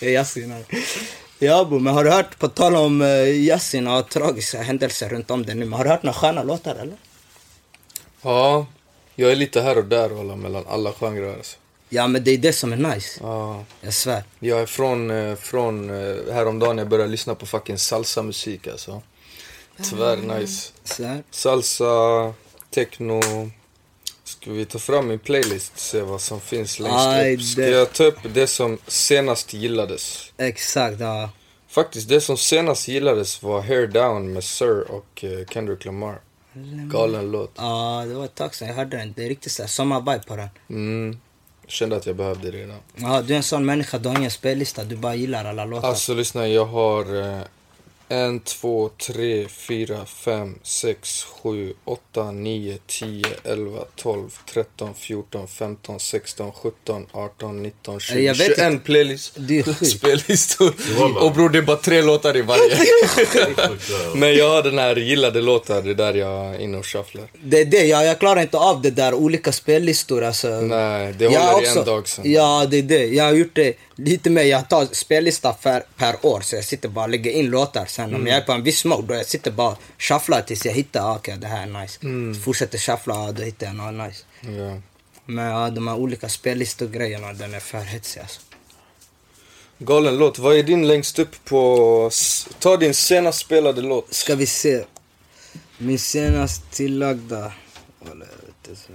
Det 0.00 0.06
är 0.06 0.10
Yasin 0.10 0.50
här. 0.50 0.64
Ja 1.38 1.64
bo, 1.64 1.78
men 1.78 1.94
har 1.94 2.04
du 2.04 2.10
hört, 2.10 2.38
på 2.38 2.48
tal 2.48 2.76
om 2.76 3.02
uh, 3.02 3.28
Yasin 3.28 3.86
och 3.86 4.08
tragiska 4.10 4.62
händelser 4.62 5.08
runt 5.08 5.30
om 5.30 5.46
det 5.46 5.54
nu, 5.54 5.64
men 5.64 5.72
har 5.72 5.84
du 5.84 5.90
hört 5.90 6.02
några 6.02 6.18
sköna 6.18 6.42
låtar 6.42 6.74
eller? 6.74 6.96
Ja, 8.22 8.66
jag 9.14 9.32
är 9.32 9.36
lite 9.36 9.60
här 9.60 9.78
och 9.78 9.84
där 9.84 10.08
walla, 10.08 10.36
mellan 10.36 10.64
alla 10.68 10.92
genrer 10.92 11.36
alltså. 11.36 11.56
Ja 11.88 12.06
men 12.06 12.24
det 12.24 12.30
är 12.30 12.38
det 12.38 12.52
som 12.52 12.72
är 12.72 12.76
nice, 12.76 13.20
Ja, 13.22 13.64
jag 13.80 13.94
svär. 13.94 14.24
jag 14.38 14.60
är 14.60 14.66
från, 14.66 15.10
eh, 15.10 15.36
från 15.36 15.90
eh, 15.90 16.34
häromdagen 16.34 16.78
jag 16.78 16.88
började 16.88 17.10
lyssna 17.10 17.34
på 17.34 17.46
fucking 17.46 17.78
salsa-musik 17.78 18.66
alltså. 18.66 19.02
Tvär 19.90 20.16
nice. 20.16 20.72
Salsa, 21.30 22.32
techno. 22.70 23.20
Ska 24.44 24.52
vi 24.52 24.64
ta 24.64 24.78
fram 24.78 25.08
min 25.08 25.18
playlist 25.18 25.78
se 25.78 26.00
vad 26.00 26.20
som 26.20 26.40
finns 26.40 26.78
längst 26.80 26.98
Aj, 27.06 27.34
upp? 27.34 27.42
Ska 27.42 27.60
det- 27.62 27.68
jag 27.68 27.92
ta 27.92 28.04
upp 28.04 28.18
det 28.34 28.46
som 28.46 28.78
senast 28.86 29.52
gillades? 29.54 30.32
Exakt, 30.36 31.00
ja. 31.00 31.30
Faktiskt, 31.68 32.08
det 32.08 32.20
som 32.20 32.36
senast 32.36 32.88
gillades 32.88 33.42
var 33.42 33.60
Hair 33.62 33.86
Down 33.86 34.32
med 34.32 34.44
Sir 34.44 34.90
och 34.90 35.24
eh, 35.24 35.46
Kendrick 35.50 35.84
Lamar. 35.84 36.20
Galen 36.92 37.30
låt. 37.30 37.52
Ja, 37.56 38.04
det 38.08 38.14
var 38.14 38.24
ett 38.24 38.34
tag 38.34 38.54
sedan 38.54 38.68
jag 38.68 38.74
hörde 38.74 38.96
den. 38.96 39.12
Det 39.16 39.24
är 39.24 39.28
riktigt 39.28 39.52
såhär 39.52 39.68
sommarvibe 39.68 40.22
på 40.26 40.36
den. 40.36 40.48
Mm. 40.70 41.18
Jag 41.62 41.70
kände 41.70 41.96
att 41.96 42.06
jag 42.06 42.16
behövde 42.16 42.50
det 42.50 42.58
redan. 42.58 42.76
Ja, 42.96 43.22
du 43.22 43.32
är 43.32 43.36
en 43.36 43.42
sån 43.42 43.64
människa, 43.66 43.98
du 43.98 44.08
har 44.08 44.16
ingen 44.18 44.30
spellista, 44.30 44.84
du 44.84 44.96
bara 44.96 45.14
gillar 45.14 45.44
alla 45.44 45.64
låtar. 45.64 45.88
Alltså 45.88 46.14
lyssna, 46.14 46.48
jag 46.48 46.64
har 46.64 47.16
eh, 47.22 47.40
en, 48.14 48.40
två, 48.40 48.90
tre, 49.06 49.48
fyra, 49.48 50.06
fem, 50.06 50.58
sex, 50.62 51.22
sju, 51.24 51.74
åtta, 51.84 52.30
nio, 52.30 52.78
tio, 52.86 53.26
elva, 53.44 53.84
tolv, 53.96 54.30
tretton, 54.52 54.94
fjorton, 54.94 55.48
femton, 55.48 56.00
sexton, 56.00 56.52
sjutton, 56.52 57.06
arton, 57.12 57.62
nitton, 57.62 58.00
tjugo, 58.00 58.20
Jag 58.20 58.34
vet 58.34 58.46
tjugoen 58.56 58.72
inte. 58.72 58.84
playlist. 58.84 59.38
Spellistor. 59.96 60.72
Och 61.20 61.32
bror, 61.32 61.48
det 61.48 61.58
är 61.58 61.62
bara 61.62 61.76
tre 61.76 62.02
låtar 62.02 62.36
i 62.36 62.42
varje. 62.42 62.76
Men 64.14 64.34
jag 64.34 64.48
har 64.48 64.62
den 64.62 64.78
här 64.78 64.96
gillade 64.96 65.40
låtar, 65.40 65.82
det 65.82 65.90
är 65.90 65.94
där 65.94 66.14
jag 66.14 66.54
är 66.54 66.58
inne 66.60 66.78
och 66.78 66.86
shufflar. 66.86 67.24
Det 67.44 67.60
är 67.60 67.64
det, 67.64 67.84
jag, 67.86 68.04
jag 68.06 68.18
klarar 68.20 68.40
inte 68.40 68.58
av 68.58 68.82
det 68.82 68.90
där 68.90 69.14
olika 69.14 69.52
spellistor 69.52 70.24
alltså. 70.24 70.48
Nej, 70.48 71.12
det 71.18 71.24
Jag 71.24 71.40
håller 71.40 71.64
i 71.64 71.68
också- 71.68 71.78
en 71.78 71.84
dag 71.86 72.08
sen. 72.08 72.32
Ja, 72.32 72.66
det 72.70 72.78
är 72.78 72.82
det. 72.82 73.06
Jag 73.06 73.24
har 73.24 73.32
gjort 73.32 73.54
det 73.54 73.74
lite 73.96 74.30
mer. 74.30 74.42
Jag 74.42 74.68
tar 74.68 74.86
spellista 74.92 75.52
per, 75.52 75.82
per 75.96 76.14
år, 76.26 76.40
så 76.40 76.56
jag 76.56 76.64
sitter 76.64 76.88
bara 76.88 77.04
och 77.04 77.10
lägger 77.10 77.30
in 77.30 77.46
låtar. 77.50 77.84
Sen 77.86 78.03
Mm. 78.08 78.20
om 78.20 78.26
jag 78.26 78.36
är 78.36 78.40
på 78.40 78.52
en 78.52 78.62
viss 78.62 78.84
mode, 78.84 79.06
då 79.06 79.14
jag 79.14 79.26
sitter 79.26 79.50
bara 79.50 79.68
och 79.68 79.78
shufflar 79.98 80.42
tills 80.42 80.64
jag 80.66 80.72
hittar, 80.72 81.00
ah, 81.10 81.16
okej 81.16 81.36
det 81.38 81.46
här 81.46 81.62
är 81.62 81.80
nice. 81.82 81.98
Mm. 82.02 82.34
Fortsätter 82.40 82.78
shuffla, 82.78 83.14
ah, 83.14 83.32
då 83.32 83.42
hittar 83.42 83.66
jag 83.66 83.76
något 83.76 84.06
nice. 84.08 84.24
Ja. 84.40 84.80
Men 85.26 85.44
ja, 85.44 85.70
de 85.70 85.88
här 85.88 85.96
olika 85.96 86.28
spellistor-grejerna, 86.28 87.32
den 87.32 87.54
är 87.54 87.60
för 87.60 87.78
hetsig 87.80 88.20
alltså. 88.20 88.40
Galen 89.78 90.16
låt. 90.18 90.38
Vad 90.38 90.56
är 90.56 90.62
din 90.62 90.88
längst 90.88 91.18
upp 91.18 91.44
på... 91.44 92.10
Ta 92.58 92.76
din 92.76 92.94
senast 92.94 93.38
spelade 93.38 93.82
låt. 93.82 94.12
Ska 94.14 94.34
vi 94.34 94.46
se. 94.46 94.84
Min 95.78 95.98
senast 95.98 96.70
tillagda... 96.70 97.52
Walla, 98.00 98.24
jag 98.24 98.46
vet 98.46 98.68
inte. 98.68 98.80
så- 98.80 98.92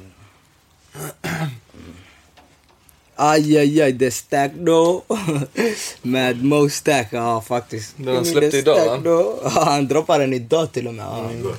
Aj, 3.21 3.57
aj, 3.57 3.81
aj, 3.81 3.91
det 3.91 4.05
är 4.05 4.11
Stack 4.11 4.51
då. 4.53 5.03
Med 6.01 6.43
Mo 6.43 6.69
Stack, 6.69 7.07
ja 7.11 7.41
faktiskt. 7.41 7.93
Den 7.97 8.07
han 8.07 8.17
är 8.17 8.23
släppte 8.23 8.57
idag, 8.57 8.85
va? 8.85 8.97
då. 8.97 9.39
Ja, 9.43 9.49
han 9.49 9.87
droppade 9.87 10.23
den 10.23 10.33
idag 10.33 10.71
till 10.71 10.87
och 10.87 10.93
med. 10.93 11.05
Ja, 11.05 11.31
Igår. 11.31 11.55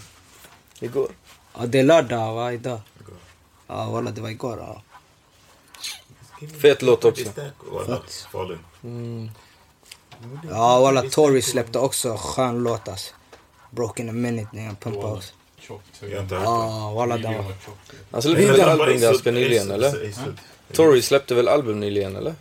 Igår. 0.80 1.08
ja 1.58 1.66
det 1.66 1.78
är 1.78 1.82
lördag 1.82 2.34
va, 2.34 2.52
idag? 2.52 2.80
Ja 3.66 3.90
walla, 3.90 4.10
det 4.10 4.20
var 4.20 4.28
igår. 4.28 4.58
Ja. 4.58 4.82
Fet 6.62 6.82
låt 6.82 7.04
också. 7.04 7.24
Walla, 7.72 8.00
Fallen. 8.32 9.30
Ja 10.50 10.80
walla, 10.80 11.02
Tory 11.02 11.42
släppte 11.42 11.78
också 11.78 12.16
skön 12.16 12.62
låt 12.62 12.88
alltså. 12.88 13.14
Broken 13.70 14.08
a 14.08 14.12
minute, 14.12 14.48
när 14.52 14.64
jag 14.64 14.80
pumpade 14.80 15.12
också. 15.12 15.32
Tjockt. 15.70 16.02
Jag 16.10 16.16
har 16.16 16.22
inte 16.22 16.34
hört 16.34 16.96
walla, 16.96 17.18
den 17.18 17.34
var... 17.34 17.44
Han 18.10 18.22
släppte 18.22 18.46
väl 18.46 18.60
album 18.60 19.00
ganska 19.00 19.30
nyligen 19.30 19.70
eller? 19.70 20.12
Tory 20.72 21.02
släppte 21.02 21.34
väl 21.34 21.48
album 21.48 21.80
nyligen 21.80 22.16
eller? 22.16 22.34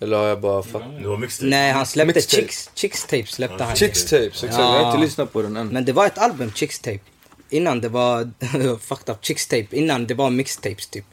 Eller 0.00 0.16
har 0.16 0.26
jag 0.26 0.40
bara. 0.40 0.62
Det 1.00 1.08
var 1.08 1.16
mixtape. 1.16 1.48
Nej, 1.48 1.72
han 1.72 1.86
släppte 1.86 2.14
Mixtape. 2.14 2.42
Chicks, 2.42 2.70
Chicks 2.74 3.02
Tape 3.02 3.26
släppte 3.26 3.64
han. 3.64 3.76
Chicks 3.76 4.04
tapes, 4.04 4.44
exakt. 4.44 4.58
Jag 4.58 4.64
har 4.64 4.86
inte 4.86 5.00
lyssnat 5.00 5.32
på 5.32 5.42
den 5.42 5.56
än. 5.56 5.68
Men 5.68 5.84
det 5.84 5.92
var 5.92 6.06
ett 6.06 6.18
album, 6.18 6.52
Chicks 6.54 6.78
Tape. 6.80 7.00
Innan 7.50 7.80
det 7.80 7.88
var 7.88 8.30
fucked 8.78 9.14
up 9.14 9.24
Chicks 9.24 9.46
Tape. 9.46 9.66
Innan 9.70 10.06
det 10.06 10.14
var 10.14 10.30
mixtapes 10.30 10.86
typ. 10.86 11.04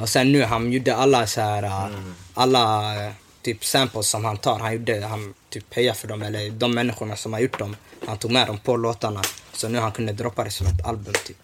Och 0.00 0.08
sen 0.08 0.32
nu, 0.32 0.42
han 0.42 0.72
gjorde 0.72 0.96
alla 0.96 1.26
så 1.26 1.40
här, 1.40 1.64
uh, 1.64 1.96
alla 2.34 2.94
uh, 3.06 3.12
typ 3.42 3.64
samples 3.64 4.08
som 4.08 4.24
han 4.24 4.36
tar. 4.36 4.58
Han 4.58 4.72
gjorde, 4.72 5.06
han 5.06 5.34
typ 5.50 5.74
hejar 5.74 5.94
för 5.94 6.08
dem, 6.08 6.22
eller 6.22 6.50
de 6.50 6.74
människorna 6.74 7.16
som 7.16 7.32
har 7.32 7.40
gjort 7.40 7.58
dem. 7.58 7.76
Han 8.06 8.18
tog 8.18 8.30
med 8.30 8.46
dem 8.46 8.58
på 8.58 8.76
låtarna. 8.76 9.22
Så 9.56 9.68
nu 9.68 9.78
han 9.78 9.92
kunde 9.92 10.12
droppa 10.12 10.44
det 10.44 10.50
som 10.50 10.66
ett 10.66 10.86
album 10.86 11.14
typ. 11.26 11.36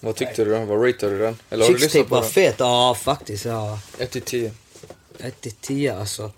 Vad 0.00 0.16
tyckte 0.16 0.44
du 0.44 0.50
då? 0.50 0.64
Vad 0.64 0.86
ratear 0.86 1.10
du 1.10 1.18
den? 1.18 1.36
Eller 1.50 1.64
har 1.64 1.72
du 1.72 1.78
lyssnat 1.78 2.08
på 2.08 2.14
var 2.14 2.22
den? 2.22 2.30
fet, 2.30 2.54
ja 2.58 2.94
faktiskt. 2.94 3.44
Ja. 3.44 3.78
1 3.98 4.10
till 4.10 4.22
10. 4.22 4.52
1 5.18 5.40
till 5.40 5.52
10 5.52 5.98
alltså. 5.98 6.30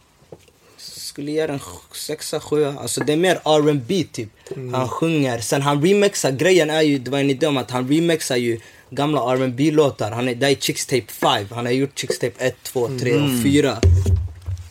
Skulle 0.77 1.31
ge 1.31 1.47
den 1.47 1.61
6 1.93 2.35
7 2.41 2.65
Alltså 2.65 3.01
det 3.01 3.13
är 3.13 3.17
mer 3.17 3.41
R&B 3.45 4.05
typ. 4.13 4.29
Han 4.73 4.89
sjunger. 4.89 5.41
Sen 5.41 5.63
han 5.63 5.83
remixar. 5.83 6.31
Grejen 6.31 6.71
är 6.71 6.83
ju, 6.83 6.99
det 6.99 7.11
var 7.11 7.19
en 7.19 7.31
idé 7.31 7.47
om 7.47 7.57
att 7.57 7.71
han 7.71 7.89
remixar 7.89 8.37
ju 8.37 8.61
gamla 8.91 9.33
R&B 9.33 9.71
låtar 9.71 10.11
Han 10.11 10.29
är, 10.29 10.35
det 10.35 10.47
är 10.47 10.55
Chicks 10.55 10.87
Tape 10.87 11.07
5. 11.09 11.47
Han 11.51 11.67
har 11.67 11.73
gjort 11.73 11.99
Chicks 11.99 12.19
Tape 12.19 12.45
1, 12.45 12.57
2, 12.63 12.89
3 13.01 13.15
och 13.15 13.43
4. 13.43 13.81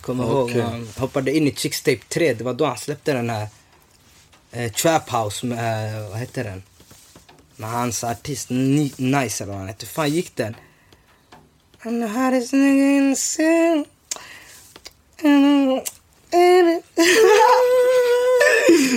Kommer 0.02 0.24
ihåg 0.24 0.44
Okej. 0.44 0.56
när 0.56 0.64
han 0.64 0.88
hoppade 0.98 1.32
in 1.38 1.48
i 1.48 1.56
Chicks 1.56 1.82
Tape 1.82 2.02
3. 2.10 2.34
Det 2.34 2.44
var 2.44 2.54
då 2.54 2.66
han 2.66 2.78
släppte 2.78 3.14
den 3.14 3.30
här 3.30 3.48
eh, 4.56 4.72
Trap 4.72 5.10
House 5.10 5.46
med, 5.46 5.96
eh, 6.04 6.10
vad 6.10 6.18
hette 6.20 6.44
den? 6.44 6.63
Med 7.56 7.70
hans 7.70 8.04
artist 8.04 8.50
Ni- 8.50 8.94
Nice 8.98 9.44
eller 9.44 9.52
vad 9.54 9.60
han 9.60 9.68
hette. 9.68 9.86
Fan 9.86 10.10
gick 10.10 10.36
den? 10.36 10.56
I'm 11.84 12.02
the 12.08 12.20
hottest 12.20 12.54
nigga 12.54 12.86
in 12.98 13.15
the 13.15 13.22
city. 13.22 13.89
Mm, 15.24 15.82
baby. 16.32 16.82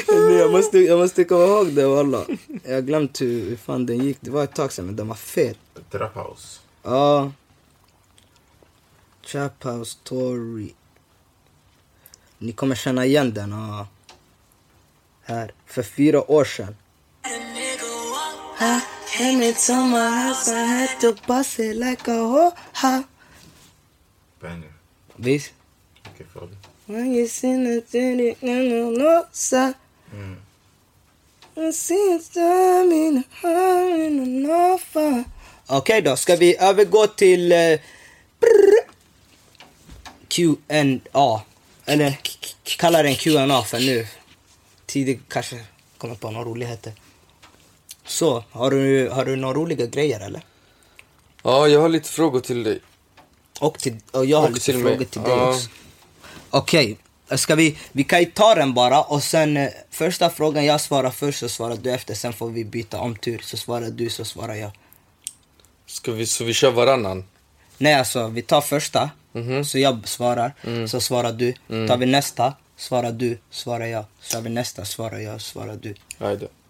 Nej, 0.09 0.35
jag, 0.39 0.51
måste, 0.53 0.79
jag 0.79 0.99
måste 0.99 1.25
komma 1.25 1.45
ihåg 1.45 1.73
det 1.73 1.87
walla. 1.87 2.25
Jag 2.65 2.75
har 2.75 2.81
glömt 2.81 3.21
hur, 3.21 3.49
hur 3.51 3.57
fan 3.57 3.87
den 3.87 3.99
gick. 4.05 4.19
Det 4.21 4.31
var 4.31 4.45
ett 4.45 4.55
tag 4.55 4.73
sedan 4.73 4.87
men 4.87 4.97
den 4.97 5.09
var 5.09 5.15
fet. 5.15 5.59
Trap 5.91 6.15
house. 6.15 6.61
Ja. 6.83 7.33
Trap 9.33 9.65
House 9.65 9.91
Story. 9.91 10.71
Ni 12.39 12.53
kommer 12.53 12.75
känna 12.75 13.05
igen 13.07 13.35
den. 13.35 13.51
Ja. 13.51 13.87
Här. 15.29 15.53
För 15.67 15.83
fyra 15.83 16.31
år 16.31 16.45
sedan. 16.45 16.77
Banger. 24.41 24.73
Visst? 25.17 25.53
Okej, 26.07 26.27
sir. 26.33 26.49
Mm. 30.13 30.37
Okej 35.67 36.03
då, 36.03 36.17
ska 36.17 36.37
vi 36.37 36.57
övergå 36.59 37.07
till 37.07 37.53
eh, 37.53 37.81
Q&A. 40.29 41.41
Eller 41.87 42.19
kalla 42.79 43.03
den 43.03 43.15
Q&A 43.15 43.63
för 43.63 43.79
nu. 43.79 44.07
Tidigt 44.89 45.21
kanske 45.29 45.61
kommer 45.99 46.15
på 46.15 46.31
några 46.31 46.45
roligheter. 46.51 46.93
Så, 48.07 48.45
har 48.51 48.71
du, 48.71 49.09
har 49.09 49.25
du 49.25 49.37
några 49.37 49.55
roliga 49.55 49.87
grejer 49.87 50.21
eller? 50.21 50.43
Ja, 51.43 51.69
jag 51.69 51.81
har 51.81 51.89
lite 51.89 52.09
frågor 52.09 52.41
till 52.41 52.63
dig. 52.63 52.81
Och, 53.61 53.79
till, 53.79 53.97
och 54.11 54.27
jag 54.27 54.39
har 54.39 54.45
Och 54.49 54.53
lite 54.53 54.65
till 54.65 54.79
mig. 54.79 54.93
frågor 54.93 55.05
till 55.05 55.23
dig 55.23 55.31
Ja. 55.33 55.49
också. 55.51 55.69
Okej, 56.51 56.97
ska 57.37 57.55
vi, 57.55 57.79
vi 57.93 58.05
kan 58.05 58.21
ju 58.21 58.27
ta 58.27 58.55
den 58.55 58.75
bara 58.75 59.03
och 59.03 59.23
sen 59.23 59.57
eh, 59.57 59.69
första 59.91 60.31
frågan 60.31 60.65
jag 60.65 60.81
svarar 60.81 61.11
först 61.11 61.39
så 61.39 61.49
svarar 61.49 61.77
du 61.77 61.91
efter. 61.93 62.15
Sen 62.15 62.33
får 62.33 62.49
vi 62.51 62.65
byta 62.65 63.01
om 63.01 63.17
tur. 63.17 63.39
Så 63.45 63.57
svarar 63.57 63.91
du 63.91 64.11
så 64.11 64.25
svarar 64.25 64.55
jag. 64.55 64.71
Ska 65.87 66.13
vi, 66.13 66.27
så 66.27 66.45
vi 66.45 66.55
kör 66.55 66.71
varannan? 66.71 67.25
Nej 67.79 67.95
alltså, 67.95 68.27
vi 68.29 68.43
tar 68.43 68.61
första. 68.61 69.11
Mhm. 69.33 69.65
Så 69.65 69.79
jag 69.79 70.09
svarar, 70.09 70.55
så 70.87 71.01
svarar 71.01 71.33
du. 71.33 71.55
Mm. 71.69 71.89
Tar 71.89 71.97
vi 71.97 72.07
nästa, 72.07 72.55
svarar 72.79 73.13
du, 73.13 73.39
svarar 73.51 73.87
jag. 73.87 74.05
Så 74.21 74.33
tar 74.33 74.43
vi 74.43 74.51
nästa, 74.51 74.85
svarar 74.85 75.19
jag, 75.19 75.41
svarar 75.41 75.79
du. 75.83 75.95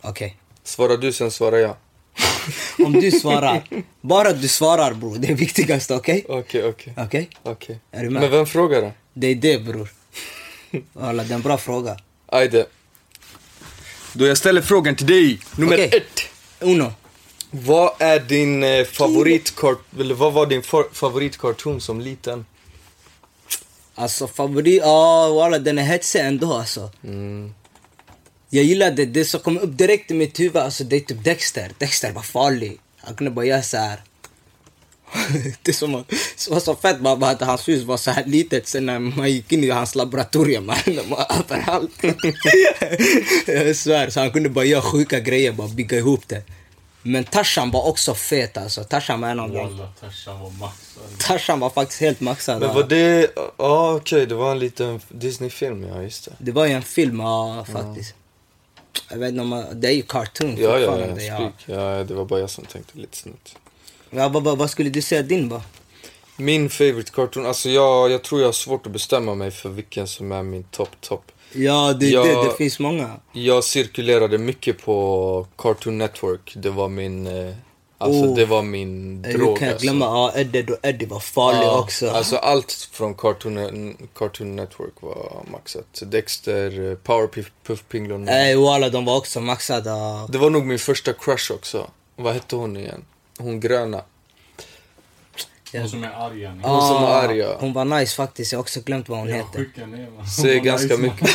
Okej. 0.00 0.36
Svarar 0.64 0.96
du, 0.96 1.12
sen 1.12 1.30
svarar 1.30 1.59
jag. 1.59 1.76
Om 2.86 2.92
du 2.92 3.11
svarar, 3.11 3.62
bara 4.00 4.32
du 4.32 4.48
svarar 4.48 4.94
bror. 4.94 5.16
Det 5.18 5.28
är 5.28 5.34
viktigaste, 5.34 5.94
okej? 5.94 6.24
Okej, 6.28 6.64
okej. 6.64 6.94
Okej? 6.96 7.30
Okej. 7.42 7.78
Är 7.90 8.02
du 8.04 8.11
med? 8.11 8.22
Men 8.22 8.30
vem 8.30 8.46
frågar 8.46 8.82
då? 8.82 8.92
Det 9.14 9.26
är 9.26 9.34
det 9.34 9.64
bror. 9.64 9.88
Alla, 11.00 11.24
det 11.24 11.32
är 11.32 11.34
en 11.34 11.42
bra 11.42 11.59
fråga. 11.59 11.96
Ajde. 12.26 12.66
Då 14.12 14.26
jag 14.26 14.38
ställer 14.38 14.62
frågan 14.62 14.96
till 14.96 15.06
dig. 15.06 15.40
Nummer 15.56 15.74
Okej. 15.74 15.90
ett. 15.92 16.20
Uno. 16.61 16.92
Vad 17.50 17.92
är 17.98 18.20
din 18.20 18.62
eh, 18.62 18.84
favoritkart... 18.84 19.78
Eller 19.98 20.14
vad 20.14 20.32
var 20.32 20.46
din 20.46 20.62
for, 20.62 20.88
favoritkarton 20.92 21.80
som 21.80 22.00
liten? 22.00 22.46
Alltså 23.99 24.28
favorit, 24.28 24.82
ja 24.82 25.32
walla 25.34 25.59
den 25.59 25.78
är 25.78 25.82
hetsig 25.82 26.20
ändå 26.20 26.55
alltså. 26.55 26.90
Mm. 27.05 27.55
Jag 28.51 28.64
gillade 28.64 29.07
det 29.07 29.24
som 29.24 29.40
kom 29.40 29.59
upp 29.59 29.78
direkt 29.78 30.11
i 30.11 30.14
mitt 30.14 30.40
huvud, 30.40 30.57
alltså 30.57 30.84
det 30.84 30.96
är 30.96 31.01
typ 31.01 31.24
Dexter. 31.24 31.72
Dexter 31.78 32.12
var 32.12 32.22
farlig. 32.22 32.78
Han 32.96 33.14
kunde 33.14 33.30
bara 33.30 33.44
göra 33.44 33.62
så 33.62 33.76
här. 33.76 34.01
det 35.62 35.72
som 35.72 35.92
var, 35.92 36.05
så 36.61 36.74
fett 36.74 37.01
bara 37.01 37.30
att 37.30 37.40
hans 37.40 37.68
hus 37.68 37.82
var 37.84 37.96
så 37.96 38.11
här 38.11 38.24
litet 38.24 38.68
sen 38.68 38.86
när 38.86 38.99
man 38.99 39.30
gick 39.30 39.53
in 39.53 39.64
i 39.64 39.70
hans 39.70 39.94
laboratorium 39.94 40.66
man, 40.66 40.76
överallt. 41.38 42.03
jag 43.46 43.76
svär, 43.76 44.11
så 44.11 44.20
han 44.20 44.30
kunde 44.30 44.49
bara 44.49 44.64
göra 44.64 44.82
sjuka 44.82 45.20
grejer, 45.20 45.53
bara 45.53 45.68
bygga 45.68 45.99
ihop 45.99 46.28
det. 46.28 46.42
Men 47.03 47.24
Tarzan 47.24 47.70
var 47.70 47.86
också 47.86 48.14
fet 48.14 48.57
alltså. 48.57 48.84
Tarzan 48.84 49.20
var 49.20 49.28
en 49.28 49.40
av 49.40 49.53
dem. 49.53 49.86
Tarzan 50.01 50.40
var 50.40 50.51
maxad. 50.51 51.03
Tarzan 51.18 51.61
var 51.61 51.70
faktiskt 51.70 52.01
helt 52.01 52.20
maxad. 52.20 52.61
Men 52.61 52.68
ja. 52.68 52.74
var 52.74 52.82
det, 52.82 53.30
ja 53.57 53.94
okej 53.94 54.26
det 54.26 54.34
var 54.34 54.51
en 54.51 54.59
liten 54.59 55.01
Disney-film, 55.09 55.84
ja 55.84 56.03
just 56.03 56.24
det. 56.24 56.32
Det 56.38 56.53
var 56.53 56.66
ju 56.66 56.72
en 56.72 56.82
film, 56.82 57.20
ja, 57.20 57.66
faktiskt. 57.72 58.14
Jag 59.11 59.18
vet 59.18 59.28
inte 59.28 59.40
om 59.40 59.49
man, 59.49 59.80
det 59.80 59.88
är 59.88 59.92
ju 59.92 60.03
cartoon 60.03 60.57
Ja, 60.59 60.78
ja, 60.78 60.90
fortfarande. 60.90 61.24
ja, 61.24 61.42
Ja, 61.42 61.51
spik. 61.51 61.74
Ja, 61.76 62.05
det 62.05 62.14
var 62.14 62.24
bara 62.24 62.40
jag 62.40 62.51
som 62.51 62.64
tänkte 62.64 62.99
lite 62.99 63.16
snett. 63.16 63.57
ja. 64.11 64.28
vad, 64.28 64.42
vad, 64.44 64.59
vad 64.59 64.70
skulle 64.70 64.90
du 64.90 65.03
säga 65.03 65.22
din 65.22 65.49
var? 65.49 65.61
Min 66.36 66.70
favorite 66.70 67.11
cartoon, 67.14 67.46
alltså 67.46 67.68
jag, 67.70 68.11
jag 68.11 68.22
tror 68.24 68.40
jag 68.40 68.49
har 68.49 68.53
svårt 68.53 68.86
att 68.86 68.92
bestämma 68.92 69.34
mig 69.34 69.51
för 69.51 69.68
vilken 69.68 70.07
som 70.09 70.32
är 70.32 70.42
min 70.42 70.64
topp, 70.64 70.90
topp. 71.01 71.32
Ja, 71.53 71.92
det, 71.92 72.07
Ja. 72.09 72.22
det, 72.24 72.34
det 72.49 72.55
finns 72.59 72.78
många. 72.78 73.11
Jag 73.32 73.64
cirkulerade 73.64 74.38
mycket 74.38 74.82
på 74.82 75.46
Cartoon 75.59 75.99
Network. 75.99 76.53
Det 76.57 76.70
var 76.70 76.88
min, 76.88 77.26
eh, 77.26 77.55
alltså 77.99 78.24
Oh. 78.24 78.36
det 78.36 78.44
var 78.44 78.62
min 78.62 79.22
Du 79.22 79.32
drog. 79.32 79.59
kan 79.59 79.68
alltså. 79.68 79.82
glömma, 79.82 80.05
ja, 80.05 80.32
Eddie 80.36 80.66
och 80.72 80.78
Eddie 80.86 81.07
var 81.07 81.20
farlig 81.20 81.66
Ja, 81.66 81.80
också. 81.80 82.11
Alltså 82.11 82.36
allt 82.36 82.88
från 82.92 83.14
Cartoon, 83.14 83.96
Cartoon 84.14 84.57
Network 84.57 84.92
var 85.01 85.42
maxat. 85.53 86.03
Dexter, 86.03 86.90
eh, 86.90 86.94
Powerpuff 86.96 87.51
Puff 87.66 87.84
Pinglon. 87.88 88.28
Ey 88.28 88.57
walla, 88.57 88.88
de 88.88 89.05
var 89.05 89.16
också 89.16 89.40
maxade. 89.40 89.90
Det 90.28 90.38
var 90.38 90.51
nog 90.51 90.66
min 90.66 90.78
första 90.78 91.12
crush 91.12 91.53
också. 91.53 91.86
Vad 92.16 92.34
hette 92.34 92.57
hon 92.57 92.76
igen? 92.76 93.05
Hon 93.38 93.61
gröna. 93.61 94.03
Hon 95.73 95.89
som 95.89 96.05
är 96.05 96.11
arg. 96.27 96.45
Hon 96.47 96.62
som 96.62 97.03
var 97.03 97.11
Ah, 97.11 97.23
arg, 97.23 97.37
ja. 97.39 97.57
Hon 97.61 97.73
var 97.73 97.85
nice 97.85 98.16
faktiskt, 98.16 98.53
jag 98.53 98.59
har 98.59 98.62
också 98.62 98.81
glömt 98.81 99.09
vad 99.09 99.19
hon 99.19 99.29
Jag 99.29 99.37
heter. 99.37 99.87
ner. 99.87 100.27
Säger 100.43 100.61
ganska 100.61 100.97
nice, 100.97 101.07
man. 101.07 101.11
mycket. 101.21 101.31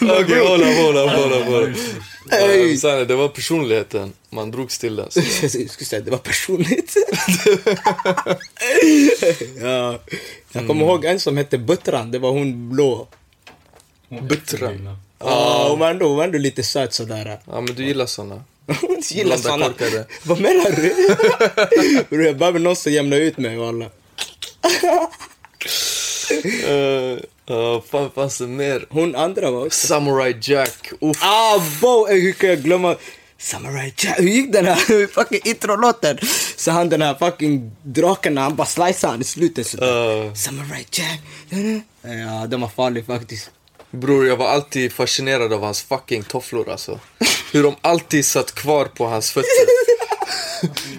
Okej, 0.20 0.46
hålla, 0.48 0.66
hålla, 0.82 1.16
hålla, 1.16 1.44
hålla. 1.44 1.74
Ey. 2.30 2.70
Ja, 2.72 2.76
Sanne, 2.78 3.04
det 3.04 3.14
var 3.16 3.28
personligheten. 3.28 4.12
Man 4.30 4.50
drogs 4.50 4.78
till 4.78 4.96
den. 4.96 5.08
jag 5.42 5.50
skulle 5.50 5.70
säga 5.86 6.02
det 6.02 6.10
var 6.10 6.18
personligt. 6.18 6.94
ja. 9.62 9.98
Jag 10.52 10.66
kommer 10.66 10.84
ihåg 10.84 11.04
en 11.04 11.20
som 11.20 11.36
hette 11.36 11.58
Buttran, 11.58 12.10
det 12.10 12.18
var 12.18 12.30
hon 12.30 12.70
blå. 12.70 13.06
Är 14.08 14.20
Buttran. 14.20 14.96
Ja, 15.18 15.66
hon 15.70 15.78
var 15.78 16.24
ändå 16.24 16.38
lite 16.38 16.62
söt 16.62 16.94
sådär. 16.94 17.38
Ja, 17.44 17.60
men 17.60 17.74
du 17.74 17.84
gillar 17.84 18.06
såna. 18.06 18.42
Gillar 19.10 19.36
korkade. 19.36 20.06
Vad 20.22 20.40
menar 20.40 20.70
du? 20.70 22.04
Bror, 22.08 22.24
jag 22.24 22.38
behöver 22.38 22.58
någon 22.58 22.76
som 22.76 22.92
jämnar 22.92 23.16
ut 23.16 23.38
mig 23.38 23.56
walla. 23.56 23.84
Uh, 26.64 27.18
uh, 27.50 27.82
fan 27.90 28.10
fanns 28.14 28.38
det 28.38 28.46
mer? 28.46 28.86
Hon 28.90 29.14
andra 29.14 29.50
var 29.50 29.66
också... 29.66 29.86
Samurai 29.86 30.36
Jack. 30.40 30.92
Uff. 31.00 31.16
Ah, 31.22 31.62
bo, 31.80 32.06
hur 32.06 32.32
kan 32.32 32.48
jag 32.48 32.62
glömma? 32.62 32.96
Samurai 33.38 33.92
Jack, 33.96 34.18
hur 34.18 34.28
gick 34.28 34.52
den 34.52 34.66
här 34.66 35.06
fucking 35.06 35.40
introlåten? 35.44 36.18
Så 36.56 36.70
han 36.70 36.88
den 36.88 37.02
här 37.02 37.14
fucking 37.14 37.76
draken, 37.82 38.36
han 38.38 38.56
bara 38.56 38.66
sliceade 38.66 39.12
han 39.12 39.20
i 39.20 39.24
slutet. 39.24 39.74
Uh, 39.82 40.34
Samurai 40.34 40.86
Jack. 40.90 41.20
Ja, 42.02 42.46
den 42.46 42.60
var 42.60 42.68
farlig 42.68 43.06
faktiskt. 43.06 43.50
Bror, 43.90 44.26
jag 44.26 44.36
var 44.36 44.48
alltid 44.48 44.92
fascinerad 44.92 45.52
av 45.52 45.62
hans 45.62 45.82
fucking 45.82 46.22
tofflor 46.22 46.68
alltså. 46.70 47.00
Hur 47.52 47.62
de 47.62 47.76
alltid 47.80 48.24
satt 48.26 48.54
kvar 48.54 48.84
på 48.84 49.06
hans 49.06 49.30
fötter. 49.30 49.48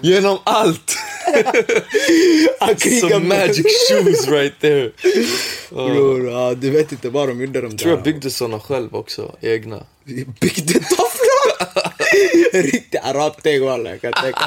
Genom 0.02 0.38
allt! 0.44 0.96
Some 3.00 3.18
magic 3.28 3.66
shoes 3.88 4.28
right 4.28 4.60
there. 4.60 4.90
Bror, 5.70 6.30
ja, 6.30 6.54
du 6.54 6.70
vet 6.70 6.92
inte 6.92 7.08
vad 7.10 7.28
de 7.28 7.40
gjorde 7.40 7.60
de 7.60 7.70
Jag 7.70 7.78
tror 7.78 7.90
jag 7.90 7.98
där. 7.98 8.04
byggde 8.04 8.30
såna 8.30 8.60
själv 8.60 8.94
också, 8.96 9.36
egna. 9.40 9.82
Byggde 10.40 10.72
tofflor! 10.72 11.70
Riktig 12.62 12.98
arabteg 13.02 13.62
walla, 13.62 13.90
jag 13.90 14.00
kan 14.00 14.12
tänka 14.12 14.40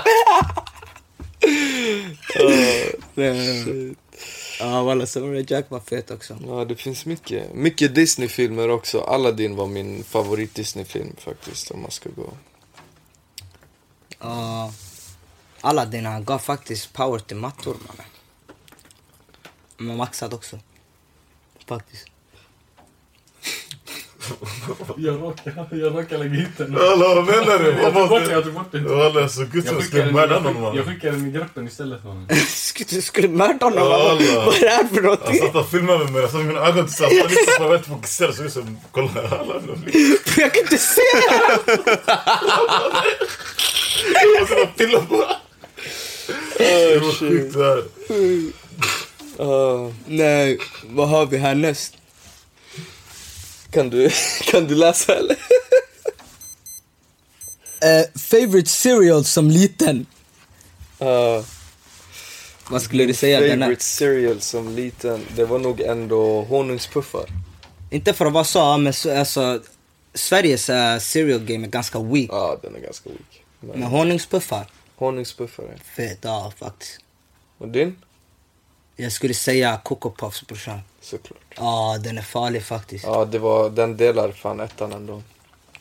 mig. 3.15 3.95
Ja 4.63 4.83
walla, 4.83 5.05
Samurai 5.05 5.45
Jack 5.47 5.69
var 5.69 5.79
fet 5.79 6.11
också. 6.11 6.37
Ja, 6.47 6.65
det 6.65 6.75
finns 6.75 7.05
mycket. 7.05 7.53
Mycket 7.53 7.95
Disney-filmer 7.95 8.69
också. 8.69 9.01
Aladdin 9.01 9.55
var 9.55 9.67
min 9.67 10.03
favorit 10.03 10.55
Disney-film 10.55 11.15
faktiskt, 11.17 11.71
om 11.71 11.81
man 11.81 11.91
ska 11.91 12.09
gå. 12.09 12.33
Ja. 14.19 14.73
Aladdin 15.61 16.05
han 16.05 16.23
gav 16.23 16.39
faktiskt 16.39 16.93
power 16.93 17.19
till 17.19 17.37
mattor 17.37 17.77
mannen. 17.87 18.05
Men 19.77 19.97
maxad 19.97 20.33
också. 20.33 20.59
Faktiskt. 21.65 22.12
Jag 24.97 25.33
jag 25.71 25.95
råkar 25.95 26.17
lägga 26.17 26.33
hit 26.33 26.47
den. 26.57 26.73
Vad 26.75 27.25
menar 27.25 27.59
du? 27.59 27.69
Jag 27.81 27.93
tog 27.93 28.09
bort 28.09 28.21
den, 28.21 28.29
jag 28.31 28.43
tog 28.43 28.53
bort 28.53 28.71
den. 28.71 28.97
Walla, 28.97 29.29
så 29.29 29.41
gud 29.41 29.55
Jag 29.55 29.63
som 29.65 29.75
skickar 29.75 29.83
skulle 29.87 30.03
den, 30.03 30.13
mörda 30.13 30.33
jag, 30.33 30.43
någon 30.43 30.53
skick- 30.53 30.61
man. 30.61 30.75
jag 30.75 30.85
skickar 30.85 31.11
den 31.11 31.27
i 31.27 31.31
gruppen 31.31 31.67
istället 31.67 32.03
mannen. 32.03 32.27
Du 32.89 33.01
skulle 33.01 33.27
mörda 33.27 33.65
honom? 33.65 33.79
Vad 33.87 33.93
alla. 34.01 34.45
vad 34.45 34.55
är 34.55 34.59
det 34.59 34.69
här 34.69 34.83
för 34.87 34.95
Jag 34.95 35.03
någonting? 35.03 35.39
satt 35.39 35.55
och 35.55 35.69
filmade 35.69 35.99
med 36.03 36.11
mig, 36.13 36.21
jag 36.21 36.31
satt 36.31 36.41
mina 36.45 36.59
ögon 36.67 36.85
tillsammans. 36.87 37.13
Jag 37.17 37.29
lyssnade 37.29 37.57
på, 37.67 37.73
jag 37.73 37.85
fokuserade, 37.85 38.33
såg 38.33 38.45
ut 38.45 38.53
som, 38.53 38.77
kolla 38.91 39.09
alla. 39.39 39.55
Jag 40.37 40.53
kan 40.53 40.61
inte 40.61 40.77
se! 40.77 41.01
Jag 44.37 44.47
satt 44.49 44.59
och 44.69 44.75
pillade 44.77 45.05
på. 45.05 45.25
Det 46.57 46.97
var 47.01 47.11
sjukt 47.11 47.53
det 47.53 47.65
här. 47.65 47.83
Ah, 49.37 49.91
Nej, 50.07 50.59
vad 50.83 51.09
har 51.09 51.25
vi 51.25 51.37
härnäst? 51.37 51.93
Kan, 53.73 53.89
du, 53.89 54.09
kan 54.51 54.67
du 54.67 54.75
läsa 54.75 55.15
eller? 55.15 55.35
Uh, 57.83 58.05
favorite 58.19 58.69
cereal 58.69 59.25
som 59.25 59.49
liten? 59.49 60.05
Uh, 61.01 61.45
Vad 62.69 62.81
skulle 62.81 63.05
du 63.05 63.13
säga? 63.13 63.39
Favorite 63.39 63.83
cereal 63.83 64.41
som 64.41 64.75
liten, 64.75 65.21
det 65.35 65.45
var 65.45 65.59
nog 65.59 65.81
ändå 65.81 66.41
honungspuffar. 66.41 67.25
Inte 67.91 68.13
för 68.13 68.25
att 68.25 68.33
vara 68.33 68.43
så, 68.43 68.77
men 68.77 68.93
så, 68.93 69.17
alltså, 69.17 69.61
Sveriges 70.13 70.69
uh, 70.69 70.99
cereal 70.99 71.39
game 71.39 71.67
är 71.67 71.69
ganska 71.69 71.99
weak. 71.99 72.29
Ja, 72.31 72.59
den 72.61 72.75
är 72.75 72.79
ganska 72.79 73.09
weak. 73.09 73.43
Men 73.59 73.79
Men 73.79 73.83
honungspuffar, 73.89 74.67
honungspuffar 74.95 75.63
är. 75.63 75.77
fet 75.95 76.19
ja 76.21 76.53
faktiskt. 76.59 76.99
Och 77.57 77.67
din? 77.67 77.95
Jag 78.95 79.11
skulle 79.11 79.33
säga 79.33 79.79
Coco 79.83 80.11
Puffs 80.11 80.47
brorsan. 80.47 80.79
Såklart. 81.01 81.39
Ja, 81.55 81.97
den 82.03 82.17
är 82.17 82.21
farlig 82.21 82.63
faktiskt. 82.63 83.05
Ja, 83.05 83.25
det 83.25 83.39
var, 83.39 83.69
den 83.69 83.97
delar 83.97 84.31
fan 84.31 84.59
ettan 84.59 84.93
ändå. 84.93 85.21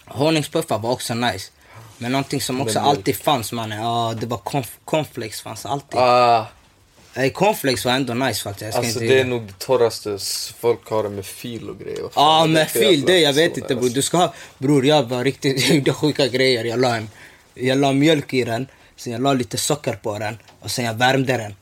Honungspuffar 0.05 0.79
var 0.79 0.91
också 0.91 1.15
nice. 1.15 1.51
Men 1.99 2.13
någonting 2.13 2.41
som 2.41 2.61
också 2.61 2.79
Men 2.79 2.89
alltid 2.89 3.17
fanns 3.17 3.53
mannen, 3.53 3.83
ja 3.83 4.15
det 4.21 4.27
var 4.27 4.41
cornflakes 4.85 5.41
fanns 5.41 5.67
alltid. 5.67 6.01
Ah, 6.01 6.47
Nej, 7.15 7.31
cornflakes 7.31 7.85
var 7.85 7.93
ändå 7.93 8.15
nice 8.15 8.43
faktiskt. 8.43 8.79
Alltså 8.79 8.99
det 8.99 9.21
är 9.21 9.25
nog 9.25 9.43
det 9.47 9.59
torraste. 9.59 10.19
Folk 10.61 10.89
har 10.89 11.03
det 11.03 11.09
med 11.09 11.27
fil 11.27 11.71
och 11.71 11.79
grejer. 11.79 12.11
Ja 12.15 12.43
det 12.43 12.49
med 12.49 12.71
fil, 12.71 13.03
det 13.03 13.19
jag 13.19 13.33
vet 13.33 13.57
inte 13.57 13.75
bror. 13.75 13.79
alltså? 13.79 13.95
Du 13.95 14.03
ska 14.03 14.17
ha, 14.17 14.35
bror 14.59 14.87
jag 14.87 15.03
var 15.03 15.25
riktigt, 15.25 15.69
jag 15.69 15.77
gjorde 15.77 15.93
sjuka 15.93 16.27
grejer. 16.27 16.65
Jag 16.65 16.81
la, 16.81 16.97
en, 16.97 17.11
jag 17.55 17.79
la 17.79 17.93
mjölk 17.93 18.35
i 18.35 18.45
den, 18.45 18.67
sen 18.97 19.13
jag 19.13 19.23
la 19.23 19.33
lite 19.33 19.59
socker 19.59 19.93
på 19.93 20.19
den 20.19 20.39
och 20.61 20.71
sen 20.71 20.85
jag 20.85 20.95
värmde 20.95 21.37
den. 21.37 21.55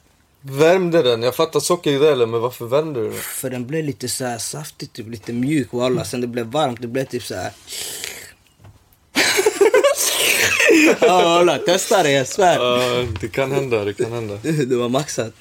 Värmde 0.43 1.03
den? 1.03 1.22
Jag 1.22 1.36
fattar 1.36 1.61
socker 1.61 1.93
i 1.93 1.99
det 1.99 2.12
eller, 2.12 2.26
men 2.26 2.41
varför 2.41 2.66
värmde 2.66 3.01
du 3.01 3.11
den? 3.11 3.18
För 3.18 3.51
den 3.51 3.66
blev 3.66 3.84
lite 3.84 4.09
så 4.09 4.24
här 4.24 4.38
saftig, 4.38 4.93
typ 4.93 5.09
lite 5.09 5.32
mjuk 5.32 5.72
walla. 5.72 6.05
Sen 6.05 6.20
det 6.20 6.26
blev 6.26 6.47
varmt, 6.47 6.80
det 6.80 6.88
blev 6.88 7.05
typ 7.05 7.22
så 7.22 7.34
här. 7.34 7.53
Ja 11.01 11.22
walla, 11.22 11.59
testa 11.59 12.03
det 12.03 12.11
jag 12.11 12.28
svär. 12.28 12.59
Ja, 12.59 13.07
det 13.20 13.28
kan 13.28 13.53
hända, 13.53 13.84
det 13.84 13.95
kan 13.95 14.12
hända. 14.12 14.36
Det 14.43 14.76
var 14.76 14.88
maxat. 14.88 15.32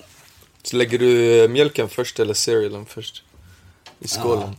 Så 0.64 0.78
lägger 0.78 1.00
du 1.00 1.41
eh, 1.43 1.50
mjölken 1.50 1.89
först 1.89 2.20
eller 2.20 2.34
cerealen 2.34 2.86
först? 2.86 3.24
I 4.00 4.08
skålen? 4.08 4.56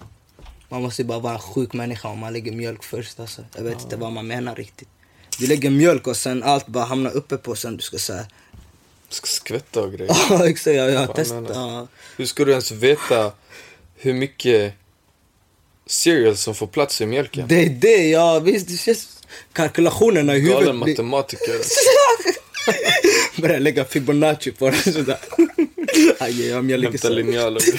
Man 0.69 0.83
måste 0.83 1.03
ju 1.03 1.09
bara 1.09 1.19
vara 1.19 1.33
en 1.33 1.39
sjuk 1.39 1.73
människa 1.73 2.09
om 2.09 2.19
man 2.19 2.33
lägger 2.33 2.53
mjölk 2.53 2.85
först 2.85 3.21
alltså. 3.21 3.43
Jag 3.57 3.63
vet 3.63 3.83
inte 3.83 3.97
vad 3.97 4.13
man 4.13 4.27
menar 4.27 4.55
riktigt. 4.55 4.89
Du 5.39 5.47
lägger 5.47 5.71
mjölk 5.71 6.07
och 6.07 6.17
sen 6.17 6.43
allt 6.43 6.67
bara 6.67 6.85
hamnar 6.85 7.11
uppe 7.11 7.37
på 7.37 7.57
sen 7.57 7.77
du 7.77 7.83
ska 7.83 7.99
säga. 7.99 8.27
Ska 9.11 9.27
skvätta 9.27 9.83
och 9.83 9.93
grejer. 9.93 10.17
Ja 10.31 10.49
exakt, 10.49 10.77
jag, 10.77 10.91
jag 10.91 11.01
har 11.01 11.15
testat. 11.15 11.45
Ja. 11.49 11.89
Hur 12.17 12.27
ska 12.27 12.45
du 12.45 12.51
ens 12.51 12.71
veta 12.71 13.33
hur 13.97 14.15
mycket 14.15 14.75
cereal 15.87 16.37
som 16.37 16.55
får 16.55 16.67
plats 16.67 17.01
i 17.01 17.07
mjölken? 17.07 17.49
Det 17.49 17.63
är 17.65 17.71
det, 17.71 18.09
ja 18.09 18.39
visst 18.39 18.69
det 18.69 18.77
känns... 18.77 19.17
Kalkylationerna 19.53 20.37
i 20.37 20.41
Galen 20.41 20.59
huvudet 20.59 20.83
blir... 20.83 20.95
matematiker. 20.95 21.61
Börjar 23.41 23.61
lägga 23.61 23.85
Fibonacci 23.85 24.53
på 24.53 24.71
den 24.71 24.93
sådär. 24.93 25.19
Aj, 26.19 26.49
jag 26.49 26.65
mjölk 26.65 26.85
Hämta 26.85 27.09
så. 27.09 27.15
linjal 27.15 27.57
och... 27.57 27.63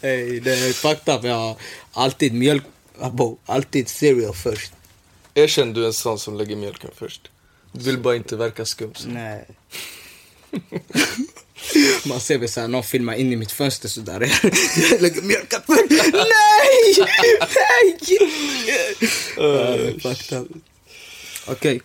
Ey, 0.00 0.40
det 0.40 0.52
är 0.52 0.72
fucked 0.72 1.14
up. 1.14 1.24
Jag 1.24 1.34
har 1.34 1.56
alltid 1.92 2.34
mjölk, 2.34 2.64
abo, 3.00 3.38
alltid 3.46 3.88
cereal 3.88 4.34
först. 4.34 4.72
Erkänn 5.34 5.72
du 5.72 5.86
en 5.86 5.92
sån 5.92 6.18
som 6.18 6.36
lägger 6.36 6.56
mjölken 6.56 6.90
först. 6.94 7.30
Du 7.78 7.84
vill 7.84 7.98
bara 7.98 8.16
inte 8.16 8.36
verka 8.36 8.64
skum. 8.64 8.94
så. 8.94 9.08
Nej. 9.08 9.46
Man 12.04 12.20
ser 12.20 12.38
väl 12.38 12.48
såhär, 12.48 12.68
någon 12.68 12.82
filmar 12.82 13.14
in 13.14 13.32
i 13.32 13.36
mitt 13.36 13.52
fönster 13.52 13.88
sådär. 13.88 14.20
Jag 14.90 15.00
lägger 15.02 15.22
först. 15.66 15.90
Nej! 16.12 17.06
Nej! 19.36 19.98
Okej. 21.46 21.80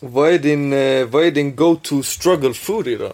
Vad 0.00 0.32
är 0.32 0.38
din, 0.38 0.72
eh, 0.72 1.06
vad 1.06 1.24
är 1.26 1.30
din 1.30 1.56
go-to 1.56 2.02
struggle 2.02 2.54
food 2.54 2.88
idag? 2.88 3.12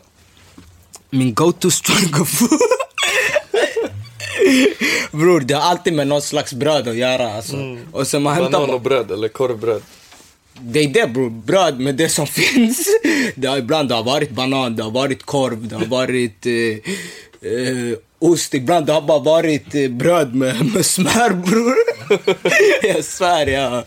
Min 1.10 1.34
go-to 1.34 1.70
struggle 1.70 2.24
food. 2.24 2.60
Bror, 5.12 5.40
det 5.40 5.54
har 5.54 5.62
alltid 5.62 5.92
med 5.92 6.06
något 6.06 6.24
slags 6.24 6.52
bröd 6.52 6.88
att 6.88 6.96
göra 6.96 7.32
alltså. 7.32 7.56
Och 7.92 8.06
så 8.06 8.20
man 8.20 8.34
hämtar 8.34 8.50
Banan 8.52 8.74
och 8.74 8.80
bröd 8.80 9.10
eller 9.10 9.28
korvbröd? 9.28 9.82
Det 10.60 10.80
är 10.80 10.88
det 10.88 11.12
bror, 11.12 11.30
bröd 11.30 11.80
med 11.80 11.94
det 11.94 12.08
som 12.08 12.26
finns. 12.40 12.88
Det 13.34 13.48
har, 13.48 13.58
ibland 13.58 13.88
det 13.88 13.94
har 13.94 14.04
varit 14.04 14.30
banan, 14.30 14.76
det 14.76 14.82
har 14.82 14.90
varit 14.90 15.22
korv, 15.22 15.68
det 15.68 15.76
har 15.76 15.86
varit 15.86 16.46
eh, 16.46 16.52
eh, 17.50 17.98
ost. 18.18 18.54
Ibland 18.54 18.86
det 18.86 18.92
har 18.92 19.00
bara 19.00 19.18
varit 19.18 19.74
eh, 19.74 19.88
bröd 19.88 20.34
med, 20.34 20.66
med 20.74 20.86
smör 20.86 21.30
bror. 21.30 21.76
Jag 22.94 23.04
svär 23.04 23.46
ja. 23.46 23.84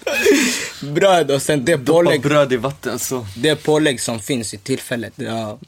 Bröd 0.81 1.31
och 1.31 1.41
sen 1.41 1.65
det 1.65 1.77
pålägg, 1.77 2.21
bröd 2.21 2.53
i 2.53 2.57
vatten 2.57 2.99
så. 2.99 3.27
det 3.37 3.55
pålägg 3.55 4.01
som 4.01 4.19
finns 4.19 4.53
i 4.53 4.57
tillfället. 4.57 5.13
Ja. 5.15 5.59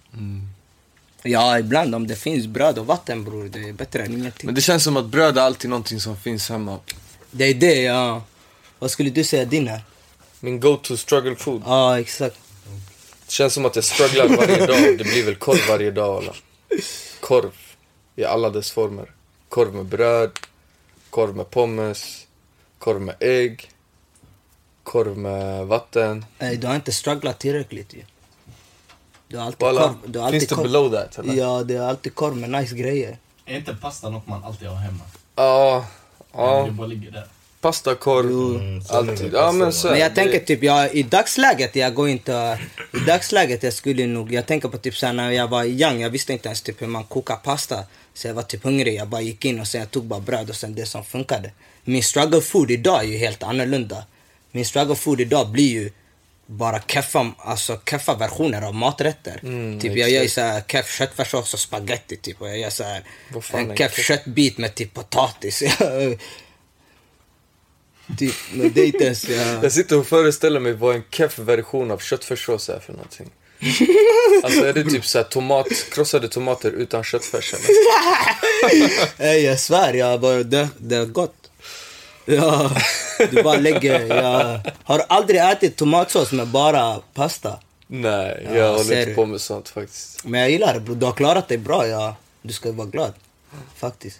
ja, 1.23 1.59
ibland 1.59 1.95
om 1.95 2.07
det 2.07 2.15
finns 2.15 2.47
bröd 2.47 2.77
och 2.77 2.85
vatten 2.85 3.23
bror, 3.23 3.49
det 3.53 3.59
är 3.69 3.73
bättre 3.73 4.03
än 4.03 4.13
ingenting. 4.13 4.45
Men 4.45 4.55
det 4.55 4.61
känns 4.61 4.83
som 4.83 4.97
att 4.97 5.05
bröd 5.05 5.37
är 5.37 5.41
alltid 5.41 5.69
någonting 5.69 5.99
som 5.99 6.17
finns 6.17 6.49
hemma. 6.49 6.79
Det 7.31 7.45
är 7.45 7.53
det 7.53 7.81
ja. 7.81 8.23
Vad 8.79 8.91
skulle 8.91 9.09
du 9.09 9.23
säga 9.23 9.45
din 9.45 9.67
är? 9.67 9.81
Min 10.43 10.59
go-to 10.59 10.97
struggle 10.97 11.35
food. 11.35 11.61
Ja, 11.65 11.99
exakt. 11.99 12.37
Det 13.25 13.31
känns 13.31 13.53
som 13.53 13.65
att 13.65 13.75
jag 13.75 13.85
strugglar 13.85 14.27
varje 14.27 14.65
dag. 14.65 14.97
Det 14.97 15.03
blir 15.03 15.25
väl 15.25 15.35
korv 15.35 15.59
varje 15.69 15.91
dag 15.91 16.23
eller? 16.23 16.35
Korv 17.19 17.51
i 18.15 18.23
alla 18.25 18.49
dess 18.49 18.71
former. 18.71 19.11
Korv 19.49 19.73
med 19.75 19.85
bröd, 19.85 20.31
korv 21.09 21.35
med 21.35 21.49
pommes, 21.49 22.27
korv 22.79 23.01
med 23.01 23.15
ägg, 23.19 23.71
korv 24.83 25.17
med 25.17 25.65
vatten. 25.67 26.25
Nej, 26.39 26.57
du 26.57 26.67
har 26.67 26.75
inte 26.75 26.91
strugglat 26.91 27.39
tillräckligt 27.39 27.93
ju. 27.93 28.03
Du 29.27 29.37
har 29.37 29.45
alltid 29.45 29.67
Voilà. 29.67 29.79
korv. 29.87 29.95
Du 30.11 30.19
har 30.19 30.25
alltid 30.25 30.39
Finns 30.41 30.49
det 30.49 30.55
korv. 30.55 30.63
below 30.63 30.91
that? 30.91 31.19
Eller? 31.19 31.33
Ja, 31.33 31.63
det 31.63 31.75
är 31.75 31.81
alltid 31.81 32.15
korv 32.15 32.37
med 32.37 32.49
nice 32.49 32.75
grejer. 32.75 33.17
Är 33.45 33.57
inte 33.57 33.75
pasta 33.75 34.09
något 34.09 34.27
man 34.27 34.43
alltid 34.43 34.67
har 34.67 34.75
hemma? 34.75 35.03
Ja, 35.35 35.85
ja. 36.33 36.63
Det 36.65 36.71
bara 36.71 36.87
ligger 36.87 37.11
där. 37.11 37.27
Pasta, 37.61 37.95
korv, 37.95 38.55
Mm, 38.55 38.81
alltid. 38.89 39.33
Ja 39.33 39.51
men 39.51 39.73
så 39.73 39.89
Men 39.89 39.99
jag 39.99 40.11
det. 40.11 40.15
tänker 40.15 40.39
typ, 40.39 40.63
jag, 40.63 40.93
i 40.95 41.03
dagsläget, 41.03 41.75
jag 41.75 41.93
går 41.93 42.09
inte... 42.09 42.59
I 42.93 42.97
dagsläget 43.07 43.63
jag 43.63 43.73
skulle 43.73 44.07
nog, 44.07 44.33
jag 44.33 44.45
tänker 44.45 44.69
på 44.69 44.77
typ 44.77 44.95
såhär 44.97 45.13
när 45.13 45.31
jag 45.31 45.47
var 45.47 45.63
young, 45.63 46.01
jag 46.01 46.09
visste 46.09 46.33
inte 46.33 46.47
ens 46.47 46.61
typ 46.61 46.81
hur 46.81 46.87
man 46.87 47.03
kokar 47.03 47.35
pasta. 47.35 47.83
Så 48.13 48.27
jag 48.27 48.33
var 48.33 48.43
typ 48.43 48.63
hungrig, 48.63 48.95
jag 48.95 49.07
bara 49.07 49.21
gick 49.21 49.45
in 49.45 49.59
och 49.59 49.67
sen 49.67 49.81
jag 49.81 49.91
tog 49.91 50.03
bara 50.03 50.19
bröd 50.19 50.49
och 50.49 50.55
sen 50.55 50.75
det 50.75 50.85
som 50.85 51.03
funkade. 51.03 51.51
Min 51.83 52.03
struggle 52.03 52.41
food 52.41 52.71
idag 52.71 52.99
är 53.03 53.07
ju 53.07 53.17
helt 53.17 53.43
annorlunda. 53.43 54.03
Min 54.51 54.65
struggle 54.65 54.95
food 54.95 55.21
idag 55.21 55.49
blir 55.49 55.69
ju 55.69 55.91
bara 56.45 56.79
keffa, 56.87 57.31
alltså 57.37 57.79
keffa 57.89 58.15
versioner 58.15 58.61
av 58.61 58.75
maträtter. 58.75 59.39
Mm, 59.43 59.79
typ 59.79 59.97
jag 59.97 60.09
gör 60.09 60.27
såhär 60.27 60.61
keff 60.67 60.97
köttfärssås 60.97 61.53
och 61.53 61.59
spaghetti 61.59 62.17
typ 62.17 62.41
och 62.41 62.49
jag 62.49 62.59
gör 62.59 62.69
såhär 62.69 63.03
en 63.53 63.77
keff? 63.77 63.97
köttbit 64.05 64.57
med 64.57 64.75
typ 64.75 64.93
potatis. 64.93 65.63
typ, 68.17 68.35
inte 68.77 69.03
ens... 69.03 69.29
Jag... 69.29 69.63
Jag 69.63 69.71
sitter 69.71 69.97
och 69.97 70.07
föreställer 70.07 70.59
mig 70.59 70.73
vad 70.73 70.95
en 70.95 71.03
keff 71.11 71.39
version 71.39 71.91
av 71.91 71.97
köttfärssås 71.97 72.69
är 72.69 72.79
för 72.79 72.93
någonting. 72.93 73.29
Alltså 74.43 74.65
är 74.65 74.73
det 74.73 74.83
typ 74.83 75.05
såhär 75.05 75.25
tomat, 75.25 75.67
krossade 75.91 76.27
tomater 76.27 76.71
utan 76.71 77.03
köttfärs 77.03 77.53
eller? 77.53 77.67
Nej, 79.23 79.43
jag 79.43 79.59
svär, 79.59 79.93
jag 79.93 80.21
bara, 80.21 80.43
det, 80.43 80.69
det 80.77 80.95
är 80.95 81.05
gott. 81.05 81.51
Ja, 82.25 82.71
du 83.31 83.43
bara 83.43 83.57
lägger, 83.57 84.15
jag 84.15 84.59
har 84.83 84.99
aldrig 85.09 85.39
ätit 85.41 85.75
tomatsås 85.75 86.31
med 86.31 86.47
bara 86.47 86.99
pasta. 87.13 87.59
Nej, 87.87 88.47
Ja, 88.49 88.55
jag 88.55 88.69
håller 88.71 88.83
ser 88.83 89.01
inte 89.01 89.13
på 89.13 89.25
med 89.25 89.41
sånt 89.41 89.69
faktiskt. 89.69 90.25
Men 90.25 90.39
jag 90.41 90.51
gillar 90.51 90.79
det 90.79 90.95
du 90.95 91.05
har 91.05 91.13
klarat 91.13 91.47
dig 91.47 91.57
bra, 91.57 91.87
ja. 91.87 92.15
Du 92.41 92.53
ska 92.53 92.71
vara 92.71 92.87
glad. 92.87 93.13
Faktiskt. 93.75 94.19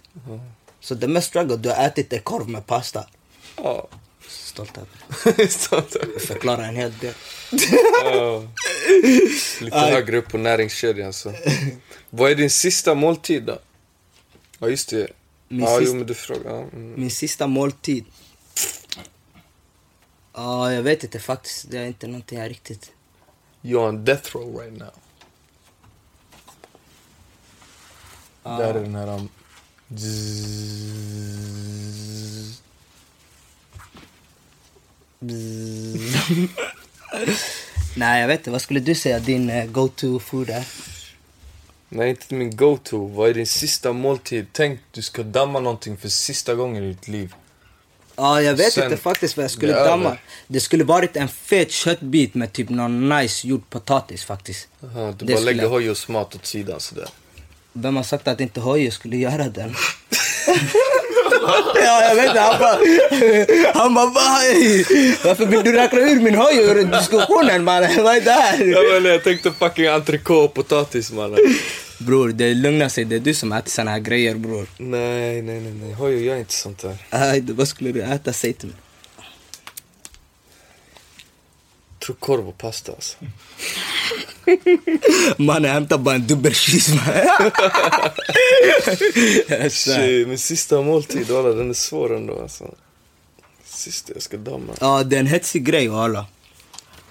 Så 0.80 0.94
det 0.94 1.08
mest 1.08 1.28
struggle 1.28 1.56
du 1.56 1.68
har 1.68 1.86
ätit 1.86 2.12
är 2.12 2.18
korv 2.18 2.48
med 2.48 2.66
pasta. 2.66 3.06
Ja. 3.62 3.88
Stolt 4.28 4.76
över 4.78 4.88
Sånt 5.48 5.92
där. 5.92 6.06
det. 6.14 6.20
Förklarar 6.20 6.62
en 6.64 6.76
hel 6.76 6.98
del. 6.98 7.14
Ja. 8.04 8.42
Lite 9.60 9.78
högre 9.78 10.16
upp 10.18 10.28
på 10.28 10.38
näringskedjan 10.38 11.12
så. 11.12 11.32
Vad 12.10 12.30
är 12.30 12.34
din 12.34 12.50
sista 12.50 12.94
måltid 12.94 13.42
då? 13.42 13.58
Ja 14.58 14.68
just 14.68 14.88
det. 14.90 15.08
Min 15.48 15.60
ja, 15.60 15.78
sista- 15.78 15.96
jo 15.96 16.04
du 16.04 16.14
frågar. 16.14 16.58
Mm. 16.62 17.00
Min 17.00 17.10
sista 17.10 17.46
måltid. 17.46 18.04
Ja, 20.34 20.72
jag 20.72 20.82
vet 20.82 21.04
inte 21.04 21.20
faktiskt. 21.20 21.70
Det 21.70 21.78
är 21.78 21.86
inte 21.86 22.06
någonting 22.06 22.38
jag 22.38 22.50
riktigt... 22.50 22.90
You're 23.62 23.88
on 23.88 24.04
death 24.04 24.36
row 24.36 24.56
right 24.60 24.78
now. 24.78 24.90
Där 28.58 28.74
är 28.74 28.80
den 28.82 28.94
här... 28.94 29.08
Um, 29.08 29.28
zzz. 29.96 31.42
Nej, 37.96 38.20
jag 38.20 38.28
vet 38.28 38.40
inte. 38.40 38.50
Vad 38.50 38.62
skulle 38.62 38.80
du 38.80 38.94
säga 38.94 39.18
din 39.18 39.50
eh, 39.50 39.64
go-to 39.66 40.18
food 40.18 40.50
är? 40.50 40.64
Nej, 41.88 42.10
inte 42.10 42.34
min 42.34 42.56
go-to. 42.56 43.06
Vad 43.06 43.30
är 43.30 43.34
din 43.34 43.46
sista 43.46 43.92
måltid? 43.92 44.46
Tänk, 44.52 44.80
du 44.90 45.02
ska 45.02 45.22
damma 45.22 45.60
någonting 45.60 45.96
för 45.96 46.08
sista 46.08 46.54
gången 46.54 46.84
i 46.84 46.88
ditt 46.88 47.08
liv. 47.08 47.34
Ja, 48.16 48.42
jag 48.42 48.54
vet 48.54 48.72
Sen- 48.72 48.84
inte 48.84 48.96
faktiskt 48.96 49.36
vad 49.36 49.44
jag 49.44 49.50
skulle 49.50 49.72
det 49.72 49.84
damma. 49.84 50.16
Det 50.46 50.60
skulle 50.60 50.84
varit 50.84 51.16
en 51.16 51.28
fet 51.28 51.70
köttbit 51.70 52.34
med 52.34 52.52
typ 52.52 52.68
någon 52.68 53.08
nice 53.08 53.48
gjord 53.48 53.70
potatis 53.70 54.24
faktiskt. 54.24 54.68
Aha, 54.84 55.06
du 55.06 55.12
Det 55.12 55.24
bara 55.32 55.36
skulle 55.40 55.52
lägger 55.52 55.68
Hojos 55.68 56.08
mat 56.08 56.34
åt 56.34 56.46
sidan 56.46 56.80
sådär. 56.80 57.08
Vem 57.72 57.96
har 57.96 58.02
sagt 58.02 58.28
att 58.28 58.40
inte 58.40 58.60
Hojo 58.60 58.90
skulle 58.90 59.16
göra 59.16 59.48
den? 59.48 59.74
ja, 61.74 62.02
jag 62.08 62.14
vet 62.14 62.26
inte. 62.26 62.40
Han 62.40 62.58
bara... 62.58 62.78
Han 63.74 63.94
bara, 63.94 64.06
"Va? 64.06 64.28
varför 65.24 65.46
vill 65.46 65.64
du 65.64 65.72
räkna 65.72 65.98
ur 66.00 66.20
min 66.20 66.34
Hojo 66.34 66.62
ur 66.62 66.84
diskussionen 66.84 67.64
mannen? 67.64 68.04
Vad 68.04 68.16
är 68.16 68.20
det 68.20 68.30
här? 68.30 68.64
Ja, 68.64 69.00
men 69.00 69.10
jag 69.12 69.24
tänkte 69.24 69.52
fucking 69.52 69.86
entrecote 69.86 70.32
och 70.44 70.54
potatis 70.54 71.12
mannen. 71.12 71.38
Bror, 71.98 72.28
det 72.28 72.54
lugnar 72.54 72.88
sig. 72.88 73.04
Det 73.04 73.16
är 73.16 73.20
du 73.20 73.34
som 73.34 73.52
äter 73.52 73.70
såna 73.70 73.90
här 73.90 73.98
grejer 73.98 74.34
bror. 74.34 74.66
Nej, 74.78 75.42
nej, 75.42 75.60
nej, 75.60 75.72
nej. 75.72 75.92
Hojo 75.92 76.18
gör 76.18 76.36
inte 76.36 76.52
sånt 76.54 76.78
där. 76.82 76.96
Aj, 77.10 77.40
vad 77.48 77.68
skulle 77.68 77.92
du 77.92 78.02
äta? 78.02 78.32
Säg 78.32 78.52
till 78.52 78.68
mig. 78.68 78.76
tror 82.06 82.16
korv 82.16 82.48
och 82.48 82.58
pasta 82.58 82.92
alltså. 82.92 83.16
Mannen, 85.36 85.70
hämta 85.70 85.98
bara 85.98 86.14
en 86.14 86.26
dubbel 86.26 86.54
cheese 86.54 86.94
man. 86.94 87.04
Jag 89.48 89.72
svär. 89.72 90.06
Shit, 90.06 90.28
min 90.28 90.38
sista 90.38 90.80
måltid, 90.80 91.30
walla, 91.30 91.48
den 91.48 91.70
är 91.70 91.74
svår 91.74 92.16
ändå 92.16 92.40
alltså. 92.42 92.74
Sista 93.64 94.12
jag 94.12 94.22
ska 94.22 94.36
damma. 94.36 94.72
Ja, 94.80 95.02
det 95.02 95.16
är 95.16 95.20
en 95.20 95.26
hetsig 95.26 95.64
grej 95.64 95.88
alla. 95.88 96.26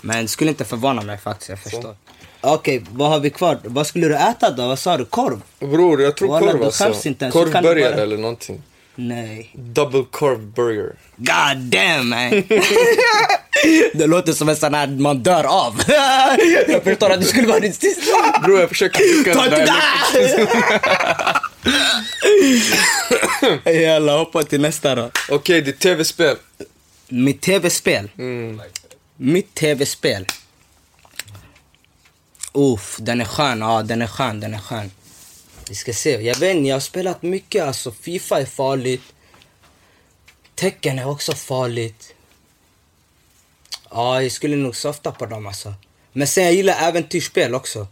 Men 0.01 0.21
det 0.21 0.27
skulle 0.27 0.49
inte 0.49 0.65
förvåna 0.65 1.01
mig 1.01 1.17
faktiskt, 1.17 1.49
jag 1.49 1.59
förstår. 1.59 1.95
Okej, 2.41 2.83
vad 2.91 3.09
har 3.09 3.19
vi 3.19 3.29
kvar? 3.29 3.59
Vad 3.63 3.87
skulle 3.87 4.07
du 4.07 4.15
äta 4.15 4.51
då? 4.51 4.67
Vad 4.67 4.79
sa 4.79 4.97
du? 4.97 5.05
Korv? 5.05 5.41
Bror, 5.59 6.01
jag 6.01 6.17
tror 6.17 6.29
Walla, 6.29 6.51
korv 6.51 6.63
alltså. 6.63 7.07
inte 7.07 7.29
Korvburgare 7.29 7.91
bara- 7.91 8.01
eller 8.03 8.17
någonting. 8.17 8.61
Nej. 8.95 9.49
Double 9.53 10.05
carb 10.11 10.39
burger. 10.39 10.95
God 11.17 11.57
damn 11.57 12.09
man! 12.09 12.29
det 13.93 14.07
låter 14.07 14.33
som 14.33 14.49
en 14.49 14.55
sån 14.55 14.73
här 14.73 14.87
man 14.87 15.23
dör 15.23 15.43
av. 15.43 15.81
jag 16.67 16.83
förstår 16.83 17.09
att 17.09 17.19
det 17.19 17.25
skulle 17.25 17.47
vara 17.47 17.59
ditt 17.59 17.75
sista. 17.75 18.39
Bror, 18.43 18.59
jag 18.59 18.69
försöker 18.69 19.33
Ta 19.33 19.45
inte 19.45 19.79
det! 23.63 23.81
Jalla, 23.81 24.17
hoppa 24.17 24.43
till 24.43 24.61
nästa 24.61 24.95
då. 24.95 25.11
Okej, 25.29 25.61
ditt 25.61 25.79
tv-spel. 25.79 26.35
Mitt 27.07 27.41
tv-spel. 27.41 28.09
Mm. 28.17 28.61
Mitt 29.17 29.53
tv-spel. 29.53 30.25
Uff, 32.53 32.97
den 32.99 33.21
är 33.21 33.25
skön. 33.25 33.59
Ja, 33.61 33.81
den 33.83 34.01
är 34.01 34.07
skön, 34.07 34.39
den 34.39 34.53
är 34.53 34.59
skön. 34.59 34.91
Vi 35.71 35.75
ska 35.75 35.93
se. 35.93 36.09
Jag 36.09 36.35
vet 36.35 36.55
inte, 36.55 36.69
jag 36.69 36.75
har 36.75 36.79
spelat 36.79 37.21
mycket 37.21 37.63
alltså. 37.63 37.91
Fifa 37.91 38.41
är 38.41 38.45
farligt. 38.45 39.01
Tecken 40.55 40.99
är 40.99 41.07
också 41.07 41.33
farligt. 41.33 42.13
Ja, 43.89 44.21
jag 44.21 44.31
skulle 44.31 44.55
nog 44.55 44.75
softa 44.75 45.11
på 45.11 45.25
dem 45.25 45.47
alltså. 45.47 45.73
Men 46.13 46.27
sen 46.27 46.43
jag 46.43 46.53
gillar 46.53 46.87
äventyrsspel 46.87 47.55
också. 47.55 47.87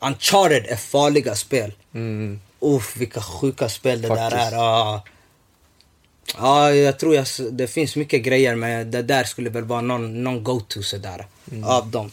Uncharted 0.00 0.66
är 0.66 0.76
farliga 0.76 1.34
spel. 1.34 1.72
Mm. 1.94 2.40
Uff, 2.60 2.96
vilka 2.96 3.22
sjuka 3.22 3.68
spel 3.68 4.02
det 4.02 4.08
där 4.08 4.30
Faktiskt. 4.30 4.52
är. 4.52 4.56
Ja, 4.56 5.04
ja 6.38 6.74
jag 6.74 6.98
tror 6.98 7.14
jag, 7.14 7.26
det 7.50 7.66
finns 7.66 7.96
mycket 7.96 8.22
grejer 8.22 8.54
men 8.54 8.90
det 8.90 9.02
där 9.02 9.24
skulle 9.24 9.50
väl 9.50 9.64
vara 9.64 9.80
någon, 9.80 10.22
någon 10.22 10.44
go-to 10.44 10.82
sådär. 10.82 11.26
Mm. 11.50 11.64
Av 11.64 11.90
dem. 11.90 12.10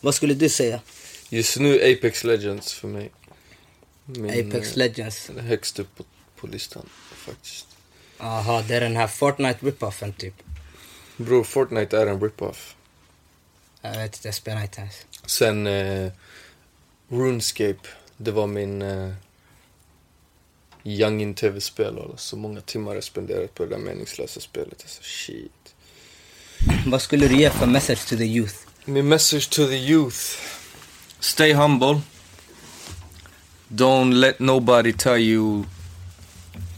Vad 0.00 0.14
skulle 0.14 0.34
du 0.34 0.48
säga? 0.48 0.80
Just 1.28 1.58
nu 1.58 1.74
Apex 1.92 2.24
Legends 2.24 2.72
för 2.72 2.88
mig. 2.88 3.10
Min, 4.06 4.30
Apex 4.30 4.70
eh, 4.70 4.76
Legends. 4.76 5.30
Högst 5.38 5.78
upp 5.78 5.96
på, 5.96 6.04
på 6.36 6.46
listan 6.46 6.88
faktiskt. 7.14 7.66
Jaha, 8.18 8.62
det 8.62 8.74
är 8.74 8.80
den 8.80 8.96
här 8.96 9.06
Fortnite 9.06 9.66
rip-offen 9.66 10.12
typ. 10.12 10.34
Bro, 11.16 11.44
Fortnite 11.44 11.98
är 11.98 12.06
en 12.06 12.20
rip-off. 12.20 12.76
Jag 13.82 13.90
vet 13.90 14.16
inte, 14.16 14.28
jag 14.28 14.34
spelar 14.34 14.62
inte 14.62 14.80
ens. 14.80 15.06
Sen 15.26 15.66
eh, 15.66 16.12
RuneScape, 17.08 17.88
det 18.16 18.30
var 18.30 18.46
min 18.46 18.82
eh, 18.82 19.12
youngin 20.84 21.34
tv-spel 21.34 21.98
så 22.16 22.36
många 22.36 22.60
timmar 22.60 22.94
jag 22.94 23.04
spenderat 23.04 23.54
på 23.54 23.64
det 23.64 23.70
där 23.70 23.78
meningslösa 23.78 24.40
spelet. 24.40 24.82
Alltså 24.82 25.02
shit. 25.02 25.74
Vad 26.86 27.02
skulle 27.02 27.28
du 27.28 27.36
ge 27.36 27.50
för 27.50 27.66
message 27.66 28.08
to 28.08 28.16
the 28.16 28.24
youth? 28.24 28.54
Min 28.84 29.08
message 29.08 29.50
to 29.50 29.66
the 29.66 29.76
youth. 29.76 30.18
Stay 31.20 31.52
humble. 31.52 32.00
Don't 33.74 34.14
let 34.20 34.38
nobody 34.38 34.92
tell 34.92 35.18
you 35.18 35.64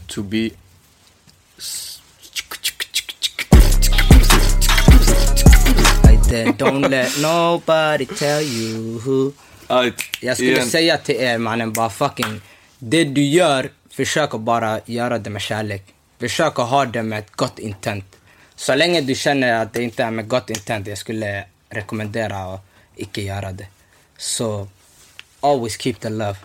to 0.07 0.23
be... 0.23 0.51
Don't 6.57 6.89
let 6.89 7.19
nobody 7.21 8.05
tell 8.05 8.41
you 8.41 8.99
who... 8.99 9.31
Jag 10.21 10.37
skulle 10.37 10.51
Igen. 10.51 10.69
säga 10.69 10.97
till 10.97 11.15
er 11.15 11.37
mannen 11.37 11.73
bara 11.73 11.89
fucking, 11.89 12.41
det 12.79 13.03
du 13.03 13.21
gör, 13.21 13.69
försök 13.89 14.33
att 14.33 14.41
bara 14.41 14.79
göra 14.85 15.19
det 15.19 15.29
med 15.29 15.41
kärlek. 15.41 15.83
Försök 16.19 16.59
att 16.59 16.69
ha 16.69 16.85
det 16.85 17.03
med 17.03 17.19
ett 17.19 17.31
gott 17.31 17.59
intent. 17.59 18.05
Så 18.55 18.75
länge 18.75 19.01
du 19.01 19.15
känner 19.15 19.61
att 19.61 19.73
det 19.73 19.83
inte 19.83 20.03
är 20.03 20.11
med 20.11 20.27
gott 20.27 20.49
intent, 20.49 20.87
jag 20.87 20.97
skulle 20.97 21.45
rekommendera 21.69 22.37
att 22.53 22.61
icke 22.95 23.21
göra 23.21 23.51
det. 23.51 23.67
Så, 24.17 24.67
always 25.41 25.77
keep 25.77 25.95
the 25.99 26.09
love. 26.09 26.37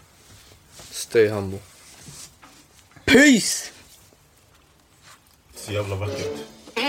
Stay 0.92 1.28
humble. 1.28 1.58
Peace! 3.04 3.70
Så 5.54 5.72
jävla 5.72 5.96
vackert. 5.96 6.36
Du 6.74 6.82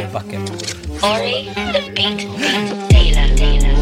är 0.00 0.10
vacker 0.12 0.38
min 0.38 0.44
bror. 0.44 0.58
Ori, 1.02 1.54
the 1.54 1.80
beat, 1.80 1.94
beat, 1.94 2.18
Taylor, 2.18 2.88
Taylor, 2.88 3.36
Taylor. 3.36 3.79